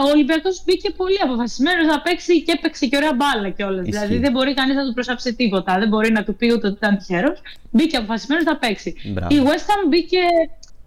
ο 0.00 0.08
Ολυμπιακό 0.12 0.48
μπήκε 0.64 0.90
πολύ 0.90 1.18
αποφασισμένος 1.24 1.86
να 1.86 2.00
παίξει 2.00 2.42
και 2.42 2.52
έπαιξε 2.52 2.86
και 2.86 2.96
ωραία 2.96 3.14
μπάλα 3.14 3.50
κιόλας. 3.50 3.84
Δηλαδή 3.84 4.18
δεν 4.18 4.32
μπορεί 4.32 4.54
κανείς 4.54 4.76
να 4.76 4.84
του 4.86 4.92
προσάψει 4.92 5.34
τίποτα. 5.34 5.78
Δεν 5.78 5.88
μπορεί 5.88 6.12
να 6.12 6.24
του 6.24 6.34
πει 6.34 6.52
ούτε 6.52 6.66
ότι 6.66 6.76
ήταν 6.76 6.98
τυχερός. 6.98 7.42
Μπήκε 7.70 7.96
αποφασισμένος 7.96 8.44
να 8.44 8.56
παίξει. 8.56 8.94
Μπράβο. 9.04 9.34
Η 9.34 9.42
West 9.44 9.66
Ham 9.70 9.88
μπήκε, 9.88 10.20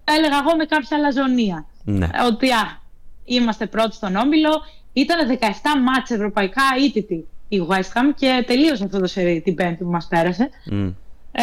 θα 0.04 0.14
έλεγα 0.14 0.36
εγώ, 0.46 0.56
με 0.56 0.64
κάποια 0.64 0.96
αλαζονία. 0.96 1.66
Ναι. 1.84 2.08
Ότι 2.26 2.50
α, 2.50 2.80
είμαστε 3.24 3.66
πρώτοι 3.66 3.94
στον 3.94 4.16
όμιλο. 4.16 4.62
Ήταν 4.92 5.38
17 5.40 5.40
μάτς 5.84 6.10
ευρωπαϊκά 6.10 6.62
ήττητη 6.86 7.26
η 7.48 7.66
West 7.68 7.92
Ham 7.94 8.14
και 8.16 8.44
τελείωσε 8.46 8.84
αυτό 8.84 9.00
το 9.00 9.06
σερί 9.06 9.40
την 9.40 9.54
πέμπτη 9.54 9.84
που 9.84 9.90
μας 9.90 10.06
πέρασε. 10.06 10.50
Mm. 10.70 10.92
Ε, 11.32 11.42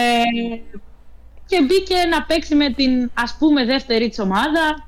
και 1.54 1.64
μπήκε 1.64 1.96
να 2.10 2.24
παίξει 2.24 2.56
με 2.56 2.70
την 2.70 3.12
ας 3.14 3.36
πούμε 3.40 3.66
δεύτερη 3.66 4.10
της 4.10 4.20
ομάδα. 4.20 4.88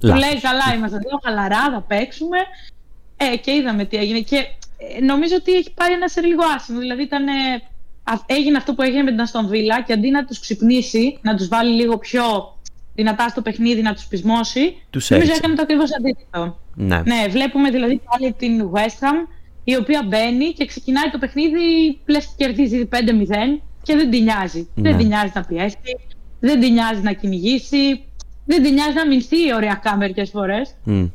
Του 0.00 0.06
λέει 0.06 0.40
καλά 0.40 0.74
είμαστε 0.74 0.96
εδώ, 0.96 1.20
χαλαρά, 1.24 1.70
θα 1.72 1.80
παίξουμε. 1.88 2.38
Ε, 3.16 3.36
και 3.36 3.50
είδαμε 3.52 3.84
τι 3.84 3.96
έγινε. 3.96 4.20
Και 4.20 4.36
ε, 4.36 5.04
νομίζω 5.04 5.34
ότι 5.36 5.52
έχει 5.52 5.72
πάρει 5.74 5.92
ένα 5.92 6.08
σε 6.08 6.20
λίγο 6.20 6.42
άσχημο. 6.56 6.78
Δηλαδή 6.78 7.02
ήταν, 7.02 7.24
έγινε 8.26 8.56
αυτό 8.56 8.74
που 8.74 8.82
έγινε 8.82 9.02
με 9.02 9.10
την 9.10 9.20
Αστον 9.20 9.48
Βίλα 9.48 9.82
και 9.82 9.92
αντί 9.92 10.10
να 10.10 10.24
τους 10.24 10.40
ξυπνήσει, 10.40 11.18
να 11.22 11.36
τους 11.36 11.48
βάλει 11.48 11.74
λίγο 11.74 11.98
πιο 11.98 12.22
δυνατά 12.94 13.28
στο 13.28 13.42
παιχνίδι, 13.42 13.82
να 13.82 13.94
τους 13.94 14.06
πεισμώσει, 14.06 14.76
τους 14.90 15.10
νομίζω 15.10 15.32
έκανε 15.36 15.54
το 15.54 15.62
ακριβώς 15.62 15.90
αντίθετο. 15.98 16.58
Ναι. 16.74 17.02
ναι, 17.02 17.26
βλέπουμε 17.28 17.70
δηλαδή 17.70 18.00
πάλι 18.10 18.32
την 18.32 18.70
West 18.72 19.04
Ham 19.04 19.28
η 19.64 19.76
οποία 19.76 20.02
μπαίνει 20.08 20.52
και 20.52 20.66
ξεκινάει 20.66 21.10
το 21.10 21.18
παιχνίδι, 21.18 21.98
λες 22.06 22.34
κερδίζει 22.36 22.88
5-0 22.92 22.96
και 23.84 23.96
δεν 23.96 24.10
την 24.10 24.22
νοιάζει. 24.22 24.68
Ναι. 24.74 24.88
Δεν 24.88 24.98
την 24.98 25.06
νοιάζει 25.06 25.32
να 25.34 25.44
πιέσει, 25.44 25.96
δεν 26.40 26.60
την 26.60 26.72
νοιάζει 26.72 27.00
να 27.00 27.12
κυνηγήσει, 27.12 28.04
δεν 28.44 28.62
την 28.62 28.72
νοιάζει 28.72 28.94
να 28.94 29.06
μηνθεί 29.06 29.52
ωριακά 29.54 29.96
μερικέ 29.96 30.24
φορές. 30.24 30.74
Mm. 30.86 31.10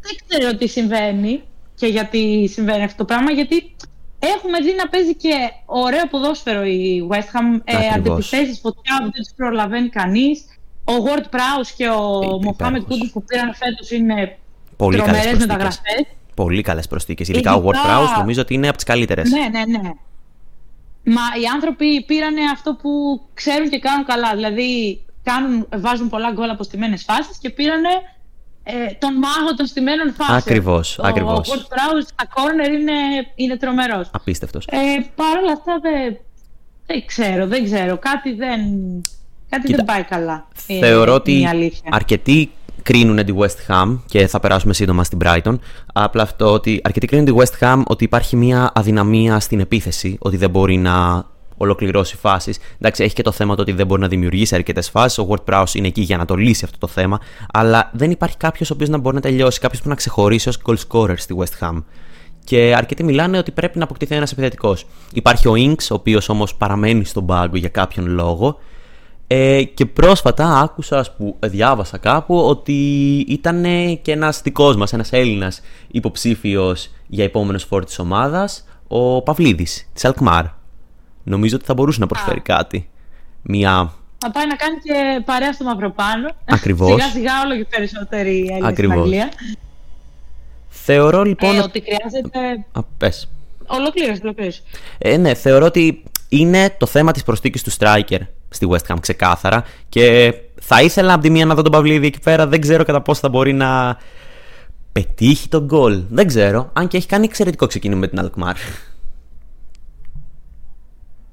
Δεν 0.00 0.16
ξέρω 0.28 0.56
τι 0.56 0.68
συμβαίνει 0.68 1.42
και 1.74 1.86
γιατί 1.86 2.48
συμβαίνει 2.52 2.82
αυτό 2.82 2.96
το 2.96 3.04
πράγμα, 3.04 3.30
γιατί 3.30 3.74
έχουμε 4.18 4.58
δει 4.60 4.74
να 4.76 4.88
παίζει 4.88 5.14
και 5.14 5.34
ωραίο 5.66 6.06
ποδόσφαιρο 6.10 6.64
η 6.64 7.08
West 7.10 7.16
Ham. 7.16 7.60
Ε, 7.64 7.88
Αντιπιθέσει 7.94 8.60
φωτιά 8.60 8.96
που 8.98 9.10
δεν 9.12 9.22
τους 9.22 9.32
προλαβαίνει 9.36 9.88
κανείς. 9.88 10.44
Ο 10.84 10.92
Ward 11.06 11.34
Prowse 11.34 11.70
και 11.76 11.88
ο 11.88 12.38
Μοχάμετ 12.42 12.82
Κούντου 12.82 13.10
που 13.10 13.24
πήραν 13.24 13.54
φέτος 13.54 13.90
είναι 13.90 14.38
τρομερές 14.76 15.38
μεταγραφές. 15.38 16.04
Πολύ 16.34 16.62
καλές 16.62 16.86
προσθήκες. 16.86 17.28
Ειδικά, 17.28 17.54
ο 17.54 17.62
Ward 17.64 17.86
Prowse 17.86 18.18
νομίζω 18.18 18.40
ότι 18.40 18.54
είναι 18.54 18.68
από 18.68 18.76
τις 18.76 18.84
καλύτερες. 18.84 19.30
Ναι, 19.30 19.48
ναι, 19.58 19.78
ναι. 19.78 19.90
Μα 21.08 21.22
οι 21.42 21.46
άνθρωποι 21.54 22.04
πήραν 22.04 22.34
αυτό 22.52 22.74
που 22.74 22.90
ξέρουν 23.34 23.68
και 23.68 23.78
κάνουν 23.78 24.04
καλά. 24.06 24.34
Δηλαδή 24.34 25.00
κάνουν, 25.22 25.68
βάζουν 25.76 26.08
πολλά 26.08 26.32
γκολ 26.32 26.50
από 26.50 26.62
στιμένες 26.62 27.02
φάσεις 27.02 27.38
και 27.38 27.50
πήραν 27.50 27.84
ε, 28.64 28.92
τον 28.98 29.14
μάγο 29.14 29.54
των 29.56 29.66
στιμένων 29.66 30.14
φάσεων. 30.14 30.38
Ακριβώς. 30.38 30.98
Ο 30.98 31.02
Ward 31.04 31.74
Prowse 31.74 32.06
στα 32.06 32.26
κόρνερ 32.34 32.72
είναι, 32.72 32.92
είναι 33.34 33.56
τρομερός. 33.56 34.10
Απίστευτος. 34.12 34.66
Ε, 34.66 34.76
Παρ' 35.14 35.38
όλα 35.38 35.52
αυτά 35.52 35.78
δεν, 35.82 36.18
δεν 36.86 37.06
ξέρω, 37.06 37.46
δεν 37.46 37.64
ξέρω. 37.64 37.98
Κάτι 37.98 38.32
δεν, 38.32 38.60
κάτι 39.48 39.74
δεν 39.74 39.84
πάει 39.84 40.02
καλά. 40.02 40.48
Θεωρώ 40.54 41.14
ότι 41.14 41.48
αρκετοί 41.90 42.50
κρίνουν 42.88 43.24
τη 43.24 43.32
West 43.36 43.72
Ham 43.72 43.98
και 44.06 44.26
θα 44.26 44.40
περάσουμε 44.40 44.74
σύντομα 44.74 45.04
στην 45.04 45.18
Brighton. 45.24 45.58
Απλά 45.92 46.22
αυτό 46.22 46.52
ότι 46.52 46.80
αρκετοί 46.84 47.06
κρίνουν 47.06 47.26
τη 47.26 47.32
West 47.36 47.64
Ham 47.64 47.82
ότι 47.86 48.04
υπάρχει 48.04 48.36
μια 48.36 48.70
αδυναμία 48.74 49.40
στην 49.40 49.60
επίθεση, 49.60 50.16
ότι 50.20 50.36
δεν 50.36 50.50
μπορεί 50.50 50.76
να 50.76 51.26
ολοκληρώσει 51.56 52.16
φάσεις. 52.16 52.58
Εντάξει, 52.78 53.02
έχει 53.04 53.14
και 53.14 53.22
το 53.22 53.32
θέμα 53.32 53.54
το 53.54 53.62
ότι 53.62 53.72
δεν 53.72 53.86
μπορεί 53.86 54.00
να 54.00 54.08
δημιουργήσει 54.08 54.54
αρκετές 54.54 54.90
φάσεις. 54.90 55.18
Ο 55.18 55.26
Ward 55.30 55.54
Prowse 55.54 55.74
είναι 55.74 55.86
εκεί 55.86 56.00
για 56.00 56.16
να 56.16 56.24
το 56.24 56.34
λύσει 56.34 56.64
αυτό 56.64 56.78
το 56.78 56.86
θέμα. 56.86 57.20
Αλλά 57.52 57.90
δεν 57.92 58.10
υπάρχει 58.10 58.36
κάποιος 58.36 58.70
ο 58.70 58.74
οποίος 58.74 58.88
να 58.88 58.98
μπορεί 58.98 59.14
να 59.14 59.20
τελειώσει, 59.20 59.60
κάποιος 59.60 59.82
που 59.82 59.88
να 59.88 59.94
ξεχωρίσει 59.94 60.48
ως 60.48 60.58
goal 60.66 60.76
scorer 60.88 61.14
στη 61.16 61.34
West 61.38 61.66
Ham. 61.66 61.82
Και 62.44 62.74
αρκετοί 62.76 63.04
μιλάνε 63.04 63.38
ότι 63.38 63.50
πρέπει 63.50 63.78
να 63.78 63.84
αποκτηθεί 63.84 64.14
ένας 64.14 64.32
επιθετικός. 64.32 64.86
Υπάρχει 65.12 65.48
ο 65.48 65.52
Inks, 65.56 65.86
ο 65.90 65.94
οποίος 65.94 66.28
όμως 66.28 66.54
παραμένει 66.54 67.04
στον 67.04 67.26
πάγκο 67.26 67.56
για 67.56 67.68
κάποιον 67.68 68.06
λόγο. 68.06 68.58
Ε, 69.30 69.62
και 69.62 69.86
πρόσφατα 69.86 70.60
άκουσα, 70.60 71.04
που 71.16 71.36
διάβασα 71.40 71.98
κάπου, 71.98 72.36
ότι 72.36 72.74
ήταν 73.28 73.62
και 74.02 74.12
ένας 74.12 74.42
δικός 74.42 74.76
μας, 74.76 74.92
ένας 74.92 75.12
Έλληνας 75.12 75.60
υποψήφιος 75.88 76.90
για 77.06 77.24
επόμενος 77.24 77.64
φόρ 77.64 77.84
της 77.84 77.98
ομάδας, 77.98 78.64
ο 78.88 79.22
Παυλίδης, 79.22 79.88
της 79.92 80.04
Αλκμάρ. 80.04 80.44
Νομίζω 81.22 81.56
ότι 81.56 81.64
θα 81.64 81.74
μπορούσε 81.74 82.00
να 82.00 82.06
προσφέρει 82.06 82.40
κάτι. 82.40 82.90
Μια... 83.42 83.92
Θα 84.18 84.30
πάει 84.30 84.46
να 84.46 84.54
κάνει 84.54 84.76
και 84.82 85.22
παρέα 85.24 85.52
στο 85.52 85.64
Μαυροπάνο. 85.64 86.28
Ακριβώς. 86.44 86.90
σιγά 86.90 87.08
σιγά 87.10 87.32
όλο 87.44 87.56
και 87.56 87.66
περισσότεροι 87.70 88.48
Έλληνες 88.50 88.72
στην 88.72 88.92
Αγγλία. 88.92 89.28
Θεωρώ 90.68 91.22
λοιπόν... 91.22 91.56
Ε, 91.56 91.60
ότι 91.60 91.82
χρειάζεται... 91.82 92.64
Α, 92.72 92.82
πες. 92.98 93.28
Ολοκλήρωση, 93.66 94.20
ολοκλήρωση. 94.22 94.62
Ε, 94.98 95.16
ναι, 95.16 95.34
θεωρώ 95.34 95.66
ότι 95.66 96.02
είναι 96.28 96.76
το 96.78 96.86
θέμα 96.86 97.12
της 97.12 97.22
προσθήκης 97.22 97.62
του 97.62 97.72
striker 97.78 98.20
στη 98.48 98.68
West 98.70 98.92
Ham 98.92 98.96
ξεκάθαρα 99.00 99.64
και 99.88 100.34
θα 100.60 100.82
ήθελα 100.82 101.12
από 101.12 101.22
τη 101.22 101.30
μία 101.30 101.46
να 101.46 101.54
δω 101.54 101.62
τον 101.62 101.72
Παυλίδη 101.72 102.06
εκεί 102.06 102.20
πέρα 102.20 102.46
δεν 102.46 102.60
ξέρω 102.60 102.84
κατά 102.84 103.02
πόσο 103.02 103.20
θα 103.20 103.28
μπορεί 103.28 103.52
να 103.52 103.98
πετύχει 104.92 105.48
τον 105.48 105.64
γκολ 105.64 106.02
δεν 106.08 106.26
ξέρω, 106.26 106.70
αν 106.72 106.88
και 106.88 106.96
έχει 106.96 107.06
κάνει 107.06 107.24
εξαιρετικό 107.24 107.66
ξεκίνημα 107.66 108.00
με 108.00 108.08
την 108.08 108.18
Alkmaar 108.22 108.54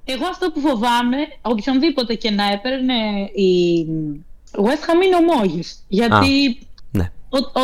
εγώ 0.06 0.26
αυτό 0.26 0.52
που 0.52 0.60
φοβάμαι, 0.60 1.18
οποιονδήποτε 1.42 2.14
και 2.14 2.32
να 2.32 2.52
έπαιρνε 2.52 2.94
η 3.34 3.86
West 4.52 4.90
Ham 4.90 5.06
είναι 5.06 5.16
ομόγης. 5.16 5.86
Γιατί 5.88 6.60
ναι. 6.92 7.12
ο, 7.30 7.38
ο 7.38 7.64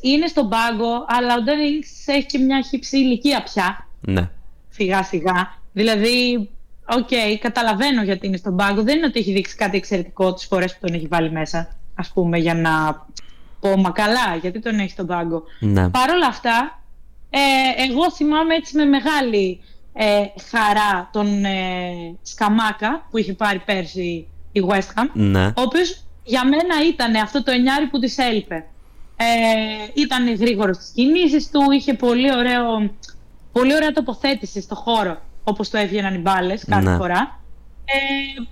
είναι 0.00 0.26
στον 0.26 0.48
πάγκο, 0.48 1.04
αλλά 1.08 1.34
ο 1.34 1.38
Dan 1.46 1.84
έχει 2.06 2.26
και 2.26 2.38
μια 2.38 2.62
χύψη 2.62 2.98
ηλικία 2.98 3.42
πια. 3.42 3.88
Ναι. 4.00 4.30
Σιγά 4.68 5.02
σιγά. 5.02 5.58
Δηλαδή, 5.72 6.48
OK, 6.88 7.08
okay, 7.10 7.36
καταλαβαίνω 7.40 8.02
γιατί 8.02 8.26
είναι 8.26 8.36
στον 8.36 8.56
πάγκο. 8.56 8.82
Δεν 8.82 8.96
είναι 8.96 9.06
ότι 9.06 9.18
έχει 9.18 9.32
δείξει 9.32 9.56
κάτι 9.56 9.76
εξαιρετικό 9.76 10.34
τις 10.34 10.44
φορές 10.44 10.72
που 10.72 10.78
τον 10.86 10.94
έχει 10.94 11.06
βάλει 11.06 11.30
μέσα, 11.30 11.76
ας 11.94 12.08
πούμε, 12.08 12.38
για 12.38 12.54
να 12.54 13.06
πω 13.60 13.76
μα 13.76 13.90
καλά, 13.90 14.36
γιατί 14.40 14.60
τον 14.60 14.78
έχει 14.78 14.90
στον 14.90 15.06
πάγκο. 15.06 15.42
Ναι. 15.60 15.88
Παρ' 15.88 16.10
όλα 16.10 16.26
αυτά, 16.26 16.82
ε, 17.30 17.38
εγώ 17.88 18.12
θυμάμαι 18.12 18.54
έτσι 18.54 18.76
με 18.76 18.84
μεγάλη 18.84 19.60
ε, 19.92 20.24
χαρά 20.50 21.08
τον 21.12 21.44
ε, 21.44 22.16
Σκαμάκα 22.22 23.06
που 23.10 23.18
είχε 23.18 23.32
πάρει 23.32 23.58
πέρσι 23.58 24.26
η 24.52 24.64
West 24.68 25.00
Ham, 25.00 25.06
ναι. 25.12 25.46
ο 25.46 25.62
οποίος 25.62 26.02
για 26.24 26.44
μένα 26.44 26.74
ήταν 26.88 27.14
αυτό 27.14 27.42
το 27.42 27.50
εννιάρι 27.50 27.86
που 27.86 27.98
της 27.98 28.18
έλειπε. 28.18 28.64
Ε, 29.16 29.24
ήταν 29.94 30.34
γρήγορος 30.34 30.76
στις 30.76 30.90
κινήσεις 30.94 31.50
του, 31.50 31.60
είχε 31.70 31.94
πολύ, 31.94 32.36
ωραίο, 32.36 32.90
πολύ 33.52 33.74
ωραία 33.74 33.92
τοποθέτηση 33.92 34.60
στο 34.60 34.74
χώρο 34.74 35.18
όπως 35.48 35.70
το 35.70 35.78
έβγαιναν 35.78 36.14
οι 36.14 36.18
μπάλες 36.18 36.64
κάθε 36.64 36.90
ναι. 36.90 36.96
φορά. 36.96 37.40
Ε, 37.84 38.42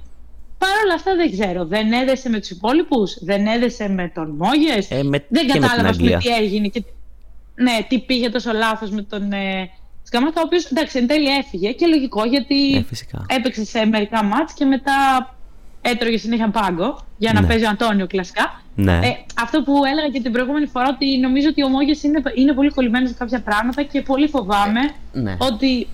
Παρ' 0.58 0.84
όλα 0.84 0.94
αυτά 0.94 1.14
δεν 1.16 1.30
ξέρω. 1.30 1.64
Δεν 1.66 1.92
έδεσε 1.92 2.28
με 2.28 2.38
τους 2.38 2.50
υπόλοιπους, 2.50 3.18
δεν 3.24 3.46
έδεσε 3.46 3.88
με 3.88 4.10
τον 4.14 4.30
Μόγες. 4.30 4.90
Ε, 4.90 5.00
δεν 5.28 5.46
κατάλαβα 5.46 5.90
τι 5.96 6.28
έγινε 6.40 6.68
και 6.68 6.84
ναι, 7.54 7.72
τι 7.88 7.98
πήγε 7.98 8.28
τόσο 8.30 8.52
λάθος 8.52 8.90
με 8.90 9.02
τον 9.02 9.32
ε, 9.32 9.70
Σκαμάκα, 10.02 10.40
ο 10.40 10.42
οποίος 10.46 10.64
εντάξει 10.64 10.98
εν 10.98 11.06
τέλει 11.06 11.28
έφυγε 11.28 11.72
και 11.72 11.86
λογικό 11.86 12.24
γιατί 12.24 12.74
Ε, 12.76 12.82
φυσικά. 12.82 13.24
έπαιξε 13.28 13.64
σε 13.64 13.84
μερικά 13.86 14.24
μάτς 14.24 14.52
και 14.52 14.64
μετά 14.64 14.94
έτρωγε 15.80 16.16
συνέχεια 16.18 16.48
πάγκο 16.50 16.98
για 17.18 17.32
να 17.32 17.40
Ναι. 17.40 17.46
παίζει 17.46 17.64
ο 17.64 17.68
Αντώνιο 17.68 18.06
κλασικά. 18.06 18.62
Ναι. 18.74 18.92
Ε, 18.92 19.16
αυτό 19.42 19.62
που 19.62 19.72
έλεγα 19.84 20.08
και 20.08 20.20
την 20.20 20.32
προηγούμενη 20.32 20.66
φορά 20.66 20.88
ότι 20.88 21.18
νομίζω 21.18 21.48
ότι 21.48 21.62
ο 21.64 21.68
Μόγες 21.68 22.02
είναι, 22.02 22.22
είναι 22.34 22.52
πολύ 22.52 22.70
κολλημένος 22.70 23.08
σε 23.08 23.14
κάποια 23.18 23.40
πράγματα 23.42 23.82
και 23.82 24.00
πολύ 24.02 24.28
φοβάμαι 24.28 24.80
Ναι. 25.12 25.36
ότι 25.38 25.86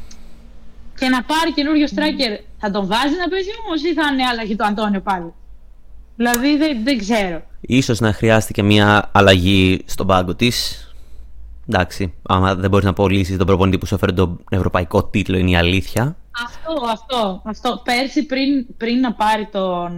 και 1.02 1.08
να 1.08 1.22
πάρει 1.22 1.52
καινούριο 1.52 1.86
striker 1.94 2.44
θα 2.58 2.70
τον 2.70 2.86
βάζει 2.86 3.16
να 3.22 3.28
παίζει 3.28 3.48
όμως 3.66 3.82
ή 3.82 3.92
θα 3.94 4.02
είναι 4.12 4.24
άλλαγη 4.24 4.56
το 4.56 4.64
Αντώνιο 4.64 5.00
πάλι; 5.00 5.32
Δηλαδή 6.16 6.56
δεν, 6.56 6.84
δεν 6.84 6.98
ξέρω. 6.98 7.42
Ίσως 7.60 8.00
να 8.00 8.12
χρειάστηκε 8.12 8.62
μια 8.62 9.10
αλλαγή 9.12 9.82
στον 9.86 10.06
πάγκο 10.06 10.34
της. 10.34 10.86
Εντάξει, 11.68 12.14
άμα 12.28 12.54
δεν 12.54 12.70
μπορείς 12.70 12.84
να 12.86 12.92
πωλήσει 12.92 13.36
τον 13.36 13.46
προπονητή 13.46 13.78
που 13.78 13.86
σου 13.86 13.94
έφερε 13.94 14.12
τον 14.12 14.44
ευρωπαϊκό 14.50 15.04
τίτλο, 15.04 15.36
είναι 15.38 15.50
η 15.50 15.56
αλήθεια. 15.56 16.16
Αυτό, 16.46 16.86
αυτό, 16.90 17.42
αυτό. 17.44 17.80
Πέρσι 17.84 18.26
πριν, 18.26 18.66
πριν 18.76 19.00
να 19.00 19.12
πάρει 19.12 19.48
τον, 19.52 19.92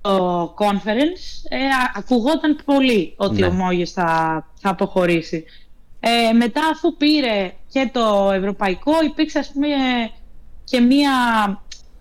το 0.00 0.54
conference, 0.58 1.48
ε, 1.48 1.56
α- 1.64 1.92
ακουγόταν 1.96 2.58
πολύ 2.64 3.14
ότι 3.16 3.40
Ναι. 3.40 3.46
ο 3.46 3.52
Μόγες 3.52 3.90
θα, 3.92 4.06
θα 4.60 4.70
αποχωρήσει. 4.70 5.44
Ε, 6.00 6.32
μετά 6.32 6.60
αφού 6.72 6.96
πήρε 6.96 7.52
και 7.68 7.90
το 7.92 8.30
ευρωπαϊκό, 8.32 8.92
υπήρξε 9.04 9.38
ας 9.38 9.50
πούμε 9.52 9.66
και 10.70 10.80
μία 10.80 11.10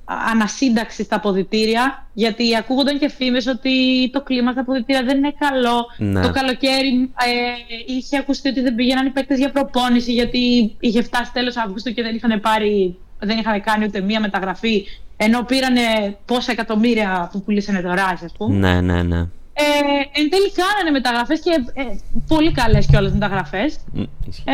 ανασύνταξη 0.06 1.04
στα 1.04 1.16
αποδητήρια, 1.16 2.08
γιατί 2.14 2.56
ακούγονταν 2.58 3.00
και 3.00 3.10
φήμες 3.10 3.48
ότι 3.48 4.10
το 4.14 4.22
κλίμα 4.22 4.52
στα 4.52 4.62
αποδητήρια 4.62 5.04
δεν 5.04 5.18
είναι 5.18 5.34
καλό. 5.40 5.86
Ναι. 5.98 6.22
Το 6.22 6.32
καλοκαίρι 6.32 7.12
ε, 7.26 7.94
είχε 7.94 8.18
ακουστεί 8.18 8.50
ότι 8.50 8.62
δεν 8.62 8.76
πήγαιναν 8.76 9.06
οι 9.06 9.10
παίκτες 9.10 9.38
για 9.38 9.52
προπόνηση, 9.52 10.14
γιατί 10.14 10.76
είχε 10.80 11.02
φτάσει 11.02 11.32
τέλος 11.34 11.58
Αυγούστου 11.58 11.94
και 11.94 12.02
δεν 12.02 12.16
είχαν 12.16 12.40
πάρει, 12.42 12.98
δεν 13.20 13.38
είχαν 13.38 13.62
κάνει 13.62 13.86
ούτε 13.86 14.02
μία 14.02 14.20
μεταγραφή, 14.20 14.86
ενώ 15.18 15.44
πήρανε 15.44 15.82
πόσα 16.26 16.52
εκατομμύρια 16.52 17.30
που 17.32 17.42
πουλήσανε 17.44 17.82
το 17.82 17.88
Ράις, 17.88 18.24
ας 18.24 18.32
πούμε. 18.38 18.56
Ναι, 18.58 18.82
ναι, 18.82 19.04
ναι. 19.04 19.20
Ε, 19.58 20.20
εν 20.20 20.30
τέλει 20.30 20.52
κάνανε 20.52 20.92
μεταγραφές 20.92 21.40
και 21.40 21.52
ε, 21.74 21.84
πολύ 22.28 22.52
καλές 22.52 22.86
κιόλας 22.86 23.12
μεταγραφές. 23.12 23.80
Μ, 23.94 24.02
ισχύει. 24.28 24.44
Ε, 24.46 24.54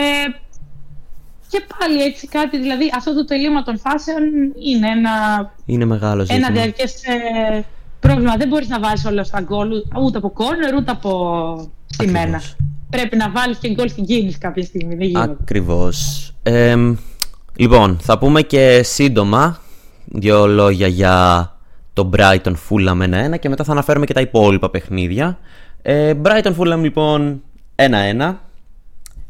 και 1.51 1.61
πάλι 1.77 2.01
έτσι 2.01 2.27
κάτι, 2.27 2.59
δηλαδή 2.59 2.91
αυτό 2.95 3.13
το 3.15 3.25
τελείωμα 3.25 3.63
των 3.63 3.77
φάσεων 3.79 4.23
είναι 4.65 4.87
ένα, 4.87 5.11
Είναι 5.65 5.85
μεγάλος 5.85 6.29
ένα 6.29 6.37
ζήτημα. 6.37 6.61
διαρκές 6.61 6.93
ε, 7.03 7.63
πρόβλημα. 7.99 8.35
Δεν 8.37 8.47
μπορείς 8.47 8.67
να 8.67 8.79
βάλεις 8.79 9.05
όλα 9.05 9.23
στα 9.23 9.41
γκολ 9.41 9.69
ούτε 10.03 10.17
από 10.17 10.29
κόρνερ 10.29 10.73
ούτε 10.75 10.91
από 10.91 11.11
στημένα. 11.85 12.21
Ακριβώς. 12.23 12.55
Πρέπει 12.89 13.17
να 13.17 13.29
βάλεις 13.29 13.57
και 13.57 13.69
γκολ 13.73 13.89
στην 13.89 14.05
κίνηση 14.05 14.37
κάποια 14.37 14.63
στιγμή. 14.63 14.95
Δεν 14.95 15.07
γίνεται. 15.07 15.35
Ακριβώς. 15.41 16.31
Εμ, 16.43 16.95
λοιπόν, 17.55 17.97
θα 18.01 18.17
πούμε 18.17 18.41
και 18.41 18.81
σύντομα 18.83 19.59
δύο 20.05 20.47
λόγια 20.47 20.87
για 20.87 21.45
το 21.93 22.09
Brighton 22.17 22.53
Fulham 22.69 23.31
1-1 23.33 23.39
και 23.39 23.49
μετά 23.49 23.63
θα 23.63 23.71
αναφέρουμε 23.71 24.05
και 24.05 24.13
τα 24.13 24.21
υπόλοιπα 24.21 24.69
παιχνίδια. 24.69 25.37
Ε, 25.81 26.13
Brighton 26.23 26.53
Fulham 26.57 26.79
λοιπόν 26.81 27.41
1-1. 27.75 28.33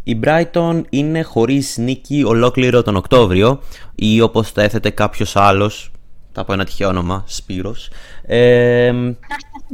Η 0.03 0.19
Brighton 0.23 0.81
είναι 0.89 1.21
χωρίς 1.21 1.77
νίκη 1.77 2.23
ολόκληρο 2.23 2.81
τον 2.81 2.95
Οκτώβριο 2.95 3.59
ή 3.95 4.21
όπως 4.21 4.51
το 4.51 4.61
έθετε 4.61 4.89
κάποιος 4.89 5.35
άλλος, 5.35 5.91
θα 6.31 6.43
πω 6.45 6.53
ένα 6.53 6.63
τυχαίο 6.63 6.87
όνομα, 6.87 7.23
Σπύρος. 7.27 7.89
Ε, 8.25 8.93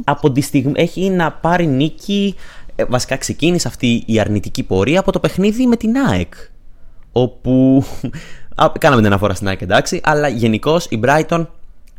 από 0.04 0.32
τη 0.32 0.40
στιγμή 0.40 0.72
έχει 0.74 1.10
να 1.10 1.32
πάρει 1.32 1.66
νίκη, 1.66 2.34
ε, 2.76 2.84
βασικά 2.84 3.16
ξεκίνησε 3.16 3.68
αυτή 3.68 4.02
η 4.06 4.20
αρνητική 4.20 4.62
πορεία 4.62 5.00
από 5.00 5.12
το 5.12 5.20
παιχνίδι 5.20 5.66
με 5.66 5.76
την 5.76 5.96
ΑΕΚ. 5.96 6.34
Όπου, 7.12 7.84
α, 8.54 8.72
κάναμε 8.78 9.00
την 9.00 9.10
αναφορά 9.10 9.34
στην 9.34 9.48
ΑΕΚ 9.48 9.60
εντάξει, 9.60 10.00
αλλά 10.02 10.28
γενικώς 10.28 10.84
η 10.84 11.00
Brighton 11.04 11.46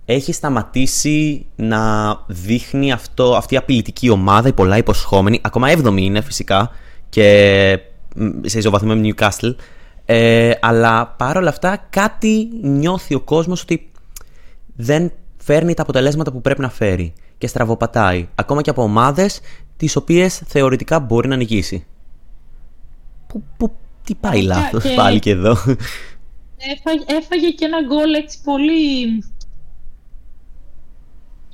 έχει 0.06 0.34
σταματήσει 0.34 1.46
να 1.56 2.14
δείχνει 2.28 2.92
αυτό, 2.92 3.36
αυτή 3.36 3.54
η 3.54 3.58
απειλητική 3.58 4.10
ομάδα, 4.10 4.48
η 4.48 4.54
πολλά 4.54 4.78
υποσχόμενη. 4.78 5.40
Ακόμα 5.44 5.68
7η 5.68 6.02
είναι 6.02 6.22
φυσικά 6.22 6.72
και 7.10 7.80
μ, 7.80 7.89
σε 8.46 8.58
ισοβαθμό 8.58 8.96
με 8.96 9.02
Newcastle. 9.14 9.56
Ε, 10.06 10.52
αλλά 10.62 11.08
παρόλα 11.08 11.50
αυτά 11.50 11.88
κάτι 11.90 12.50
νιώθει 12.62 13.16
ο 13.16 13.20
κόσμος 13.20 13.62
ότι 13.62 13.92
δεν 14.76 15.12
φέρνει 15.38 15.74
τα 15.74 15.82
αποτελέσματα 15.82 16.32
που 16.32 16.42
πρέπει 16.42 16.62
να 16.62 16.70
φέρει 16.70 17.14
και 17.38 17.48
στραβοπατάει. 17.48 18.28
Ακόμα 18.36 18.62
και 18.62 18.70
από 18.70 18.84
ομάδες 18.84 19.40
τις 19.78 19.96
οποίες 19.96 20.42
θεωρητικά 20.48 21.00
μπορεί 21.00 21.28
να 21.28 21.36
νικήσει. 21.36 21.86
Που, 23.28 23.44
που, 23.58 23.72
τι 24.04 24.16
πάει 24.16 24.40
Και- 24.40 24.48
λάθος 24.48 24.84
και- 24.84 24.94
πάλι 24.96 25.20
και 25.20 25.30
εδώ. 25.30 25.52
Έφαγε, 26.58 27.04
έφαγε 27.06 27.50
και 27.50 27.66
ένα 27.66 27.78
γκολ 27.88 28.14
έτσι 28.14 28.40
πολύ. 28.44 29.06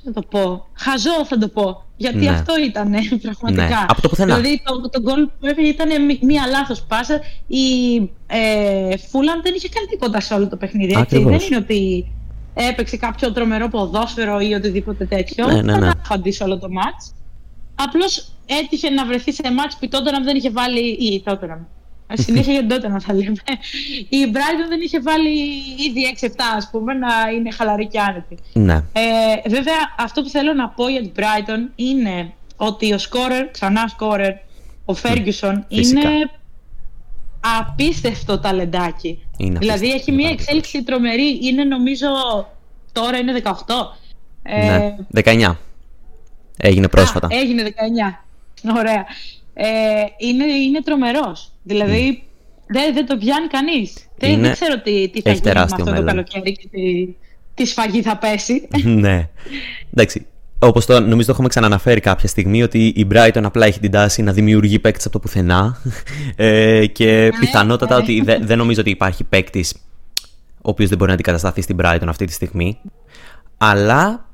Θα 0.06 0.12
το 0.12 0.22
πω. 0.30 0.66
Χαζό 0.74 1.24
θα 1.26 1.38
το 1.38 1.48
πω. 1.48 1.82
Γιατί 1.96 2.18
Ναι. 2.18 2.28
αυτό 2.30 2.54
ήταν 2.64 2.94
πραγματικά. 3.22 3.68
Ναι, 3.68 3.84
από 3.88 4.00
το 4.02 4.08
πουθενά. 4.08 4.34
Δηλαδή 4.36 4.62
το, 4.64 4.88
το 4.88 5.00
γκολ 5.00 5.26
που 5.40 5.46
έφυγε 5.46 5.68
ήταν 5.68 6.04
μη- 6.04 6.22
μία 6.22 6.46
λάθος 6.46 6.82
πάσα. 6.82 7.20
Η 7.46 7.96
ε, 8.26 8.96
Φούλαμ 9.10 9.40
δεν 9.42 9.54
είχε 9.54 9.68
κάνει 9.68 9.86
τίποτα 9.86 10.20
σε 10.20 10.34
όλο 10.34 10.48
το 10.48 10.56
παιχνίδι. 10.56 10.90
Έτσι. 10.90 11.00
Ακριβώς. 11.00 11.30
Δεν 11.38 11.46
είναι 11.46 11.56
ότι 11.56 12.10
έπαιξε 12.54 12.96
κάποιο 12.96 13.32
τρομερό 13.32 13.68
ποδόσφαιρο 13.68 14.40
ή 14.40 14.54
οτιδήποτε 14.54 15.04
τέτοιο. 15.04 15.46
Ναι, 15.46 15.52
ναι, 15.54 15.60
ναι. 15.62 15.78
Δεν 15.78 15.92
θα 16.08 16.20
σε 16.28 16.44
όλο 16.44 16.58
το 16.58 16.70
μάτς. 16.70 17.14
Απλώς 17.74 18.28
έτυχε 18.46 18.90
να 18.90 19.06
βρεθεί 19.06 19.32
σε 19.32 19.52
μάτς 19.52 19.76
που 19.76 19.84
η 19.84 19.88
Tottenham 19.92 20.24
δεν 20.24 20.36
είχε 20.36 20.50
βάλει. 20.50 20.80
ή 20.80 21.04
η 21.14 21.22
Tottenham. 21.26 21.58
Συνέχεια 22.12 22.52
για 22.52 22.66
την 22.66 22.76
Tottenham 22.76 23.00
θα 23.00 23.12
λέμε. 23.14 23.36
Η 24.08 24.18
Brighton 24.32 24.68
δεν 24.68 24.80
είχε 24.84 25.00
βάλει 25.00 25.30
ήδη 25.88 26.16
6-7 26.20 26.28
ας 26.56 26.68
πούμε 26.70 26.92
να 26.94 27.08
είναι 27.34 27.50
χαλαρή 27.50 27.86
και 27.86 28.00
άνετη. 28.00 28.38
ναι. 28.52 28.74
Ε, 28.74 29.48
βέβαια 29.48 29.94
αυτό 29.98 30.22
που 30.22 30.28
θέλω 30.28 30.52
να 30.52 30.68
πω 30.68 30.88
για 30.88 31.00
την 31.00 31.12
Brighton 31.16 31.70
είναι 31.74 32.32
ότι 32.56 32.92
ο 32.92 32.98
σκόρερ, 32.98 33.50
ξανά 33.50 33.88
σκόρερ, 33.88 34.32
ο 34.84 34.94
Ferguson 35.02 35.54
φυσικά. 35.68 36.00
είναι 36.10 36.30
απίστευτο 37.58 38.38
ταλεντάκι. 38.38 39.26
Είναι 39.36 39.58
δηλαδή 39.58 39.86
απίστευτο 39.86 39.96
έχει 39.96 40.12
μια 40.12 40.22
ταλέντο. 40.24 40.42
εξέλιξη 40.42 40.82
τρομερή. 40.82 41.38
Είναι 41.42 41.64
νομίζω 41.64 42.06
τώρα 42.92 43.18
είναι 43.18 43.42
18. 43.44 43.50
Ε, 44.42 44.94
ναι. 45.12 45.22
19. 45.24 45.54
Έγινε 46.56 46.88
πρόσφατα. 46.88 47.26
Α, 47.26 47.30
έγινε 47.32 47.62
19. 48.64 48.76
Ωραία. 48.76 49.06
Ε, 49.58 49.66
είναι, 50.18 50.44
είναι 50.44 50.82
τρομερός. 50.82 51.52
Δηλαδή 51.62 52.22
δεν, 52.66 52.94
δεν 52.94 53.06
το 53.06 53.16
πιάνει 53.16 53.46
κανείς. 53.46 53.94
Δεν, 54.18 54.30
Είναι- 54.30 54.42
δεν 54.42 54.52
ξέρω 54.52 54.80
τι, 54.80 55.08
τι 55.08 55.20
θα 55.20 55.30
έχει 55.30 55.38
γίνει 55.38 55.48
με 55.48 55.52
τεράστιο 55.52 55.76
αυτό 55.80 55.84
το 55.84 55.90
μέλλον. 55.90 56.06
καλοκαίρι 56.06 56.56
και 56.56 56.68
τι, 56.70 57.14
τι 57.54 57.64
σφαγή 57.64 58.02
θα 58.02 58.16
πέσει. 58.16 58.68
ναι. 59.02 59.28
Εντάξει. 59.92 60.26
Όπως 60.58 60.86
το 60.86 61.00
νομίζω 61.00 61.26
το 61.26 61.32
έχουμε 61.32 61.48
ξαναναφέρει 61.48 62.00
κάποια 62.00 62.28
στιγμή 62.28 62.62
ότι 62.62 62.86
η 62.86 63.06
Brighton 63.12 63.42
απλά 63.42 63.66
έχει 63.66 63.80
την 63.80 63.90
τάση 63.90 64.22
να 64.22 64.32
δημιουργεί 64.32 64.78
παίκτη 64.78 65.02
από 65.02 65.12
το 65.12 65.18
πουθενά. 65.18 65.76
Ε, 66.36 66.86
και 66.86 67.32
πιθανότατα 67.40 67.96
ναι. 67.96 68.02
ότι 68.02 68.20
δεν, 68.24 68.46
δεν 68.46 68.58
νομίζω 68.58 68.80
ότι 68.80 68.90
υπάρχει 68.90 69.24
παίκτης 69.24 69.74
ο 70.56 70.70
οποίος 70.70 70.88
δεν 70.88 70.98
μπορεί 70.98 71.10
να 71.10 71.14
αντικατασταθεί 71.14 71.60
στην 71.60 71.76
Brighton 71.80 72.06
αυτή 72.06 72.24
τη 72.24 72.32
στιγμή. 72.32 72.78
Αλλά 73.56 74.28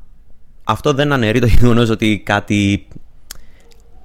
αυτό 0.65 0.93
δεν 0.93 1.13
αναιρεί 1.13 1.41
το 1.41 1.47
γεγονός 1.47 1.91
ότι 1.91 2.23
κάτι 2.25 2.87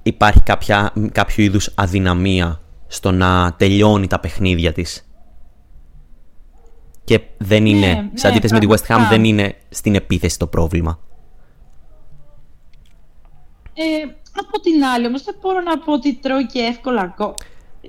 υπάρχει 0.08 0.40
κάποια, 0.40 0.92
κάποιο 1.12 1.44
είδους 1.44 1.72
αδυναμία 1.74 2.60
στο 2.86 3.10
να 3.10 3.54
τελειώνει 3.58 4.06
τα 4.06 4.20
παιχνίδια 4.20 4.72
της. 4.72 5.02
Και 7.04 7.20
δεν 7.38 7.66
είναι, 7.66 7.86
ναι, 7.86 8.10
σε 8.14 8.28
αντίθεση 8.28 8.54
με 8.54 8.60
τη 8.60 8.66
West 8.70 8.72
Ham, 8.74 8.86
πραγματικά. 8.86 9.16
δεν 9.16 9.24
είναι 9.24 9.56
στην 9.68 9.94
επίθεση 9.94 10.38
το 10.38 10.46
πρόβλημα. 10.46 10.98
Ε, 13.74 13.82
από 14.40 14.60
την 14.60 14.84
άλλη 14.84 15.06
όμως 15.06 15.22
δεν 15.22 15.34
μπορώ 15.40 15.60
να 15.60 15.78
πω 15.78 15.92
ότι 15.92 16.14
τρώει 16.14 16.46
και 16.46 16.58
εύκολα 16.58 17.14
γκολ. 17.16 17.32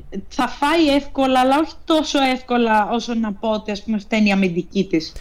Ε, 0.10 0.18
Θα 0.28 0.48
φάει 0.48 0.88
εύκολα, 0.88 1.40
αλλά 1.40 1.60
όχι 1.60 1.74
τόσο 1.86 2.22
εύκολα 2.22 2.90
όσο 2.92 3.14
να 3.14 3.34
πω 3.34 3.50
ότι 3.50 3.72
ας 3.72 3.84
πούμε 3.84 4.00
φταίει 4.00 4.28
η 4.28 4.32
αμυντική 4.32 4.88
της. 4.88 5.14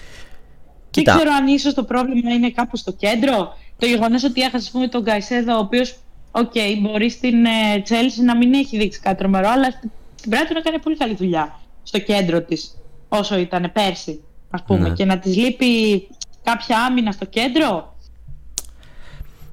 Κοίτα. 0.90 1.12
Δεν 1.12 1.20
ξέρω 1.20 1.36
αν 1.36 1.46
ίσως 1.46 1.74
το 1.74 1.84
πρόβλημα 1.84 2.30
είναι 2.30 2.50
κάπου 2.50 2.76
στο 2.76 2.92
κέντρο. 2.92 3.56
Το 3.78 3.86
γεγονός 3.86 4.24
ότι 4.24 4.40
έχασε 4.40 4.56
ας 4.56 4.70
πούμε, 4.70 4.88
τον 4.88 5.02
Καϊσέδο, 5.02 5.54
ο 5.54 5.58
οποίος, 5.58 5.96
οκ, 6.38 6.52
μπορεί 6.80 7.10
στην 7.10 7.44
ε, 7.44 7.82
Chelsea 7.88 8.24
να 8.24 8.36
μην 8.36 8.54
έχει 8.54 8.78
δείξει 8.78 9.00
κάτι 9.00 9.18
τρομερό, 9.18 9.48
αλλά 9.48 9.70
στην 9.70 9.90
στην 10.20 10.32
Brighton 10.32 10.56
έκανε 10.58 10.78
πολύ 10.78 10.96
καλή 10.96 11.14
δουλειά 11.14 11.58
στο 11.82 11.98
κέντρο 11.98 12.42
της, 12.42 12.76
όσο 13.08 13.38
ήταν 13.38 13.70
πέρσι, 13.72 14.20
ας 14.50 14.62
πούμε. 14.66 14.88
Ναι. 14.88 14.94
Και 14.94 15.04
να 15.04 15.18
της 15.18 15.36
λείπει 15.36 16.06
κάποια 16.42 16.78
άμυνα 16.84 17.12
στο 17.12 17.24
κέντρο, 17.24 17.96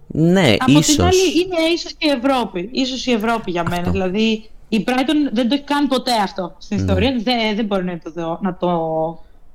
Ναι, 0.08 0.56
από 0.60 0.72
ίσως. 0.72 0.86
την 0.96 1.04
άλλη 1.04 1.18
είναι 1.42 1.74
ίσως 1.74 1.94
και 1.98 2.08
η 2.08 2.10
Ευρώπη. 2.24 2.70
Ίσως 2.72 3.06
η 3.06 3.12
Ευρώπη 3.12 3.52
για 3.52 3.64
μένα. 3.64 3.78
Αυτό. 3.78 3.92
Δηλαδή 3.92 4.50
η 4.70 4.84
Brighton 4.88 5.32
δεν 5.34 5.48
το 5.50 5.54
έχει 5.56 5.64
κάνει 5.64 5.88
ποτέ 5.88 6.12
αυτό 6.24 6.56
στην 6.58 6.78
Ναι. 6.78 6.84
ιστορία. 6.84 7.16
Δεν, 7.24 7.56
δεν 7.56 7.66
μπορεί 7.66 7.84
να 7.84 8.00
το, 8.00 8.12
δω- 8.12 8.40
να 8.42 8.56
το 8.58 8.70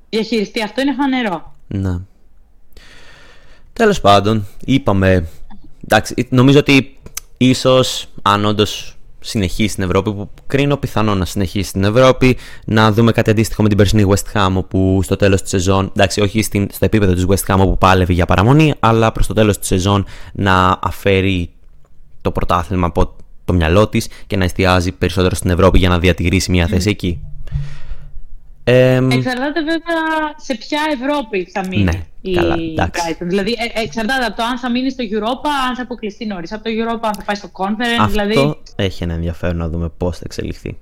διαχειριστεί. 0.09 0.63
Αυτό 0.63 0.81
είναι 0.81 0.93
φανερό. 0.95 1.55
Ναι. 1.69 1.97
Τέλος 3.73 4.01
πάντων, 4.01 4.47
είπαμε... 4.65 5.29
Εντάξει, 5.85 6.27
νομίζω 6.31 6.59
ότι 6.59 6.99
ίσως 7.43 8.07
αν 8.23 8.45
όντως 8.45 8.95
συνεχίσει 9.21 9.69
στην 9.69 9.85
Ευρώπη, 9.85 10.13
που 10.13 10.29
κρίνω 10.47 10.77
πιθανό 10.77 11.15
να 11.15 11.25
συνεχίσει 11.25 11.69
στην 11.69 11.85
Ευρώπη, 11.85 12.37
να 12.65 12.93
δούμε 12.93 13.13
κάτι 13.13 13.31
αντίστοιχο 13.31 13.63
με 13.63 13.69
την 13.69 13.77
περσινή 13.77 14.05
West 14.09 14.33
Ham, 14.33 14.53
όπου 14.55 15.01
στο 15.03 15.17
τέλος 15.17 15.41
της 15.41 15.51
σεζόν, 15.51 15.91
εντάξει, 15.97 16.21
όχι 16.21 16.43
στην, 16.43 16.69
στο 16.73 16.85
επίπεδο 16.85 17.13
της 17.13 17.27
West 17.29 17.55
Ham 17.55 17.59
όπου 17.59 17.79
πάλευε 17.79 18.13
για 18.13 18.27
παραμονή, 18.27 18.75
αλλά 18.81 19.13
προς 19.13 19.27
το 19.27 19.35
τέλος 19.35 19.59
της 19.59 19.67
σεζόν 19.67 20.05
να 20.33 20.79
αφαιρεί 20.83 21.51
το 22.21 22.31
πρωτάθλημα 22.31 22.87
από 22.87 23.17
το 23.45 23.53
μυαλό 23.53 23.89
της 23.89 24.09
και 24.27 24.37
να 24.37 24.45
εστιάζει 24.45 24.93
περισσότερο 24.93 25.35
στην 25.35 25.51
Ευρώπη 25.51 25.79
για 25.79 25.89
να 25.89 25.99
διατηρήσει 25.99 26.51
μια 26.51 26.67
θέση 26.67 26.89
εκεί. 26.89 27.21
Ε, 28.65 28.97
εξαρτάται 28.97 29.63
βέβαια 29.63 30.35
σε 30.37 30.55
ποια 30.55 30.81
Ευρώπη 30.93 31.51
θα 31.53 31.67
μείνει 31.67 31.83
ναι, 31.83 32.07
η 32.21 32.35
καλά, 32.35 32.57
Brighton. 32.77 33.17
Δηλαδή 33.21 33.51
ε, 33.51 33.81
εξαρτάται 33.81 34.25
από 34.25 34.37
το 34.37 34.43
αν 34.43 34.59
θα 34.59 34.71
μείνει 34.71 34.91
στο 34.91 35.05
Europa, 35.11 35.49
αν 35.69 35.77
θα 35.77 35.83
αποκλειστεί 35.83 36.27
νωρίς. 36.27 36.53
Από 36.53 36.65
το 36.65 36.71
Europa, 36.71 37.01
αν 37.03 37.15
θα 37.15 37.23
πάει 37.25 37.37
στο 37.37 37.51
Conference. 37.53 38.01
Αυτό 38.01 38.11
δηλαδή... 38.11 38.57
έχει 38.77 39.03
ένα 39.03 39.15
ενδιαφέρον 39.15 39.57
να 39.57 39.69
δούμε 39.69 39.89
πώς 39.97 40.17
θα 40.17 40.23
εξελιχθεί. 40.25 40.79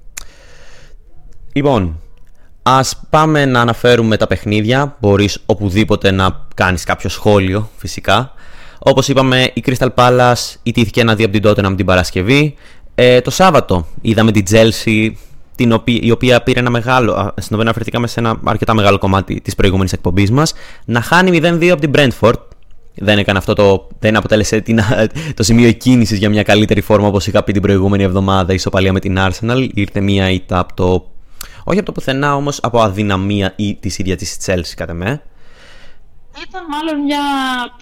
Λοιπόν, 1.52 2.00
ας 2.62 3.00
πάμε 3.10 3.44
να 3.44 3.60
αναφέρουμε 3.60 4.16
τα 4.16 4.26
παιχνίδια. 4.26 4.96
Μπορείς 5.00 5.42
οπουδήποτε 5.46 6.10
να 6.10 6.46
κάνεις 6.54 6.84
κάποιο 6.84 7.08
σχόλιο, 7.08 7.70
φυσικά. 7.76 8.32
Όπως 8.78 9.08
είπαμε, 9.08 9.50
η 9.54 9.64
Crystal 9.66 9.88
Palace 9.94 10.54
ιτήθηκε 10.62 11.00
ένα 11.00 11.12
2 11.12 11.22
από 11.22 11.38
την 11.38 11.42
Tottenham 11.44 11.76
την 11.76 11.86
Παρασκευή. 11.86 12.54
Ε, 12.94 13.20
το 13.20 13.30
Σάββατο 13.30 13.86
είδαμε 14.00 14.32
την 14.32 14.44
Chelsea 14.50 15.10
την 15.58 15.72
οποία, 15.72 15.98
η 16.02 16.10
οποία 16.10 16.42
πήρε 16.42 16.60
ένα 16.60 16.70
μεγάλο, 16.70 17.12
στην 17.36 17.54
οποία 17.56 17.60
αναφερθήκαμε 17.60 18.06
σε 18.06 18.20
ένα 18.20 18.40
αρκετά 18.44 18.74
μεγάλο 18.74 18.98
κομμάτι 18.98 19.40
της 19.40 19.54
προηγούμενης 19.54 19.92
εκπομπής 19.92 20.30
μας, 20.30 20.52
να 20.84 21.00
χάνει 21.00 21.40
0-2 21.42 21.68
από 21.68 21.80
την 21.80 21.90
Brentford. 21.94 22.38
Δεν 22.94 23.18
έκανε 23.18 23.38
αυτό 23.38 23.52
το. 23.52 23.88
Δεν 23.98 24.16
αποτέλεσε 24.16 24.60
την, 24.60 24.80
το 25.36 25.42
σημείο 25.42 25.72
κίνηση 25.72 26.16
για 26.16 26.28
μια 26.28 26.42
καλύτερη 26.42 26.80
φόρμα 26.80 27.06
όπως 27.06 27.26
είχα 27.26 27.44
πει 27.44 27.52
την 27.52 27.62
προηγούμενη 27.62 28.02
εβδομάδα. 28.02 28.52
Ισοπαλία 28.52 28.92
με 28.92 29.00
την 29.00 29.18
Arsenal. 29.18 29.68
Ήρθε 29.74 30.00
μια 30.00 30.30
ήττα 30.30 30.58
από 30.58 30.74
το. 30.74 31.10
Όχι 31.64 31.78
από 31.78 31.86
το 31.86 31.92
πουθενά 31.92 32.36
όμως, 32.36 32.60
από 32.62 32.80
αδυναμία 32.80 33.52
ή 33.56 33.74
της 33.74 33.98
ίδια 33.98 34.16
της 34.16 34.38
Chelsea 34.46 34.72
κατά 34.76 34.92
με. 34.94 35.22
Ήταν 36.48 36.62
μάλλον 36.68 37.04
μια 37.04 37.20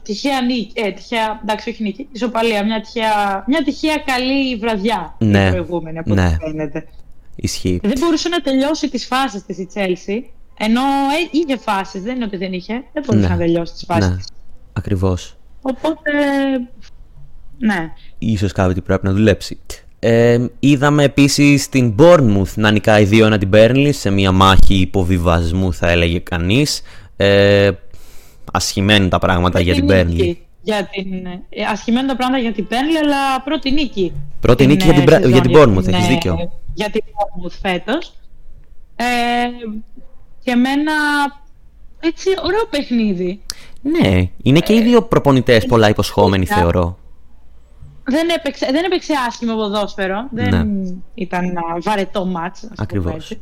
τυχαία 0.02 0.40
νίκη. 0.40 0.70
Ε, 0.74 0.90
τυχαία, 0.90 1.40
εντάξει, 1.42 1.70
όχι 1.70 1.82
νίκη. 1.82 2.08
Ισοπαλία. 2.12 2.64
Μια 2.64 2.80
τυχαία, 2.80 3.44
μια 3.46 3.62
τυχαία 3.62 3.96
καλή 3.96 4.56
βραδιά. 4.56 5.14
Ναι. 5.18 5.46
Η 5.46 5.50
προηγούμενη, 5.50 5.98
από 5.98 6.14
ναι. 6.14 6.26
ό,τι 6.26 6.36
φαίνεται. 6.44 6.86
Ισχύει. 7.36 7.80
Δεν 7.82 7.92
μπορούσε 8.00 8.28
να 8.28 8.40
τελειώσει 8.40 8.88
τις 8.90 9.06
φάσεις 9.06 9.44
της 9.46 9.58
η 9.58 9.68
Chelsea. 9.74 10.22
Ενώ 10.58 10.80
ε, 10.80 11.28
είχε 11.30 11.56
φάσεις, 11.58 12.02
δεν 12.02 12.14
είναι 12.16 12.24
ότι 12.24 12.36
δεν 12.36 12.52
είχε. 12.52 12.72
Δεν 12.92 13.04
μπορούσε 13.06 13.26
Ναι. 13.26 13.32
να 13.34 13.36
τελειώσει 13.38 13.72
τις 13.72 13.84
φάσεις. 13.86 14.08
Ναι. 14.10 14.16
Ακριβώς. 14.72 15.36
Οπότε. 15.62 16.10
Ναι. 17.58 17.92
Ίσως 18.18 18.52
κάτι 18.52 18.80
πρέπει 18.80 19.06
να 19.06 19.12
δουλέψει. 19.12 19.58
Ε, 19.98 20.46
είδαμε 20.60 21.02
επίσης 21.04 21.68
την 21.68 21.94
Bournemouth 21.98 22.54
να 22.54 22.70
νικάει 22.70 23.08
2-1 23.12 23.36
την 23.38 23.50
Burnley 23.52 23.90
σε 23.92 24.10
μια 24.10 24.32
μάχη 24.32 24.74
υποβιβασμού 24.74 25.72
θα 25.72 25.90
έλεγε 25.90 26.18
κανείς. 26.18 26.82
Ε, 27.16 27.70
ασχημένουν 28.52 29.08
τα 29.08 29.18
πράγματα 29.18 29.60
για 29.60 29.74
την 29.74 29.84
νίκη. 29.84 30.38
Burnley. 30.40 30.45
Για 30.66 30.84
την... 30.92 31.26
ε, 31.26 31.64
Ασχημένα 31.70 32.08
τα 32.08 32.16
πράγματα 32.16 32.42
για 32.42 32.52
την 32.52 32.66
Burnley, 32.70 32.96
αλλά 33.04 33.40
πρώτη 33.44 33.70
νίκη. 33.70 34.12
Πρώτη 34.40 34.56
Την, 34.66 34.68
νίκη 34.68 34.84
για 34.84 34.94
την, 34.94 35.02
ε, 35.02 35.04
Bra- 35.06 35.20
σεζόν 35.22 35.30
για 35.32 35.40
την 35.40 35.52
Bournemouth, 35.54 35.88
έχεις 35.88 36.04
ε, 36.04 36.08
δίκιο. 36.08 36.52
Για 36.74 36.90
την 36.90 37.02
Bournemouth 37.06 37.52
φέτος. 37.62 38.12
Ε, 38.96 39.04
και 40.44 40.50
εμένα 40.50 40.92
έτσι 42.00 42.28
ωραίο 42.44 42.66
παιχνίδι. 42.70 43.40
Ναι, 43.82 44.28
είναι 44.42 44.60
και 44.60 44.74
οι 44.74 44.82
δύο 44.82 45.02
προπονητές 45.02 45.66
πολλά 45.66 45.88
υποσχόμενοι 45.88 46.46
Ναι. 46.48 46.54
θεωρώ. 46.54 46.98
Δεν 48.04 48.28
έπαιξε, 48.36 48.66
δεν 48.72 48.84
έπαιξε 48.84 49.12
άσχημο 49.28 49.54
ποδόσφαιρο. 49.54 50.28
Δεν 50.30 50.48
Ναι. 50.66 50.90
ήταν 51.14 51.44
ένα 51.44 51.62
βαρετό 51.80 52.24
μάτς. 52.26 52.62
ας 52.62 52.68
το 52.68 52.74
πω 52.76 52.82
Ακριβώς. 52.82 53.14
έτσι. 53.14 53.40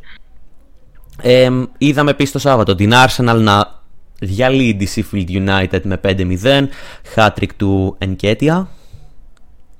Ε, 1.22 1.50
είδαμε 1.78 2.10
επίσης 2.10 2.32
το 2.32 2.38
Σάββατο 2.38 2.74
την 2.74 2.92
Arsenal 2.94 3.38
να 3.40 3.82
διαλύει 4.20 4.76
τη 4.76 4.86
Sheffield 4.94 5.28
United 5.28 5.80
με 5.82 6.00
5-0. 6.04 6.66
Hat-trick 7.14 7.52
του 7.56 7.98
Enketia 8.04 8.66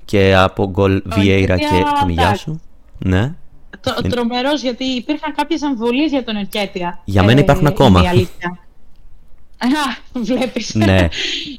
και 0.05 0.35
από 0.35 0.69
γκολ 0.69 1.01
Vieira 1.15 1.49
Nketiah, 1.49 1.57
και 1.57 1.83
Τομιγιάσου. 1.99 2.49
εντάξει. 2.49 2.59
Ναι. 2.97 3.33
Το, 3.81 4.09
τρομερός 4.09 4.61
γιατί 4.61 4.83
υπήρχαν 4.83 5.33
κάποιες 5.35 5.61
αμφιβολίες 5.63 6.11
για 6.11 6.23
τον 6.23 6.35
Ερκέτια. 6.35 6.99
Για 7.05 7.23
μένα 7.23 7.39
υπάρχουν 7.39 7.67
ακόμα. 7.67 7.99
Είναι 7.99 8.07
η 8.07 8.11
αλήθεια. 8.11 8.59
Α, 9.57 9.67
βλέπεις. 10.13 10.75
Ναι. 10.75 10.95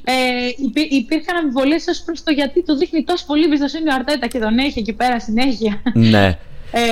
ε, 0.05 0.47
υπή, 0.66 0.81
υπήρχαν 0.81 1.37
αμφιβολίες 1.37 1.87
ως 1.87 2.03
προς 2.03 2.22
το 2.22 2.33
γιατί 2.33 2.62
του 2.62 2.74
δείχνει 2.74 3.05
τόσο 3.05 3.24
πολύ 3.27 3.45
εμπιστοσύνη 3.45 3.91
ο 3.91 3.95
Αρτέτα 3.95 4.27
και 4.27 4.39
τον 4.39 4.59
έχει 4.59 4.79
εκεί 4.79 4.93
πέρα 4.93 5.20
συνέχεια. 5.20 5.83
ναι. 5.95 6.39
Ε, 6.70 6.83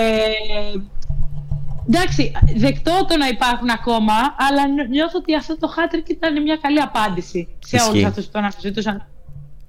εντάξει, 1.87 2.33
δεκτώ 2.57 3.05
το 3.09 3.17
να 3.17 3.29
υπάρχουν 3.29 3.71
ακόμα, 3.71 4.13
αλλά 4.49 4.69
νιώ- 4.69 4.87
νιώθω 4.89 5.19
ότι 5.19 5.35
αυτό 5.35 5.59
το 5.59 5.69
hat 5.77 6.11
ήταν 6.11 6.43
μια 6.43 6.57
καλή 6.63 6.81
απάντηση 6.81 7.49
σε 7.67 7.77
Ισχύει. 7.77 7.91
όλους 7.91 8.05
αυτούς 8.05 8.25
που 8.25 8.31
τον 8.33 8.45
αμφισβητούσαν. 8.45 9.07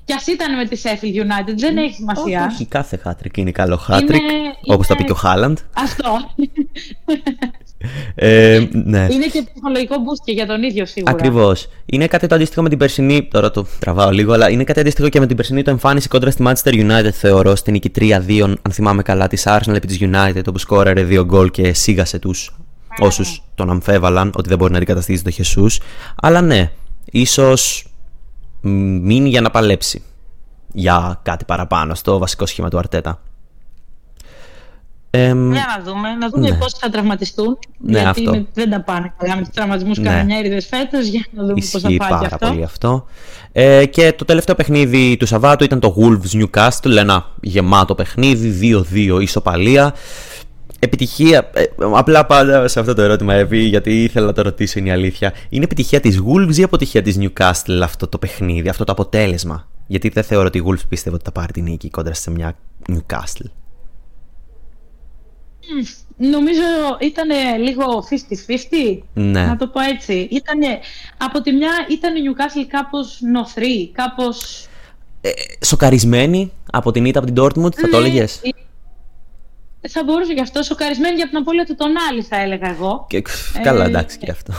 Κι 0.06 0.14
ας 0.14 0.28
ήταν 0.28 0.56
με 0.56 0.66
τη 0.66 0.82
Sheffield 0.84 1.16
United, 1.24 1.54
δεν 1.56 1.78
έχει 1.78 1.94
σημασία. 1.94 2.46
Όχι, 2.52 2.66
κάθε 2.66 3.02
hat-trick 3.06 3.38
είναι 3.38 3.52
καλό 3.52 3.80
hat-trick, 3.88 4.02
Είναι- 4.02 4.56
όπως 4.66 4.88
τα 4.88 4.94
είναι- 4.94 5.02
πει 5.02 5.04
και 5.04 5.12
ο 5.12 5.16
Χάλαντ. 5.16 5.58
Αυτό. 5.74 6.18
Ε, 8.16 8.68
ναι. 8.72 9.08
Είναι 9.12 9.26
και 9.26 9.44
ψυχολογικό 9.54 9.96
boost 9.96 10.22
και 10.26 10.32
για 10.32 10.46
τον 10.46 10.64
ίδιο 10.64 10.86
σίγουρα. 10.86 11.12
Ακριβώς. 11.12 11.68
Είναι 11.86 12.08
κάτι 12.08 12.28
το 12.28 12.36
αντίστοιχο 12.36 12.62
με 12.62 12.70
την 12.70 12.78
περσινή. 12.78 13.28
Τώρα 13.32 13.52
το 13.52 13.66
τραβάω 13.80 14.10
λίγο, 14.10 14.34
αλλά 14.34 14.50
είναι 14.50 14.64
κάτι 14.64 14.80
αντίστοιχο 14.80 15.10
και 15.10 15.20
με 15.20 15.28
την 15.28 15.36
περσινή 15.36 15.62
το 15.62 15.70
εμφάνιση 15.70 16.08
κόντρα 16.08 16.32
στη 16.32 16.44
Manchester 16.48 16.74
United, 16.74 17.12
θεωρώ, 17.12 17.56
στην 17.56 17.74
νίκη 17.74 17.92
3-2, 18.00 18.54
αν 18.62 18.72
θυμάμαι 18.72 19.02
καλά, 19.02 19.28
της 19.28 19.44
Arsenal 19.48 19.76
επί 19.76 19.88
της 19.88 19.98
United, 20.02 20.42
όπου 20.48 20.58
σκόραρε 20.58 21.04
δύο 21.04 21.26
γκολ 21.26 21.52
και 21.52 21.74
σίγασε 21.74 22.20
τους 22.20 22.56
όσους 23.00 23.44
τον 23.56 23.70
αμφέβαλαν 23.70 24.32
ότι 24.36 24.50
δεν 24.50 24.58
μπορεί 24.58 24.72
να 24.72 24.78
αντικαταστήσει 24.78 25.24
το 25.24 25.30
Χεσούς. 25.30 25.80
Αλλά 26.16 26.42
ναι, 26.42 26.72
ίσως 27.06 27.88
μείνει 28.62 29.30
για 29.30 29.42
να 29.42 29.50
παλέψει 29.50 30.04
για 30.74 31.20
κάτι 31.24 31.46
παραπάνω 31.46 31.96
στο 31.96 32.18
βασικό 32.18 32.46
σχήμα 32.46 32.70
του 32.70 32.78
Αρτέτα. 32.78 33.22
Εμ, 35.18 35.52
Για 35.52 35.66
να 35.78 35.84
δούμε, 35.84 36.10
να 36.20 36.30
δούμε 36.30 36.50
Ναι. 36.50 36.56
πόσοι 36.56 36.76
θα 36.80 36.90
τραυματιστούν. 36.90 37.58
Ναι, 37.78 37.92
γιατί 38.00 38.08
αυτό. 38.20 38.22
είναι- 38.36 38.46
δεν 38.54 38.70
τα 38.70 38.82
πάνε 38.82 39.14
καλά 39.18 39.36
με 39.36 39.42
τους 39.42 39.50
τραυματισμούς 39.54 39.98
Ναι. 39.98 40.10
κανονιέριδες 40.10 40.66
φέτος. 40.66 41.06
Για 41.08 41.26
να 41.32 41.42
δούμε 41.42 41.54
πώς 41.54 41.70
θα 41.70 41.78
Ισχύει 41.78 41.98
πάει 41.98 42.10
και 42.10 42.14
πάρα 42.16 42.30
αυτό. 42.32 42.48
πολύ 42.48 42.64
αυτό. 42.64 43.06
Ε, 43.52 43.86
και 43.86 44.14
το 44.18 44.26
τελευταίο 44.26 44.56
παιχνίδι 44.56 45.18
του 45.18 45.26
Σαββάτου 45.26 45.64
ήταν 45.64 45.80
το 45.80 45.96
Wolves 46.00 46.42
Newcastle. 46.44 46.96
Ένα 46.98 47.26
γεμάτο 47.42 47.96
παιχνίδι, 47.96 48.50
2-2 48.50 49.20
ισοπαλία. 49.22 49.94
Επιτυχία. 50.80 51.50
ε, 51.54 51.64
απλά 51.94 52.26
πάντα 52.26 52.68
σε 52.68 52.80
αυτό 52.80 52.94
το 52.94 53.02
ερώτημα, 53.02 53.34
Εύη, 53.34 53.60
γιατί 53.60 54.04
ήθελα 54.04 54.26
να 54.26 54.34
το 54.34 54.42
ρωτήσω, 54.42 54.80
είναι 54.80 54.90
η 54.90 54.92
αλήθεια. 54.92 55.34
Είναι 55.50 55.64
επιτυχία 55.64 56.00
της 56.00 56.20
Wolves 56.22 56.56
ή 56.56 56.64
αποτυχία 56.64 57.02
της 57.02 57.18
Newcastle 57.20 57.80
αυτό 57.84 58.08
το 58.08 58.18
παιχνίδι, 58.18 58.70
αυτό 58.70 58.84
το 58.84 58.92
αποτέλεσμα; 58.92 59.68
Γιατί 59.88 60.10
δεν 60.10 60.24
θεωρώ 60.24 60.46
ότι 60.46 60.58
η 60.58 60.64
Wolves 60.68 60.88
πίστευε 60.90 61.16
ότι 61.16 61.26
θα 61.26 61.32
πάρει 61.32 61.54
την 61.54 61.64
νίκη 61.64 61.90
κόντρα 61.90 62.14
σε 62.14 62.32
μια 62.32 62.56
Newcastle. 62.92 63.46
Νομίζω 66.18 66.62
ήταν 67.00 67.28
λίγο 67.60 68.04
50-50. 68.10 69.00
Ναι. 69.14 69.46
Να 69.46 69.56
το 69.56 69.68
πω 69.68 69.80
έτσι. 69.82 70.14
Ήτανε, 70.32 70.80
από 71.18 71.42
τη 71.42 71.52
μια 71.52 71.72
ήταν 71.90 72.16
η 72.16 72.20
Newcastle 72.20 72.66
κάπως 72.68 73.18
νοθρή, 73.32 73.92
κάπως... 73.94 74.68
Ε, 75.22 75.30
σοκαρισμένη 75.66 76.52
από 76.72 76.92
την 76.92 77.06
ήττα 77.06 77.20
από 77.20 77.32
την 77.32 77.44
Dortmund, 77.44 77.74
θα 77.76 77.90
το 77.90 78.00
Ναι, 78.00 78.08
έλεγες; 78.08 78.42
ε, 79.82 79.88
Θα 79.90 80.04
μπορούσε 80.04 80.34
γι' 80.34 80.42
αυτό, 80.42 80.64
σοκαρισμένη 80.64 81.16
για 81.16 81.28
την 81.28 81.38
απώλεια 81.38 81.66
του 81.66 81.76
τον 81.76 81.92
άλλη 82.10 82.22
θα 82.22 82.36
έλεγα 82.42 82.70
εγώ. 82.70 83.06
Και... 83.10 83.22
Καλά, 83.64 83.84
Ε, 83.84 83.88
εντάξει 83.88 84.18
και 84.18 84.32
αυτό. 84.32 84.54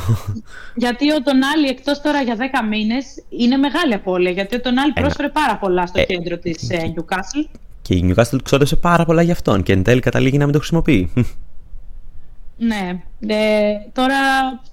Γιατί 0.75 1.13
ο 1.13 1.23
τον 1.23 1.43
άλλη 1.55 1.69
εκτός 1.69 2.01
τώρα 2.01 2.23
για 2.23 2.37
10 2.39 2.41
μήνες 2.69 3.07
είναι 3.29 3.57
μεγάλη 3.57 3.95
απώλεια. 3.95 4.31
Γιατί 4.31 4.55
ο 4.57 4.61
τον 4.61 4.79
άλλη 4.79 4.93
Ένα. 4.97 5.05
πρόσφερε 5.07 5.29
πάρα 5.29 5.57
πολλά 5.59 5.87
στο 5.87 6.01
Ε, 6.01 6.05
κέντρο 6.05 6.39
της 6.39 6.71
ε, 6.71 6.95
Newcastle. 6.97 7.59
Και 7.87 7.95
η 7.95 8.15
Newcastle 8.17 8.39
ξόδεψε 8.43 8.77
πάρα 8.77 9.05
πολλά 9.05 9.23
για 9.23 9.33
αυτόν 9.33 9.63
και 9.63 9.73
εν 9.73 9.83
τέλει 9.83 10.01
καταλήγει 10.01 10.39
να 10.39 10.45
μην 10.45 10.53
το 10.53 10.59
χρησιμοποιεί. 10.59 11.13
Ναι. 12.59 13.01
Ε, 13.27 13.73
τώρα, 13.93 14.17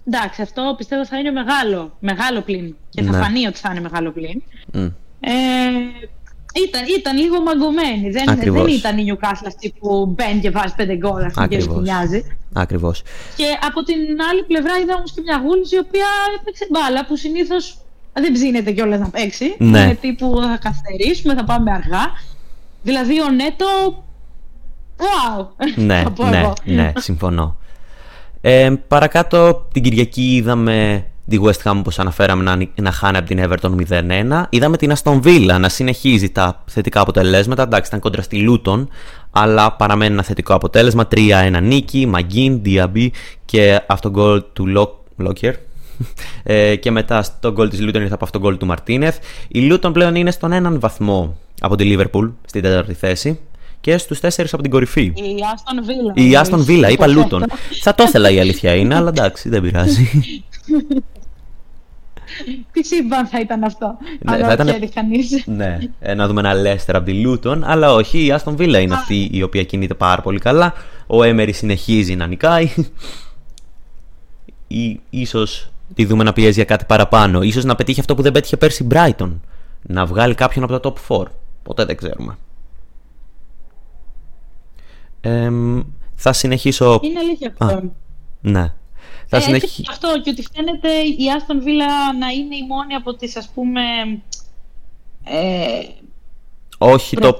εντάξει, 0.08 0.42
αυτό 0.42 0.74
πιστεύω 0.78 1.06
θα 1.06 1.18
είναι 1.20 1.32
μεγάλο, 1.32 1.98
μεγάλο 2.00 2.42
πλήν. 2.42 2.76
Και 2.90 3.02
θα 3.02 3.12
Ναι. 3.12 3.18
φανεί 3.18 3.46
ότι 3.48 3.58
θα 3.60 3.70
είναι 3.72 3.82
μεγάλο 3.82 4.12
πλήν. 4.12 4.42
Μμ. 4.72 4.84
Ε, 5.20 5.32
ήταν, 6.66 6.82
ήταν 7.00 7.18
λίγο 7.18 7.42
μαγκωμένη. 7.42 8.10
Δεν, 8.10 8.30
Ακριβώς. 8.30 8.64
δεν 8.66 8.74
ήταν 8.74 8.98
η 8.98 9.06
Newcastle 9.12 9.48
αυτή 9.48 9.74
που 9.80 10.06
μπαίνει 10.06 10.40
και 10.40 10.50
βάζει 10.50 10.74
πέντε 10.76 10.96
γκολ 10.96 11.24
ας 11.24 11.34
πούμε, 11.34 11.48
και 11.48 11.56
Ακριβώς. 11.56 11.64
σκουνιάζει. 11.64 12.38
Ακριβώς. 12.54 13.02
Και 13.36 13.46
από 13.68 13.84
την 13.84 13.96
άλλη 14.30 14.44
πλευρά 14.48 14.74
είδα 14.82 14.96
όμως 14.96 15.12
και 15.14 15.22
μια 15.22 15.38
Wolves 15.46 15.72
η 15.72 15.78
οποία 15.78 16.08
έπαιξε 16.40 16.68
μπάλα 16.72 17.06
που 17.06 17.16
συνήθως 17.16 17.78
δεν 18.14 18.32
ψήνεται 18.34 18.72
κιόλας 18.72 19.00
να 19.00 19.10
παίξει. 19.10 19.56
Ναι. 19.58 19.80
Είναι 19.80 19.96
τύπου 20.02 20.40
θα 20.42 20.58
καθυστερήσουμε, 20.62 21.34
θα 21.36 21.44
πάμε 21.44 21.72
αργά. 21.72 22.06
Δηλαδή 22.84 23.22
ο 23.22 23.30
Νέτο. 23.30 23.66
Wow! 24.98 25.48
ναι, 25.76 26.02
θα 26.04 26.12
πω 26.12 26.26
ναι, 26.26 26.38
εγώ. 26.38 26.54
ναι, 26.64 26.92
συμφωνώ. 26.98 27.58
Ε, 28.42 28.74
παρακάτω 28.88 29.68
την 29.74 29.84
Κυριακή 29.84 30.36
είδαμε 30.36 31.06
τη 31.28 31.38
West 31.44 31.70
Ham 31.70 31.76
όπως 31.78 32.00
αναφέραμε 32.00 32.44
να, 32.44 32.68
να 32.82 32.92
χάνει 32.92 33.18
από 33.18 33.28
την 33.28 33.44
Everton 33.44 33.76
0-1. 33.90 34.44
Είδαμε 34.50 34.78
την 34.78 34.94
Aston 34.96 35.22
Villa 35.24 35.58
να 35.60 35.70
συνεχίζει 35.70 36.30
τα 36.30 36.64
θετικά 36.66 37.02
αποτελέσματα. 37.02 37.64
Εντάξει, 37.64 37.88
ήταν 37.88 38.00
κόντρα 38.00 38.22
στη 38.22 38.46
Luton, 38.50 38.88
αλλά 39.32 39.72
παραμένει 39.72 40.14
ένα 40.14 40.24
θετικό 40.24 40.54
αποτέλεσμα. 40.54 41.08
3-1 41.16 41.60
νίκη, 41.62 42.06
Μαγκίν, 42.06 42.62
Diaby 42.66 43.08
και 43.46 43.82
αυτό 43.88 44.10
γκολ 44.10 44.44
του 44.54 44.94
Locker. 45.18 45.54
ε, 46.44 46.76
και 46.76 46.92
μετά 46.92 47.24
στο 47.24 47.52
γκολ 47.52 47.70
της 47.70 47.80
Luton 47.82 47.96
ήρθε 47.96 48.14
από 48.14 48.26
αυτό 48.26 48.40
γκολ 48.40 48.58
του 48.58 48.66
Μαρτίνεθ. 48.66 49.18
Η 49.48 49.72
Luton 49.72 49.94
πλέον 49.94 50.16
είναι 50.16 50.32
στον 50.32 50.52
έναν 50.52 50.80
βαθμό 50.80 51.38
από 51.62 51.76
τη 51.76 51.96
Liverpool 51.96 52.32
στην 52.46 52.62
τέταρτη 52.62 52.94
θέση 52.94 53.40
και 53.82 53.98
στους 53.98 54.20
τέσσερις 54.20 54.54
από 54.54 54.62
την 54.62 54.72
κορυφή. 54.72 55.02
Η 55.02 55.36
Άστον 55.54 55.86
Βίλα. 55.86 56.28
Η 56.30 56.36
Άστον 56.36 56.64
Βίλα, 56.64 56.90
είπα 56.90 57.08
Λούτον. 57.16 57.46
Θα 57.82 57.96
το 57.96 58.04
ήθελα 58.04 58.30
η 58.30 58.40
αλήθεια 58.40 58.76
είναι, 58.76 58.96
αλλά 58.96 59.10
εντάξει, 59.10 59.50
δεν 59.50 59.62
πειράζει. 59.62 60.10
Τι 62.72 62.84
σύμπαν 62.84 63.28
θα 63.28 63.40
ήταν 63.40 63.64
αυτό. 63.64 63.98
Ναι, 64.20 64.38
θα 64.38 64.54
ήταν... 64.54 64.70
ναι, 65.46 65.78
ε, 66.00 66.14
να 66.14 66.28
δούμε 66.28 66.40
ένα 66.40 66.54
Λέστερ 66.54 66.96
από 66.96 67.06
τη 67.06 67.14
Λούτον, 67.14 67.64
αλλά 67.64 67.94
όχι, 67.94 68.26
η 68.26 68.32
Άστον 68.32 68.56
Βίλα 68.56 68.80
είναι 68.80 68.94
αυτή 68.94 69.30
η 69.32 69.44
οποία 69.44 69.64
κινείται 69.64 69.94
πάρα 69.94 70.22
πολύ 70.22 70.40
καλά. 70.40 70.74
Ο 71.08 71.24
Έμερι 71.24 71.52
συνεχίζει 71.52 72.16
να 72.16 72.28
νικάει. 72.28 72.70
Ή, 74.68 75.00
ίσως 75.10 75.73
τη 75.96 76.06
δούμε 76.06 76.24
να 76.24 76.34
πιέζει 76.34 76.54
για 76.54 76.66
κάτι 76.66 76.86
παραπάνω. 76.86 77.42
Ίσως 77.42 77.64
να 77.64 77.76
πετύχει 77.76 78.00
αυτό 78.00 78.16
που 78.16 78.22
δεν 78.22 78.32
πέτυχε 78.32 78.58
πέρσι 78.58 78.84
η 78.84 78.88
Brighton. 78.92 79.40
Να 79.82 80.06
βγάλει 80.06 80.36
κάποιον 80.36 80.64
από 80.64 80.80
το 80.80 80.94
top 81.08 81.18
4. 81.18 81.26
Ποτέ 81.64 81.86
δεν 81.86 81.98
ξέρουμε 81.98 82.38
θα 86.16 86.34
συνεχίσω. 86.34 87.00
Είναι 87.04 87.20
αλήθεια 87.20 87.54
αυτό. 87.60 87.92
ναι. 88.42 88.74
Θα 89.28 89.38
ε, 89.38 89.40
συνεχίσω. 89.40 89.92
Αυτό 89.92 90.22
και 90.24 90.30
ότι 90.30 90.46
φαίνεται 90.56 90.90
η 91.18 91.32
Άστον 91.36 91.62
Βίλα 91.62 92.14
να 92.20 92.28
είναι 92.28 92.56
η 92.56 92.66
μόνη 92.68 92.94
από 92.94 93.16
τις 93.16 93.36
ας 93.38 93.50
πούμε. 93.54 93.82
Ε, 95.24 95.80
όχι 96.78 97.18
top 97.22 97.30
6. 97.30 97.36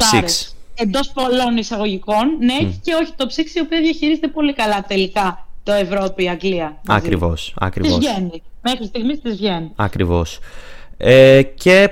Εντός 0.76 1.12
πολλών 1.12 1.58
εισαγωγικών. 1.58 2.38
Ναι, 2.40 2.58
mm. 2.62 2.80
και 2.82 2.94
όχι 2.94 3.14
top 3.18 3.24
6 3.24 3.28
η 3.56 3.60
οποία 3.60 3.80
διαχειρίζεται 3.80 4.28
πολύ 4.28 4.54
καλά 4.54 4.82
τελικά 4.88 5.48
το 5.64 5.72
Ευρώπη, 5.72 6.24
η 6.24 6.30
Αγγλία. 6.30 6.82
Ακριβώ. 6.88 7.34
Ακριβώς. 7.56 7.98
Της 7.98 8.08
βγαίνει. 8.08 8.42
Μέχρι 8.62 8.86
στιγμής 8.86 9.22
της 9.22 9.36
βγαίνει. 9.36 9.72
Ακριβώς. 9.76 10.40
Ε, 10.98 11.42
και 11.42 11.92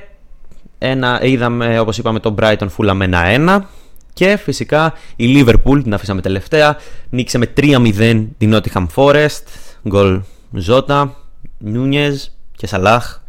ένα, 0.77 1.19
είδαμε, 1.23 1.79
όπως 1.79 1.97
είπαμε, 1.97 2.19
τον 2.19 2.35
Brighton 2.39 2.67
Fulham 2.77 3.01
1-1 3.01 3.61
και 4.13 4.37
φυσικά 4.37 4.93
η 5.15 5.25
Liverpool, 5.35 5.83
την 5.83 5.93
αφήσαμε 5.93 6.21
τελευταία, 6.21 6.77
νίκησε 7.09 7.37
με 7.37 7.53
3-0 7.57 8.27
την 8.37 8.55
Nottingham 8.55 8.85
Forest. 8.95 9.43
Γκολ 9.87 10.21
Ζώτα, 10.51 11.15
Νούνιεζ 11.57 12.25
και 12.55 12.67
Σαλάχ. 12.67 13.19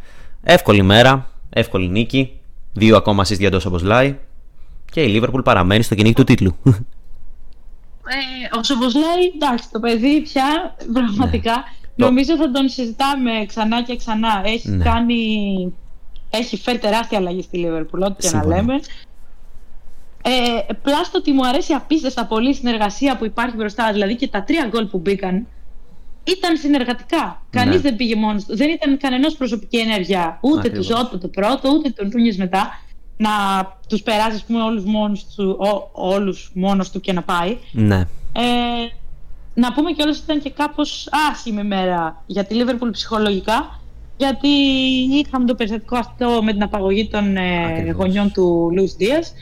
Εύκολη 0.43 0.81
μέρα, 0.81 1.29
εύκολη 1.49 1.89
νίκη. 1.89 2.31
Δύο 2.73 2.97
ακόμα 2.97 3.23
assist 3.23 3.39
για 3.39 3.51
το 3.51 3.59
Σομποσλάι. 3.59 4.17
Και 4.91 5.01
η 5.01 5.21
Liverpool 5.21 5.43
παραμένει 5.43 5.83
στο 5.83 5.95
κυνήγι 5.95 6.13
του 6.13 6.23
τίτλου. 6.23 6.55
Ε, 8.07 8.57
ο 8.57 8.63
Σομποσλάι, 8.63 9.25
εντάξει, 9.35 9.71
το 9.71 9.79
παιδί 9.79 10.21
πια 10.21 10.75
πραγματικά. 10.93 11.53
Ναι. 11.95 12.05
Νομίζω 12.05 12.35
θα 12.35 12.51
τον 12.51 12.69
συζητάμε 12.69 13.45
ξανά 13.47 13.83
και 13.83 13.95
ξανά. 13.95 14.41
Έχει 14.45 14.69
ναι. 14.69 14.83
κάνει. 14.83 15.73
Έχει 16.29 16.57
φέρει 16.57 16.77
τεράστια 16.77 17.17
αλλαγή 17.17 17.41
στη 17.41 17.65
Liverpool, 17.67 17.99
ό,τι 17.99 18.27
και 18.27 18.35
να 18.35 18.45
λέμε. 18.45 18.73
Ε, 20.25 20.73
πλάστο 20.73 21.17
ότι 21.17 21.31
μου 21.31 21.47
αρέσει 21.47 21.73
απίστευτα 21.73 22.25
πολύ 22.25 22.49
η 22.49 22.53
συνεργασία 22.53 23.17
που 23.17 23.25
υπάρχει 23.25 23.55
μπροστά. 23.55 23.91
Δηλαδή 23.91 24.15
και 24.15 24.27
τα 24.27 24.43
τρία 24.43 24.67
γκολ 24.67 24.85
που 24.85 24.97
μπήκαν 24.97 25.47
ήταν 26.23 26.57
συνεργατικά. 26.57 27.41
Ναι. 27.51 27.61
Κανείς 27.61 27.81
δεν 27.81 27.95
πήγε 27.95 28.15
μόνος 28.15 28.45
του. 28.45 28.55
Δεν 28.55 28.69
ήταν 28.69 28.97
κανένα 28.97 29.31
προσωπική 29.37 29.77
ενέργεια. 29.77 30.37
Ούτε 30.41 30.69
του 30.69 30.83
Ζώτο 30.83 31.17
το 31.17 31.27
πρώτο, 31.27 31.69
ούτε 31.69 31.89
τον 31.89 32.09
Τούνιε 32.09 32.33
μετά. 32.37 32.82
Να 33.23 33.31
τους 33.87 34.01
περάσει 34.01 34.43
όλους 34.65 34.83
μόνος 34.83 35.25
του, 35.35 35.57
όλους 35.91 36.51
μόνος 36.53 36.91
του 36.91 36.99
και 36.99 37.13
να 37.13 37.21
πάει. 37.21 37.57
Ναι. 37.71 37.99
Ε, 38.33 38.43
να 39.53 39.73
πούμε 39.73 39.91
κιόλας 39.91 40.15
ότι 40.15 40.25
ήταν 40.25 40.41
και 40.41 40.49
κάπως 40.49 41.07
άσχημη 41.31 41.63
μέρα 41.63 42.23
για 42.25 42.43
τη 42.45 42.53
Λίβερπουλ 42.53 42.89
ψυχολογικά 42.89 43.79
γιατί 44.17 44.47
είχαμε 45.11 45.45
το 45.45 45.55
περιστατικό 45.55 45.97
αυτό 45.97 46.39
με 46.43 46.51
την 46.51 46.63
απαγωγή 46.63 47.07
των 47.07 47.37
ε, 47.37 47.91
γονιών 47.91 48.31
του 48.31 48.69
Λουίς 48.73 48.93
Δίας. 48.93 49.33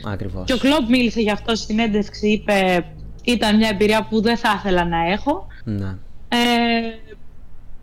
Και 0.44 0.52
ο 0.52 0.58
Κλόμπ 0.58 0.88
μίλησε 0.88 1.20
γι' 1.20 1.30
αυτό 1.30 1.54
στην 1.54 1.78
έντευξη, 1.78 2.28
είπε 2.28 2.86
ήταν 3.24 3.56
μια 3.56 3.68
εμπειρία 3.68 4.06
που 4.10 4.20
δεν 4.20 4.36
θα 4.36 4.54
ήθελα 4.58 4.84
να 4.84 5.10
έχω. 5.10 5.46
Ναι. 5.64 5.96
Ε, 6.28 6.38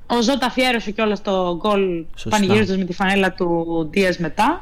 ο 0.07 0.21
Ζώτα 0.21 0.45
αφιέρωσε 0.45 0.91
κιόλας 0.91 1.21
το 1.21 1.57
γκολ 1.57 2.05
πανηγύριζοντας 2.29 2.77
με 2.77 2.83
τη 2.83 2.93
φανέλα 2.93 3.33
του 3.33 3.87
Δίας 3.91 4.17
μετά. 4.17 4.61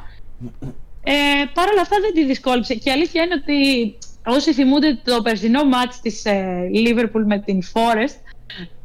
Ε, 1.10 1.44
Παρ' 1.54 1.68
όλα 1.68 1.80
αυτά 1.80 1.96
δεν 2.00 2.12
τη 2.14 2.24
δυσκόλυψε 2.24 2.74
και 2.74 2.88
η 2.88 2.92
αλήθεια 2.92 3.22
είναι 3.22 3.34
ότι 3.34 3.94
όσοι 4.24 4.52
θυμούνται 4.52 5.00
το 5.04 5.22
περσινό 5.22 5.64
μάτς 5.64 6.00
της 6.00 6.24
ε, 6.24 6.70
Liverpool 6.74 7.22
με 7.24 7.38
την 7.38 7.62
Forest 7.72 8.16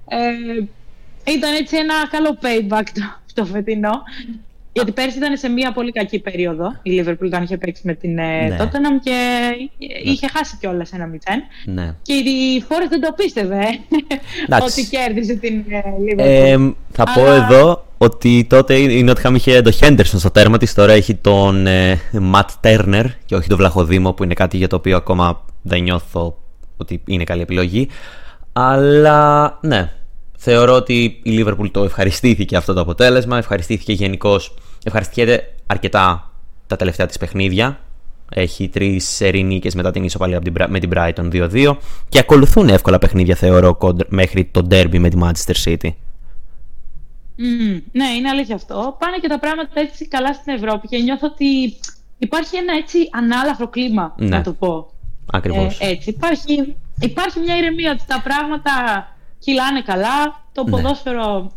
ε, 0.08 0.64
ήταν 1.32 1.54
έτσι 1.54 1.78
ένα 1.78 2.08
καλό 2.10 2.38
payback 2.42 2.88
το 3.34 3.46
φετινό. 3.46 4.04
Γιατί 4.74 4.92
πέρσι 4.92 5.18
ήταν 5.18 5.38
σε 5.38 5.50
μια 5.50 5.72
πολύ 5.72 5.92
κακή 5.92 6.20
περίοδο. 6.20 6.80
Η 6.82 7.02
Liverpool 7.02 7.26
όταν 7.26 7.44
είχε 7.44 7.58
παίξει 7.58 7.82
με 7.86 7.94
την 7.94 8.18
ε, 8.18 8.48
ναι. 8.48 8.58
Tottenham 8.60 9.00
και 9.04 9.40
είχε 10.04 10.28
χάσει 10.28 10.58
κιόλας 10.60 10.92
ένα 10.92 11.10
0. 11.12 11.16
Ναι. 11.66 11.96
Και 12.02 12.14
η 12.14 12.64
Forest 12.70 12.90
δεν 12.90 13.02
το 13.02 13.14
πίστευε 13.16 13.64
ότι 14.64 14.88
κέρδισε 14.90 15.34
την 15.34 15.64
ε, 15.70 15.82
Liverpool. 15.82 16.26
Ε, 16.26 16.58
θα 16.92 17.04
πω 17.14 17.32
εδώ 17.32 17.86
ότι 17.98 18.46
τότε 18.50 18.76
η 18.76 19.10
Nottingham 19.10 19.34
είχε 19.36 19.62
το 19.62 19.78
Henderson 19.80 20.04
στο 20.04 20.32
τέρμα 20.32 20.58
της. 20.58 20.74
Τώρα 20.74 20.94
έχει 20.94 21.16
τον 21.16 21.68
ε, 21.68 22.00
Matt 22.34 22.50
Turner 22.62 23.06
και 23.26 23.36
όχι 23.36 23.48
τον 23.48 23.58
Βλαχοδήμο 23.58 24.14
που 24.14 24.24
είναι 24.24 24.34
κάτι 24.34 24.58
για 24.58 24.68
το 24.68 24.76
οποίο 24.76 24.96
ακόμα 24.96 25.46
δεν 25.62 25.82
νιώθω 25.82 26.38
ότι 26.78 27.02
είναι 27.06 27.24
καλή 27.24 27.42
επιλογή. 27.42 27.88
Αλλά 28.54 29.58
ναι, 29.62 29.92
Θεωρώ 30.46 30.74
ότι 30.74 31.20
η 31.24 31.38
Liverpool 31.40 31.72
το 31.72 31.84
ευχαριστήθηκε 31.84 32.56
αυτό 32.56 32.74
το 32.74 32.82
αποτέλεσμα. 32.82 33.38
Ευχαριστήθηκε 33.38 33.94
γενικώς. 33.94 34.54
Ευχαριστήκεται 34.84 35.54
αρκετά 35.66 36.32
τα 36.68 36.76
τελευταία 36.76 37.06
της 37.06 37.18
παιχνίδια. 37.18 37.80
Έχει 38.30 38.70
τρεις 38.70 39.08
σερή 39.08 39.44
νίκες 39.44 39.76
μετά 39.76 39.92
την 39.92 40.04
ισοπαλία 40.04 40.42
με 40.68 40.80
την 40.80 40.92
Brighton 40.94 41.32
2-2. 41.32 41.78
Και 42.10 42.20
ακολουθούν 42.20 42.70
εύκολα 42.70 42.98
παιχνίδια, 42.98 43.36
θεωρώ, 43.36 43.78
μέχρι 44.08 44.46
το 44.46 44.68
derby 44.72 44.98
με 44.98 45.10
τη 45.10 45.18
Manchester 45.22 45.56
City. 45.66 45.88
Mm, 47.38 47.82
ναι, 47.92 48.08
είναι 48.18 48.30
αλήθεια 48.30 48.56
αυτό. 48.56 48.96
Πάνε 49.00 49.18
και 49.22 49.28
τα 49.28 49.40
πράγματα 49.40 49.70
έτσι 49.74 50.08
καλά 50.08 50.34
στην 50.34 50.54
Ευρώπη 50.54 50.88
και 50.88 50.98
νιώθω 50.98 51.28
ότι 51.28 51.78
υπάρχει 52.18 52.56
ένα 52.56 52.74
έτσι 52.74 52.98
ανάλαφρο 53.12 53.68
κλίμα, 53.68 54.16
ναι. 54.18 54.28
να 54.28 54.42
το 54.42 54.54
πω. 54.54 54.92
Ακριβώς. 55.32 55.80
Ε, 55.80 55.88
έτσι. 55.88 56.10
Υπάρχει, 56.10 56.76
υπάρχει 57.00 57.40
μια 57.40 57.58
ηρεμία 57.58 57.92
ότι 57.92 58.04
τα 58.08 58.22
πράγματα 58.24 58.72
κυλάνε 59.44 59.82
καλά. 59.82 60.44
Το 60.54 60.64
ναι. 60.64 60.70
ποδόσφαιρο 60.70 61.52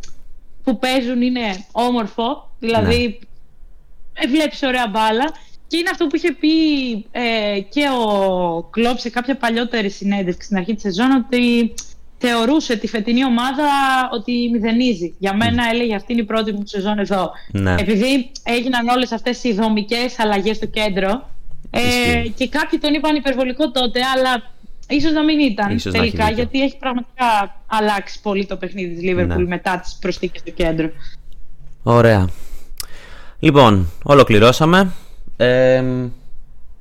που 0.63 0.79
παίζουν 0.79 1.21
είναι 1.21 1.65
όμορφο. 1.71 2.51
Δηλαδή, 2.59 2.97
ναι. 2.97 4.23
Ε, 4.23 4.27
βλέπεις 4.27 4.63
ωραία 4.63 4.87
μπάλα. 4.87 5.33
Και 5.67 5.77
είναι 5.77 5.89
αυτό 5.91 6.07
που 6.07 6.15
είχε 6.15 6.31
πει 6.31 6.49
ε, 7.11 7.59
και 7.69 7.87
ο 7.89 8.63
Κλόπ 8.63 8.99
σε 8.99 9.09
κάποια 9.09 9.37
παλιότερη 9.37 9.89
συνέντευξη 9.89 10.45
στην 10.45 10.57
αρχή 10.57 10.73
της 10.73 10.81
σεζόν 10.81 11.11
ότι 11.11 11.73
θεωρούσε 12.17 12.75
τη 12.75 12.87
φετινή 12.87 13.25
ομάδα 13.25 13.69
ότι 14.11 14.49
μηδενίζει. 14.51 15.15
Για 15.19 15.33
μένα 15.35 15.63
mm. 15.65 15.73
έλεγε 15.73 15.95
αυτή 15.95 16.13
είναι 16.13 16.21
η 16.21 16.25
πρώτη 16.25 16.51
μου 16.51 16.61
σεζόν 16.65 16.99
εδώ. 16.99 17.31
Ναι. 17.51 17.75
Επειδή 17.79 18.31
έγιναν 18.43 18.87
όλες 18.87 19.11
αυτές 19.11 19.43
οι 19.43 19.53
δομικές 19.53 20.19
αλλαγές 20.19 20.55
στο 20.55 20.65
κέντρο 20.65 21.29
ε, 21.69 22.27
και 22.35 22.47
κάποιοι 22.47 22.79
τον 22.79 22.93
είπαν 22.93 23.15
υπερβολικό 23.15 23.71
τότε, 23.71 23.99
αλλά 24.15 24.43
Ίσως 24.87 25.11
να 25.11 25.23
μην 25.23 25.39
ήταν 25.39 25.75
Ίσως 25.75 25.93
τελικά, 25.93 26.29
γιατί 26.29 26.61
έχει 26.61 26.77
πραγματικά 26.77 27.55
αλλάξει 27.67 28.21
πολύ 28.21 28.45
το 28.45 28.57
παιχνίδι 28.57 28.95
της 28.95 29.03
Liverpool 29.03 29.37
ναι. 29.37 29.47
μετά 29.47 29.79
τις 29.79 29.97
προσθήκες 30.01 30.43
του 30.43 30.53
κέντρου. 30.53 30.89
Ωραία. 31.83 32.29
Λοιπόν, 33.39 33.91
ολοκληρώσαμε. 34.03 34.91
Ε, 35.37 35.83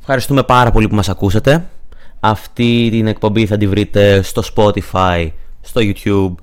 ευχαριστούμε 0.00 0.42
πάρα 0.42 0.70
πολύ 0.70 0.88
που 0.88 0.94
μας 0.94 1.08
ακούσατε. 1.08 1.66
Αυτή 2.20 2.88
την 2.90 3.06
εκπομπή 3.06 3.46
θα 3.46 3.56
τη 3.56 3.66
βρείτε 3.66 4.22
στο 4.22 4.42
Spotify, 4.54 5.30
στο 5.60 5.80
YouTube 5.84 6.34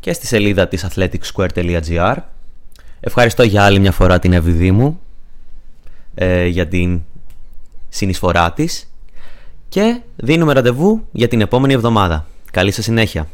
και 0.00 0.12
στη 0.12 0.26
σελίδα 0.26 0.68
της 0.68 0.86
athleticsquare.gr 0.90 2.16
Ευχαριστώ 3.04 3.42
για 3.42 3.64
άλλη 3.64 3.78
μια 3.78 3.92
φορά 3.92 4.18
την 4.18 4.32
Ευηδή 4.32 4.70
μου 4.70 5.00
ε, 6.14 6.46
για 6.46 6.68
την 6.68 7.02
συνεισφορά 7.88 8.52
της 8.52 8.91
και 9.72 10.00
δίνουμε 10.16 10.52
ραντεβού 10.52 11.06
για 11.12 11.28
την 11.28 11.40
επόμενη 11.40 11.72
εβδομάδα. 11.72 12.26
Καλή 12.50 12.70
σας 12.70 12.84
συνέχεια. 12.84 13.28